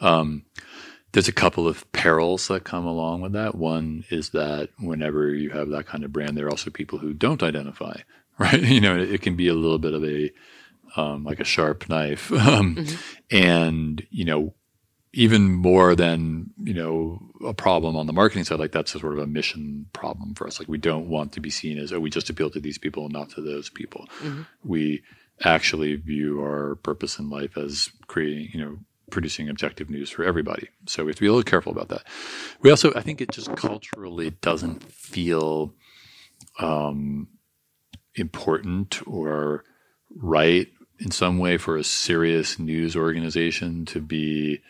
Um, 0.00 0.44
there's 1.12 1.28
a 1.28 1.32
couple 1.32 1.68
of 1.68 1.90
perils 1.92 2.48
that 2.48 2.64
come 2.64 2.84
along 2.84 3.20
with 3.20 3.32
that. 3.34 3.54
One 3.54 4.02
is 4.10 4.30
that 4.30 4.70
whenever 4.80 5.32
you 5.32 5.50
have 5.50 5.68
that 5.68 5.86
kind 5.86 6.02
of 6.02 6.12
brand, 6.12 6.36
there 6.36 6.46
are 6.46 6.50
also 6.50 6.70
people 6.70 6.98
who 6.98 7.14
don't 7.14 7.44
identify, 7.44 8.00
right? 8.38 8.60
You 8.60 8.80
know, 8.80 8.98
it, 8.98 9.22
can 9.22 9.36
be 9.36 9.46
a 9.46 9.54
little 9.54 9.78
bit 9.78 9.94
of 9.94 10.04
a 10.04 10.32
um, 10.96 11.22
like 11.22 11.38
a 11.38 11.44
sharp 11.44 11.88
knife, 11.88 12.32
um, 12.48 12.84
and 13.30 14.04
you 14.10 14.24
know, 14.24 14.54
even 15.14 15.52
more 15.52 15.94
than 15.94 16.50
you 16.62 16.74
know 16.74 17.20
a 17.46 17.54
problem 17.54 17.96
on 17.96 18.06
the 18.06 18.12
marketing 18.12 18.44
side. 18.44 18.58
Like 18.58 18.72
that's 18.72 18.94
a 18.94 18.98
sort 18.98 19.14
of 19.14 19.20
a 19.20 19.26
mission 19.26 19.86
problem 19.92 20.34
for 20.34 20.46
us. 20.46 20.58
Like 20.58 20.68
we 20.68 20.78
don't 20.78 21.08
want 21.08 21.32
to 21.32 21.40
be 21.40 21.50
seen 21.50 21.78
as 21.78 21.92
oh 21.92 22.00
we 22.00 22.10
just 22.10 22.30
appeal 22.30 22.50
to 22.50 22.60
these 22.60 22.78
people 22.78 23.04
and 23.04 23.12
not 23.12 23.30
to 23.30 23.40
those 23.40 23.70
people. 23.70 24.06
Mm-hmm. 24.22 24.42
We 24.64 25.02
actually 25.42 25.96
view 25.96 26.40
our 26.40 26.76
purpose 26.76 27.18
in 27.18 27.30
life 27.30 27.56
as 27.56 27.90
creating 28.06 28.50
you 28.52 28.64
know 28.64 28.78
producing 29.10 29.48
objective 29.48 29.88
news 29.88 30.10
for 30.10 30.24
everybody. 30.24 30.68
So 30.86 31.04
we 31.04 31.10
have 31.10 31.16
to 31.16 31.20
be 31.20 31.28
a 31.28 31.32
little 31.32 31.44
careful 31.44 31.72
about 31.72 31.88
that. 31.88 32.04
We 32.60 32.70
also 32.70 32.92
I 32.94 33.00
think 33.00 33.20
it 33.20 33.30
just 33.30 33.54
culturally 33.56 34.30
doesn't 34.30 34.82
feel 34.92 35.72
um, 36.58 37.28
important 38.16 39.00
or 39.06 39.64
right 40.16 40.68
in 40.98 41.10
some 41.10 41.38
way 41.38 41.56
for 41.56 41.76
a 41.76 41.84
serious 41.84 42.58
news 42.58 42.96
organization 42.96 43.84
to 43.86 44.00
be 44.00 44.60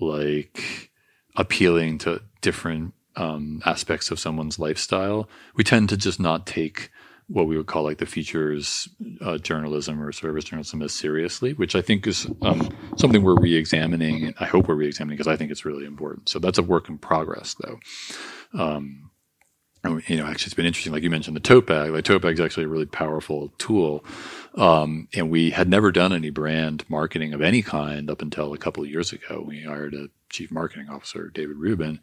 like 0.00 0.90
appealing 1.36 1.98
to 1.98 2.22
different 2.40 2.94
um, 3.16 3.62
aspects 3.66 4.10
of 4.10 4.18
someone's 4.18 4.58
lifestyle. 4.58 5.28
We 5.54 5.64
tend 5.64 5.88
to 5.90 5.96
just 5.96 6.20
not 6.20 6.46
take 6.46 6.90
what 7.28 7.46
we 7.46 7.56
would 7.56 7.66
call 7.66 7.82
like 7.82 7.98
the 7.98 8.06
features 8.06 8.88
uh, 9.20 9.36
journalism 9.36 10.02
or 10.02 10.10
service 10.12 10.44
journalism 10.44 10.80
as 10.80 10.94
seriously, 10.94 11.52
which 11.52 11.74
I 11.74 11.82
think 11.82 12.06
is 12.06 12.26
um, 12.40 12.70
something 12.96 13.22
we're 13.22 13.38
re-examining. 13.38 14.32
I 14.40 14.46
hope 14.46 14.66
we're 14.66 14.76
re-examining 14.76 15.16
because 15.16 15.30
I 15.30 15.36
think 15.36 15.50
it's 15.50 15.64
really 15.64 15.84
important. 15.84 16.30
So 16.30 16.38
that's 16.38 16.58
a 16.58 16.62
work 16.62 16.88
in 16.88 16.96
progress, 16.96 17.54
though. 17.60 17.78
Um, 18.58 19.10
you 20.06 20.16
know, 20.16 20.26
actually, 20.26 20.46
it's 20.46 20.54
been 20.54 20.66
interesting. 20.66 20.92
Like 20.92 21.02
you 21.02 21.10
mentioned, 21.10 21.36
the 21.36 21.40
tote 21.40 21.66
bag. 21.66 21.90
Like 21.90 22.04
tote 22.04 22.22
bag 22.22 22.34
is 22.34 22.40
actually 22.40 22.64
a 22.64 22.68
really 22.68 22.86
powerful 22.86 23.52
tool, 23.58 24.04
um, 24.54 25.08
and 25.14 25.30
we 25.30 25.50
had 25.50 25.68
never 25.68 25.92
done 25.92 26.12
any 26.12 26.30
brand 26.30 26.84
marketing 26.88 27.32
of 27.32 27.42
any 27.42 27.62
kind 27.62 28.10
up 28.10 28.22
until 28.22 28.52
a 28.52 28.58
couple 28.58 28.82
of 28.82 28.90
years 28.90 29.12
ago. 29.12 29.44
We 29.46 29.62
hired 29.62 29.94
a 29.94 30.08
chief 30.30 30.50
marketing 30.50 30.88
officer, 30.88 31.30
David 31.30 31.56
Rubin, 31.56 32.00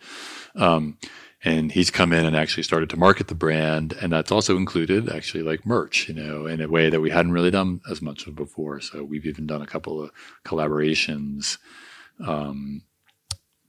um, 0.56 0.98
and 1.44 1.72
he's 1.72 1.92
come 1.92 2.12
in 2.12 2.26
and 2.26 2.36
actually 2.36 2.64
started 2.64 2.90
to 2.90 2.98
market 2.98 3.28
the 3.28 3.36
brand, 3.36 3.94
and 4.02 4.12
that's 4.12 4.32
also 4.32 4.58
included 4.58 5.10
actually 5.10 5.44
like 5.44 5.66
merch, 5.66 6.08
you 6.08 6.16
know, 6.16 6.48
in 6.48 6.62
a 6.62 6.68
way 6.68 6.90
that 6.90 7.02
we 7.02 7.12
hadn't 7.12 7.34
really 7.34 7.52
done 7.52 7.82
as 7.90 8.02
much 8.02 8.26
of 8.26 8.36
before. 8.36 8.80
So 8.80 9.04
we've 9.04 9.26
even 9.26 9.46
done 9.46 9.62
a 9.62 9.68
couple 9.68 10.02
of 10.02 10.12
collaborations. 10.44 11.58
Um, 12.26 12.82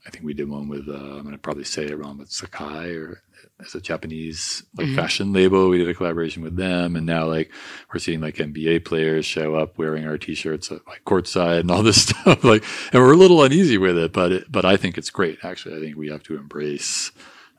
I 0.06 0.10
think 0.10 0.24
we 0.24 0.34
did 0.34 0.48
one 0.48 0.68
with 0.68 0.88
uh, 0.88 0.92
I'm 0.92 1.22
going 1.22 1.32
to 1.32 1.38
probably 1.38 1.64
say 1.64 1.84
it 1.84 1.98
wrong, 1.98 2.16
but 2.16 2.28
Sacai 2.28 2.96
or 2.96 3.22
as 3.64 3.74
a 3.74 3.80
Japanese 3.80 4.62
like 4.76 4.86
mm-hmm. 4.86 4.96
fashion 4.96 5.32
label. 5.32 5.68
We 5.68 5.78
did 5.78 5.88
a 5.88 5.94
collaboration 5.94 6.42
with 6.42 6.56
them, 6.56 6.96
and 6.96 7.06
now 7.06 7.26
like 7.26 7.50
we're 7.92 8.00
seeing 8.00 8.20
like 8.20 8.36
NBA 8.36 8.84
players 8.84 9.24
show 9.24 9.54
up 9.54 9.78
wearing 9.78 10.06
our 10.06 10.18
T-shirts 10.18 10.70
at 10.70 10.86
like 10.86 11.04
courtside 11.04 11.60
and 11.60 11.70
all 11.70 11.82
this 11.82 12.02
stuff. 12.08 12.44
Like, 12.44 12.64
and 12.92 13.02
we're 13.02 13.14
a 13.14 13.16
little 13.16 13.42
uneasy 13.42 13.78
with 13.78 13.96
it, 13.98 14.12
but 14.12 14.32
it, 14.32 14.52
but 14.52 14.64
I 14.64 14.76
think 14.76 14.98
it's 14.98 15.10
great. 15.10 15.38
Actually, 15.42 15.76
I 15.76 15.80
think 15.80 15.96
we 15.96 16.08
have 16.08 16.22
to 16.24 16.36
embrace 16.36 17.12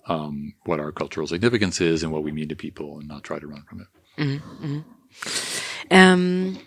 um, 0.08 0.54
what 0.66 0.80
our 0.80 0.92
cultural 0.92 1.28
significance 1.28 1.82
is 1.82 2.04
and 2.04 2.12
what 2.12 2.24
we 2.24 2.32
mean 2.32 2.50
to 2.50 2.56
people, 2.56 3.00
and 3.00 3.08
not 3.08 3.24
try 3.24 3.40
to 3.40 3.48
run 3.48 3.64
from 3.64 3.82
it. 3.82 3.88
Mm-hmm. 4.22 4.66
mm-hmm. 4.66 4.94
Um, 5.90 6.60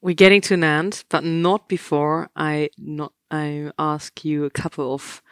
we're 0.00 0.14
getting 0.14 0.40
to 0.42 0.54
an 0.54 0.64
end, 0.64 1.04
but 1.08 1.24
not 1.24 1.68
before 1.68 2.30
I 2.36 2.70
not 2.78 3.12
I 3.30 3.72
ask 3.78 4.24
you 4.24 4.44
a 4.44 4.50
couple 4.50 4.94
of 4.94 5.22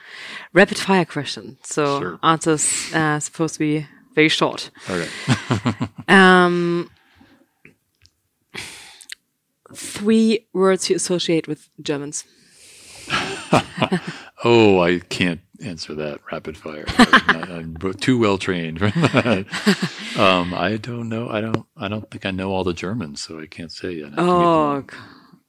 rapid 0.52 0.78
fire 0.78 1.04
questions. 1.04 1.58
So 1.62 2.00
sure. 2.00 2.18
answers 2.22 2.92
uh, 2.94 3.20
supposed 3.20 3.54
to 3.54 3.60
be 3.60 3.86
very 4.14 4.28
short. 4.28 4.70
Okay. 4.88 5.08
um, 6.08 6.90
three 9.74 10.46
words 10.52 10.90
you 10.90 10.96
associate 10.96 11.48
with 11.48 11.68
Germans. 11.80 12.24
oh, 14.44 14.80
I 14.80 14.98
can't 14.98 15.40
answer 15.62 15.94
that 15.94 16.20
rapid 16.30 16.56
fire. 16.56 16.84
I'm, 16.88 17.76
I'm 17.78 17.92
too 17.94 18.18
well 18.18 18.36
trained 18.36 18.80
for 18.80 18.90
that. 18.90 19.46
Um, 20.18 20.54
I 20.54 20.76
don't 20.76 21.08
know. 21.08 21.28
I 21.28 21.40
don't. 21.40 21.66
I 21.76 21.88
don't 21.88 22.10
think 22.10 22.26
I 22.26 22.30
know 22.30 22.50
all 22.50 22.64
the 22.64 22.72
Germans, 22.72 23.20
so 23.22 23.38
I 23.38 23.46
can't 23.46 23.70
say 23.70 23.92
yet. 23.92 24.12
Oh, 24.16 24.84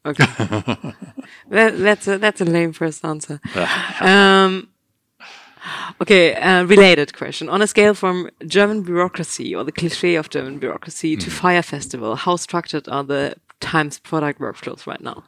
okay. 0.08 0.26
that, 1.50 1.78
that's 1.78 2.08
a 2.08 2.18
that's 2.18 2.42
a 2.42 2.46
lame 2.46 2.74
first 2.74 3.04
answer. 3.06 3.40
um, 4.02 4.68
okay, 6.02 6.36
uh, 6.36 6.64
related 6.66 7.16
question. 7.16 7.50
On 7.50 7.62
a 7.62 7.68
scale 7.68 7.94
from 7.94 8.30
German 8.46 8.84
bureaucracy 8.84 9.56
or 9.56 9.64
the 9.64 9.72
cliche 9.72 10.16
of 10.16 10.30
German 10.30 10.60
bureaucracy 10.60 11.16
mm. 11.16 11.20
to 11.20 11.30
Fyre 11.30 11.64
Festival, 11.64 12.16
how 12.16 12.36
structured 12.36 12.88
are 12.90 13.04
the 13.04 13.36
Times 13.60 13.98
product 13.98 14.40
workflows 14.40 14.86
right 14.86 15.02
now? 15.02 15.24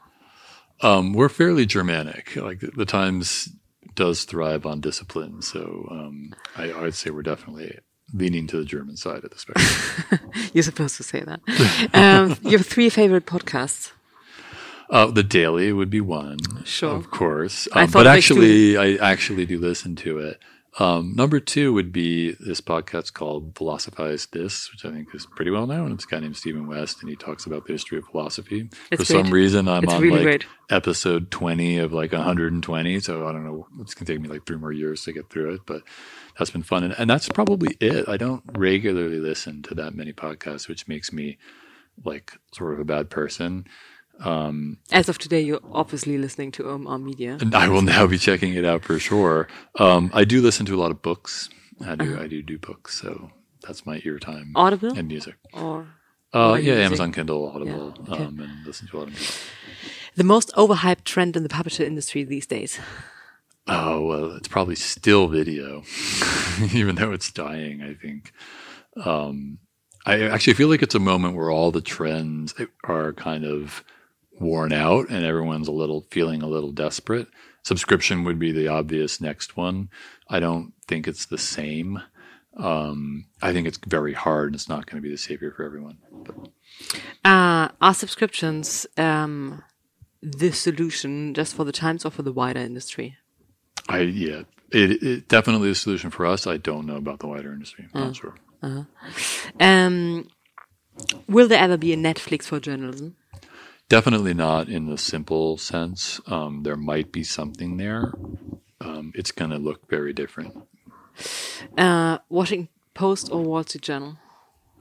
Um, 0.81 1.13
we're 1.13 1.29
fairly 1.29 1.65
Germanic. 1.65 2.35
Like 2.35 2.59
the 2.59 2.85
Times 2.85 3.49
does 3.95 4.23
thrive 4.23 4.65
on 4.65 4.79
discipline. 4.79 5.41
So 5.41 5.87
um, 5.91 6.33
I, 6.55 6.71
I, 6.71 6.81
would 6.81 6.95
say 6.95 7.09
we're 7.09 7.21
definitely 7.21 7.79
leaning 8.13 8.47
to 8.47 8.57
the 8.57 8.65
German 8.65 8.95
side 8.95 9.23
of 9.23 9.31
the 9.31 9.37
spectrum. 9.37 10.31
You're 10.53 10.63
supposed 10.63 10.95
to 10.97 11.03
say 11.03 11.21
that. 11.21 11.41
um, 11.93 12.37
your 12.49 12.61
three 12.61 12.89
favorite 12.89 13.25
podcasts? 13.25 13.91
Uh, 14.89 15.05
the 15.11 15.23
Daily 15.23 15.71
would 15.71 15.89
be 15.89 16.01
one, 16.01 16.37
sure, 16.65 16.95
of 16.95 17.11
course. 17.11 17.67
Um, 17.73 17.91
but 17.91 18.07
actually, 18.07 18.77
I 18.77 18.93
actually 18.95 19.45
do 19.45 19.59
listen 19.59 19.95
to 19.97 20.17
it. 20.19 20.39
Um, 20.79 21.13
number 21.15 21.39
two 21.39 21.73
would 21.73 21.91
be 21.91 22.31
this 22.39 22.61
podcast 22.61 23.13
called 23.13 23.55
Philosophize 23.55 24.27
This, 24.27 24.71
which 24.71 24.85
I 24.85 24.91
think 24.91 25.13
is 25.13 25.25
pretty 25.25 25.51
well 25.51 25.67
known. 25.67 25.91
It's 25.91 26.05
a 26.05 26.07
guy 26.07 26.19
named 26.19 26.37
Stephen 26.37 26.67
West, 26.67 27.01
and 27.01 27.09
he 27.09 27.15
talks 27.15 27.45
about 27.45 27.65
the 27.65 27.73
history 27.73 27.97
of 27.97 28.05
philosophy. 28.05 28.69
It's 28.91 29.03
For 29.07 29.13
great. 29.13 29.25
some 29.25 29.33
reason, 29.33 29.67
I'm 29.67 29.83
it's 29.83 29.93
on 29.93 30.01
really 30.01 30.17
like 30.17 30.23
great. 30.23 30.45
episode 30.69 31.31
20 31.31 31.79
of 31.79 31.91
like 31.91 32.13
120. 32.13 32.99
So 32.99 33.27
I 33.27 33.31
don't 33.31 33.43
know. 33.45 33.67
It's 33.81 33.93
going 33.93 34.05
to 34.05 34.13
take 34.13 34.21
me 34.21 34.29
like 34.29 34.45
three 34.45 34.57
more 34.57 34.71
years 34.71 35.03
to 35.03 35.11
get 35.11 35.29
through 35.29 35.55
it, 35.55 35.61
but 35.65 35.81
that's 36.37 36.51
been 36.51 36.63
fun. 36.63 36.83
And, 36.83 36.95
and 36.97 37.09
that's 37.09 37.27
probably 37.29 37.75
it. 37.79 38.07
I 38.07 38.17
don't 38.17 38.43
regularly 38.55 39.19
listen 39.19 39.61
to 39.63 39.75
that 39.75 39.95
many 39.95 40.13
podcasts, 40.13 40.67
which 40.67 40.87
makes 40.87 41.11
me 41.11 41.37
like 42.05 42.33
sort 42.53 42.73
of 42.73 42.79
a 42.79 42.85
bad 42.85 43.09
person. 43.09 43.65
Um, 44.21 44.77
As 44.91 45.09
of 45.09 45.17
today, 45.17 45.41
you're 45.41 45.61
obviously 45.71 46.17
listening 46.17 46.51
to 46.53 46.63
OMR 46.63 47.01
Media. 47.01 47.37
And 47.39 47.55
I 47.55 47.69
will 47.69 47.81
now 47.81 48.05
be 48.07 48.17
checking 48.17 48.53
it 48.53 48.65
out 48.65 48.83
for 48.83 48.99
sure. 48.99 49.47
Um, 49.77 50.11
I 50.13 50.25
do 50.25 50.41
listen 50.41 50.65
to 50.67 50.75
a 50.75 50.79
lot 50.79 50.91
of 50.91 51.01
books. 51.01 51.49
I 51.85 51.95
do. 51.95 52.13
Uh-huh. 52.13 52.23
I 52.23 52.27
do 52.27 52.41
do 52.41 52.57
books. 52.57 52.99
So 52.99 53.31
that's 53.61 53.85
my 53.85 54.01
ear 54.03 54.19
time. 54.19 54.51
Audible 54.55 54.97
and 54.97 55.07
music. 55.07 55.35
Or 55.53 55.87
uh, 56.33 56.57
yeah, 56.61 56.73
music? 56.73 56.85
Amazon 56.85 57.11
Kindle, 57.13 57.49
Audible, 57.49 57.95
yeah, 58.07 58.13
okay. 58.13 58.23
um, 58.23 58.39
and 58.39 58.65
listen 58.65 58.87
to 58.89 58.97
a 58.97 58.99
lot 58.99 59.07
of 59.07 59.13
music. 59.13 59.35
The 60.15 60.23
most 60.23 60.51
overhyped 60.53 61.05
trend 61.05 61.37
in 61.37 61.43
the 61.43 61.49
publisher 61.49 61.83
industry 61.83 62.23
these 62.23 62.45
days. 62.45 62.79
Oh 63.67 64.01
well, 64.01 64.31
it's 64.35 64.47
probably 64.47 64.75
still 64.75 65.27
video, 65.27 65.83
even 66.73 66.95
though 66.95 67.11
it's 67.11 67.31
dying. 67.31 67.81
I 67.81 67.93
think. 67.93 68.33
Um, 68.97 69.59
I 70.05 70.23
actually 70.23 70.53
feel 70.53 70.69
like 70.69 70.81
it's 70.81 70.95
a 70.95 70.99
moment 70.99 71.35
where 71.35 71.51
all 71.51 71.71
the 71.71 71.81
trends 71.81 72.53
are 72.83 73.13
kind 73.13 73.45
of 73.45 73.83
worn 74.39 74.71
out 74.73 75.09
and 75.09 75.25
everyone's 75.25 75.67
a 75.67 75.73
little 75.73 76.07
feeling 76.11 76.41
a 76.41 76.47
little 76.47 76.71
desperate. 76.71 77.27
Subscription 77.63 78.23
would 78.23 78.39
be 78.39 78.51
the 78.51 78.67
obvious 78.67 79.19
next 79.19 79.57
one. 79.57 79.89
I 80.29 80.39
don't 80.39 80.73
think 80.87 81.07
it's 81.07 81.25
the 81.25 81.37
same. 81.37 82.01
Um, 82.57 83.25
I 83.41 83.53
think 83.53 83.67
it's 83.67 83.79
very 83.85 84.13
hard. 84.13 84.47
And 84.47 84.55
it's 84.55 84.69
not 84.69 84.85
going 84.85 85.01
to 85.01 85.01
be 85.01 85.11
the 85.11 85.17
savior 85.17 85.51
for 85.51 85.63
everyone. 85.63 85.97
Uh, 87.23 87.69
are 87.81 87.93
subscriptions 87.93 88.87
um, 88.97 89.63
the 90.21 90.51
solution 90.51 91.33
just 91.33 91.55
for 91.55 91.63
the 91.63 91.71
Times 91.71 92.05
or 92.05 92.11
for 92.11 92.23
the 92.23 92.31
wider 92.31 92.59
industry? 92.59 93.17
I 93.87 93.99
yeah, 94.01 94.43
it, 94.71 95.03
it 95.03 95.27
definitely 95.27 95.71
a 95.71 95.75
solution 95.75 96.09
for 96.09 96.25
us. 96.25 96.47
I 96.47 96.57
don't 96.57 96.85
know 96.85 96.97
about 96.97 97.19
the 97.19 97.27
wider 97.27 97.51
industry. 97.51 97.87
I'm 97.93 98.01
uh, 98.01 98.05
not 98.05 98.15
sure. 98.15 98.35
Uh-huh. 98.61 98.83
Um, 99.59 100.29
will 101.27 101.47
there 101.47 101.59
ever 101.59 101.77
be 101.77 101.93
a 101.93 101.97
Netflix 101.97 102.43
for 102.43 102.59
journalism? 102.59 103.15
Definitely 103.89 104.35
not 104.35 104.69
in 104.69 104.85
the 104.85 104.99
simple 104.99 105.57
sense. 105.57 106.21
Um, 106.27 106.61
there 106.61 106.75
might 106.75 107.11
be 107.11 107.23
something 107.23 107.77
there. 107.77 108.13
Um, 108.79 109.11
it's 109.15 109.31
going 109.31 109.49
to 109.49 109.57
look 109.57 109.89
very 109.89 110.13
different. 110.13 110.55
Uh, 111.75 112.19
Washington 112.29 112.69
Post 112.93 113.31
or 113.31 113.41
Wall 113.41 113.63
Street 113.63 113.81
Journal? 113.81 114.17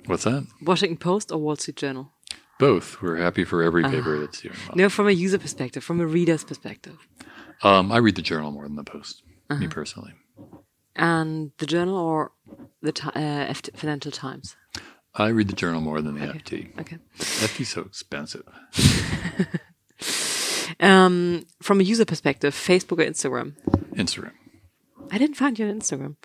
What's 0.04 0.24
that? 0.24 0.46
Washington 0.61 0.98
Post 0.98 1.32
or 1.32 1.38
Wall 1.38 1.56
Street 1.56 1.76
Journal? 1.76 2.12
Both. 2.59 3.00
We're 3.00 3.16
happy 3.16 3.44
for 3.44 3.62
every 3.62 3.82
uh, 3.82 3.90
paper 3.90 4.20
that's 4.20 4.40
here. 4.40 4.52
No, 4.74 4.90
from 4.90 5.09
a 5.09 5.12
user 5.12 5.38
perspective, 5.38 5.82
from 5.82 6.00
a 6.00 6.06
reader's 6.06 6.44
perspective. 6.44 6.98
Um, 7.62 7.90
I 7.90 7.96
read 7.96 8.16
the 8.16 8.22
Journal 8.22 8.50
more 8.50 8.64
than 8.64 8.76
the 8.76 8.84
Post, 8.84 9.22
uh-huh. 9.48 9.59
me 9.59 9.68
personally. 9.68 10.12
And 10.94 11.52
the 11.59 11.66
Journal 11.66 11.96
or 11.96 12.32
the 12.82 12.92
uh, 13.14 13.54
Financial 13.74 14.12
Times? 14.12 14.56
I 15.18 15.28
read 15.28 15.48
the 15.48 15.56
journal 15.56 15.80
more 15.80 16.00
than 16.00 16.14
the 16.18 16.28
okay. 16.28 16.38
FT. 16.38 16.80
Okay. 16.80 16.98
FT's 17.18 17.70
so 17.70 17.82
expensive. 17.82 18.44
um, 20.80 21.44
from 21.60 21.80
a 21.80 21.82
user 21.82 22.04
perspective, 22.04 22.54
Facebook 22.54 23.00
or 23.00 23.10
Instagram? 23.10 23.54
Instagram. 23.94 24.32
I 25.10 25.18
didn't 25.18 25.36
find 25.36 25.58
you 25.58 25.66
on 25.66 25.80
Instagram. 25.80 26.16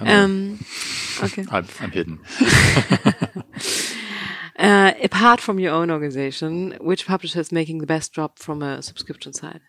Um, 0.00 0.64
okay. 1.22 1.44
I'm, 1.50 1.66
I'm 1.80 1.90
hidden. 1.90 2.20
uh, 4.58 4.92
apart 5.02 5.40
from 5.40 5.58
your 5.58 5.74
own 5.74 5.90
organization, 5.90 6.78
which 6.80 7.06
publisher 7.06 7.40
is 7.40 7.52
making 7.52 7.78
the 7.78 7.86
best 7.86 8.14
job 8.14 8.38
from 8.38 8.62
a 8.62 8.80
subscription 8.82 9.32
side? 9.32 9.60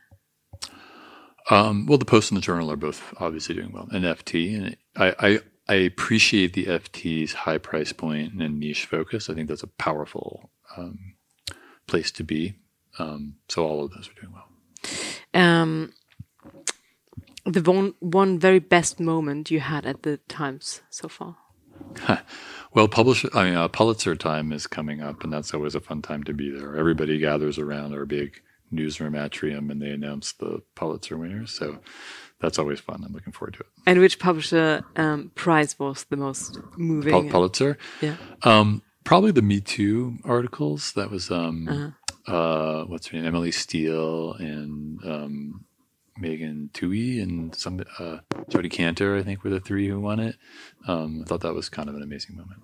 Um, 1.49 1.85
well, 1.87 1.97
the 1.97 2.05
Post 2.05 2.31
and 2.31 2.37
the 2.37 2.41
Journal 2.41 2.71
are 2.71 2.77
both 2.77 3.13
obviously 3.17 3.55
doing 3.55 3.73
well, 3.73 3.89
and 3.91 4.05
FT, 4.05 4.55
and 4.55 4.77
I, 4.95 5.15
I, 5.19 5.39
I 5.67 5.75
appreciate 5.75 6.53
the 6.53 6.65
FT's 6.65 7.33
high 7.33 7.57
price 7.57 7.93
point 7.93 8.33
and 8.33 8.59
niche 8.59 8.85
focus. 8.85 9.29
I 9.29 9.33
think 9.33 9.47
that's 9.47 9.63
a 9.63 9.67
powerful 9.67 10.49
um, 10.75 11.15
place 11.87 12.11
to 12.11 12.23
be. 12.23 12.55
Um, 12.99 13.35
so 13.47 13.65
all 13.65 13.83
of 13.83 13.91
those 13.91 14.09
are 14.09 14.21
doing 14.21 14.33
well. 14.33 14.47
Um, 15.33 15.93
the 17.45 17.61
one 17.61 17.93
one 17.99 18.39
very 18.39 18.59
best 18.59 18.99
moment 18.99 19.51
you 19.51 19.59
had 19.59 19.85
at 19.85 20.03
the 20.03 20.17
Times 20.27 20.81
so 20.89 21.07
far. 21.07 21.37
well, 22.73 22.87
publish. 22.87 23.25
I 23.33 23.45
mean, 23.45 23.55
uh, 23.55 23.67
Pulitzer 23.67 24.15
time 24.15 24.51
is 24.51 24.67
coming 24.67 25.01
up, 25.01 25.23
and 25.23 25.33
that's 25.33 25.53
always 25.53 25.75
a 25.75 25.79
fun 25.79 26.01
time 26.01 26.23
to 26.25 26.33
be 26.33 26.51
there. 26.51 26.75
Everybody 26.75 27.17
gathers 27.19 27.57
around 27.57 27.93
our 27.93 28.05
big 28.05 28.41
newsroom 28.71 29.15
atrium, 29.15 29.69
and 29.69 29.81
they 29.81 29.89
announce 29.89 30.33
the 30.33 30.61
Pulitzer 30.75 31.17
winners. 31.17 31.51
So 31.51 31.79
that's 32.43 32.59
always 32.59 32.81
fun. 32.81 33.01
I'm 33.05 33.13
looking 33.13 33.31
forward 33.31 33.53
to 33.53 33.61
it. 33.61 33.67
And 33.85 33.99
which 33.99 34.19
publisher 34.19 34.83
um, 34.97 35.31
prize 35.33 35.79
was 35.79 36.03
the 36.09 36.17
most 36.17 36.59
moving? 36.77 37.13
Pul 37.13 37.29
Pulitzer. 37.29 37.77
Yeah. 38.01 38.17
Um, 38.43 38.81
probably 39.05 39.31
the 39.31 39.41
Me 39.41 39.61
Too 39.61 40.17
articles. 40.25 40.91
That 40.91 41.09
was 41.09 41.31
um, 41.31 41.93
uh-huh. 42.27 42.35
uh, 42.35 42.83
what's 42.83 43.07
her 43.07 43.17
name, 43.17 43.25
Emily 43.25 43.51
Steel, 43.51 44.33
and 44.33 44.99
um, 45.05 45.65
Megan 46.17 46.69
Twohey 46.73 47.23
and 47.23 47.55
some 47.55 47.81
uh, 47.97 48.17
Jodi 48.49 48.67
Kantor, 48.67 49.17
I 49.17 49.23
think, 49.23 49.45
were 49.45 49.49
the 49.49 49.61
three 49.61 49.87
who 49.87 50.01
won 50.01 50.19
it. 50.19 50.35
Um, 50.85 51.21
I 51.23 51.29
thought 51.29 51.41
that 51.41 51.53
was 51.53 51.69
kind 51.69 51.87
of 51.87 51.95
an 51.95 52.03
amazing 52.03 52.35
moment. 52.35 52.59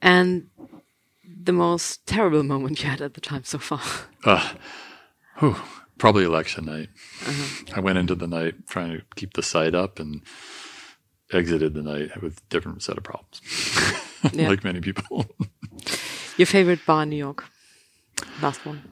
And 0.00 0.50
the 1.42 1.52
most 1.52 2.06
terrible 2.06 2.44
moment 2.44 2.80
you 2.80 2.88
had 2.88 3.02
at 3.02 3.14
the 3.14 3.20
time 3.20 3.42
so 3.44 3.58
far? 3.58 3.82
Uh, 4.22 4.52
whew, 5.38 5.56
probably 6.00 6.24
election 6.24 6.64
night. 6.64 6.88
Uh-huh. 7.24 7.72
I 7.76 7.80
went 7.80 7.98
into 7.98 8.16
the 8.16 8.26
night 8.26 8.66
trying 8.66 8.96
to 8.96 9.02
keep 9.14 9.34
the 9.34 9.42
site 9.42 9.74
up 9.74 10.00
and 10.00 10.22
exited 11.32 11.74
the 11.74 11.82
night 11.82 12.20
with 12.20 12.38
a 12.38 12.42
different 12.48 12.82
set 12.82 12.98
of 12.98 13.04
problems, 13.04 13.40
like 14.34 14.64
many 14.64 14.80
people. 14.80 15.26
Your 16.36 16.46
favorite 16.46 16.80
bar 16.84 17.04
in 17.04 17.10
New 17.10 17.16
York? 17.16 17.44
Last 18.42 18.66
one. 18.66 18.82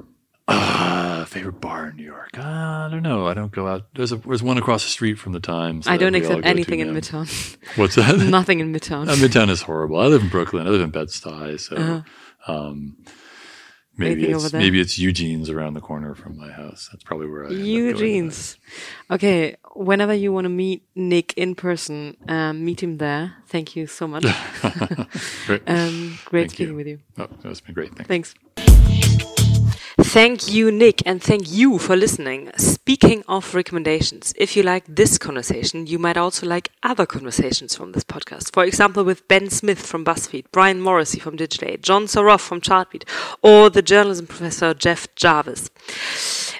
Uh, 0.46 1.24
favorite 1.24 1.60
bar 1.60 1.88
in 1.88 1.96
New 1.96 2.04
York? 2.04 2.30
Uh, 2.38 2.42
I 2.42 2.88
don't 2.90 3.02
know. 3.02 3.26
I 3.26 3.34
don't 3.34 3.52
go 3.52 3.66
out. 3.66 3.86
There's 3.94 4.12
a 4.12 4.16
there's 4.16 4.42
one 4.42 4.56
across 4.56 4.84
the 4.84 4.90
street 4.90 5.18
from 5.18 5.32
the 5.32 5.40
Times. 5.40 5.86
I 5.86 5.96
don't 5.96 6.14
accept 6.14 6.46
anything 6.46 6.80
in 6.80 6.88
Midtown. 6.88 7.26
What's 7.76 7.96
that? 7.96 8.16
Nothing 8.30 8.60
in 8.60 8.72
Midtown. 8.72 9.08
Uh, 9.08 9.14
Midtown 9.14 9.50
is 9.50 9.62
horrible. 9.62 9.98
I 9.98 10.06
live 10.06 10.22
in 10.22 10.28
Brooklyn. 10.28 10.66
I 10.66 10.70
live 10.70 10.80
in 10.80 10.90
Bed 10.90 11.08
Stuy, 11.08 11.60
so 11.60 11.76
uh-huh. 11.76 12.52
um, 12.52 12.96
maybe 13.98 14.24
Anything 14.24 14.44
it's 14.44 14.52
maybe 14.52 14.80
it's 14.80 14.98
Eugene's 14.98 15.50
around 15.50 15.74
the 15.74 15.80
corner 15.80 16.14
from 16.14 16.38
my 16.38 16.50
house. 16.50 16.88
That's 16.90 17.04
probably 17.04 17.28
where 17.28 17.46
I 17.46 17.50
Eugene's. 17.50 18.56
Okay, 19.10 19.56
whenever 19.74 20.14
you 20.14 20.32
want 20.32 20.44
to 20.46 20.50
meet 20.50 20.84
Nick 20.94 21.34
in 21.36 21.54
person, 21.54 22.16
um, 22.28 22.64
meet 22.64 22.82
him 22.82 22.98
there. 22.98 23.34
Thank 23.48 23.76
you 23.76 23.86
so 23.86 24.06
much. 24.06 24.22
great, 25.46 25.62
um, 25.66 26.18
great 26.24 26.42
Thank 26.42 26.50
speaking 26.52 26.68
you. 26.68 26.74
with 26.76 26.86
you. 26.86 27.00
Oh, 27.18 27.28
that's 27.42 27.60
been 27.60 27.74
great. 27.74 27.94
Thanks. 27.94 28.34
Thanks. 28.56 28.97
Thank 30.00 30.48
you, 30.52 30.70
Nick, 30.70 31.02
and 31.06 31.20
thank 31.20 31.50
you 31.50 31.76
for 31.76 31.96
listening. 31.96 32.50
Speaking 32.56 33.24
of 33.26 33.52
recommendations, 33.52 34.32
if 34.36 34.56
you 34.56 34.62
like 34.62 34.84
this 34.86 35.18
conversation, 35.18 35.88
you 35.88 35.98
might 35.98 36.16
also 36.16 36.46
like 36.46 36.70
other 36.84 37.04
conversations 37.04 37.74
from 37.74 37.90
this 37.90 38.04
podcast. 38.04 38.54
For 38.54 38.64
example, 38.64 39.02
with 39.02 39.26
Ben 39.26 39.50
Smith 39.50 39.84
from 39.84 40.04
BuzzFeed, 40.04 40.44
Brian 40.52 40.80
Morrissey 40.80 41.18
from 41.18 41.36
Digiday, 41.36 41.82
John 41.82 42.04
Saroff 42.04 42.40
from 42.40 42.60
Chartbeat, 42.60 43.04
or 43.42 43.70
the 43.70 43.82
journalism 43.82 44.28
professor 44.28 44.72
Jeff 44.72 45.12
Jarvis. 45.16 45.68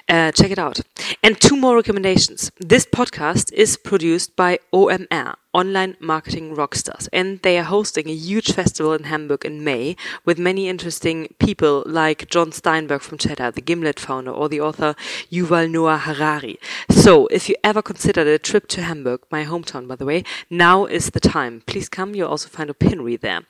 Uh, 0.09 0.31
check 0.33 0.51
it 0.51 0.59
out. 0.59 0.81
And 1.23 1.39
two 1.39 1.55
more 1.55 1.77
recommendations. 1.77 2.51
This 2.59 2.85
podcast 2.85 3.53
is 3.53 3.77
produced 3.77 4.35
by 4.35 4.59
OMR, 4.73 5.35
Online 5.53 5.97
Marketing 5.99 6.55
Rockstars, 6.55 7.07
and 7.11 7.39
they 7.41 7.57
are 7.57 7.63
hosting 7.63 8.07
a 8.07 8.13
huge 8.13 8.51
festival 8.51 8.93
in 8.93 9.03
Hamburg 9.03 9.45
in 9.45 9.63
May 9.63 9.95
with 10.23 10.37
many 10.37 10.69
interesting 10.69 11.33
people 11.39 11.83
like 11.87 12.29
Jon 12.29 12.51
Steinberg 12.51 13.01
from 13.01 13.17
Cheddar, 13.17 13.51
the 13.51 13.61
Gimlet 13.61 13.99
founder, 13.99 14.31
or 14.31 14.47
the 14.47 14.61
author 14.61 14.95
Yuval 15.31 15.71
Noah 15.71 15.97
Harari. 15.97 16.59
So, 16.89 17.27
if 17.27 17.49
you 17.49 17.55
ever 17.63 17.81
considered 17.81 18.27
a 18.27 18.37
trip 18.37 18.67
to 18.69 18.83
Hamburg, 18.83 19.21
my 19.31 19.43
hometown 19.43 19.87
by 19.87 19.95
the 19.95 20.05
way, 20.05 20.23
now 20.49 20.85
is 20.85 21.09
the 21.09 21.19
time. 21.19 21.63
Please 21.65 21.89
come. 21.89 22.13
You'll 22.13 22.29
also 22.29 22.49
find 22.49 22.69
Opinary 22.69 23.15
there. 23.15 23.41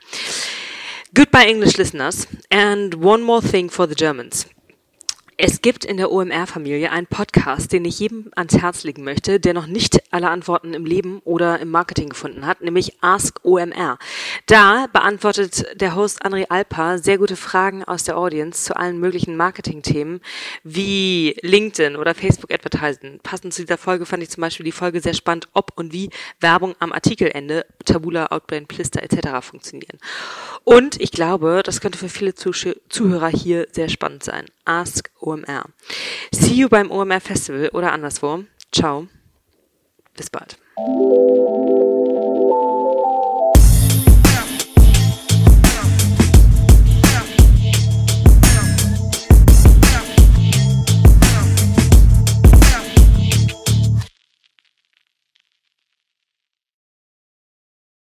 Goodbye, 1.13 1.47
English 1.47 1.77
listeners. 1.77 2.27
And 2.49 2.93
one 2.93 3.23
more 3.23 3.41
thing 3.41 3.67
for 3.67 3.87
the 3.87 3.95
Germans. 3.95 4.45
Es 5.41 5.61
gibt 5.61 5.85
in 5.85 5.95
der 5.95 6.11
OMR-Familie 6.11 6.91
einen 6.91 7.07
Podcast, 7.07 7.71
den 7.71 7.85
ich 7.85 7.97
jedem 7.99 8.29
ans 8.35 8.57
Herz 8.57 8.83
legen 8.83 9.05
möchte, 9.05 9.39
der 9.39 9.53
noch 9.53 9.67
nicht 9.67 10.11
alle 10.11 10.29
Antworten 10.29 10.73
im 10.73 10.85
Leben 10.85 11.21
oder 11.23 11.61
im 11.61 11.69
Marketing 11.69 12.09
gefunden 12.09 12.45
hat, 12.45 12.59
nämlich 12.59 12.97
Ask 12.99 13.39
OMR. 13.45 13.97
Da 14.47 14.87
beantwortet 14.91 15.65
der 15.79 15.95
Host 15.95 16.25
André 16.25 16.47
Alpa 16.49 16.97
sehr 16.97 17.17
gute 17.17 17.37
Fragen 17.37 17.85
aus 17.85 18.03
der 18.03 18.17
Audience 18.17 18.65
zu 18.65 18.75
allen 18.75 18.99
möglichen 18.99 19.37
Marketing-Themen 19.37 20.19
wie 20.65 21.37
LinkedIn 21.41 21.95
oder 21.95 22.15
Facebook 22.15 22.51
Advertising. 22.51 23.21
Passend 23.23 23.53
zu 23.53 23.61
dieser 23.61 23.77
Folge 23.77 24.05
fand 24.05 24.21
ich 24.21 24.31
zum 24.31 24.41
Beispiel 24.41 24.65
die 24.65 24.73
Folge 24.73 24.99
sehr 24.99 25.13
spannend, 25.13 25.47
ob 25.53 25.71
und 25.77 25.93
wie 25.93 26.09
Werbung 26.41 26.75
am 26.79 26.91
Artikelende, 26.91 27.65
Tabula, 27.85 28.25
Outbrain, 28.25 28.67
Plister 28.67 29.01
etc. 29.01 29.39
funktionieren. 29.39 29.99
Und 30.65 30.99
ich 30.99 31.11
glaube, 31.11 31.61
das 31.63 31.79
könnte 31.79 31.97
für 31.97 32.09
viele 32.09 32.35
Zuhörer 32.35 33.29
hier 33.29 33.67
sehr 33.71 33.87
spannend 33.87 34.25
sein. 34.25 34.43
Ask 34.69 35.09
OMR. 35.19 35.65
See 36.31 36.53
you 36.53 36.69
beim 36.69 36.91
OMR 36.91 37.19
Festival 37.19 37.69
oder 37.73 37.91
anderswo. 37.91 38.43
Ciao. 38.71 39.07
Bis 40.15 40.29
bald. 40.29 40.59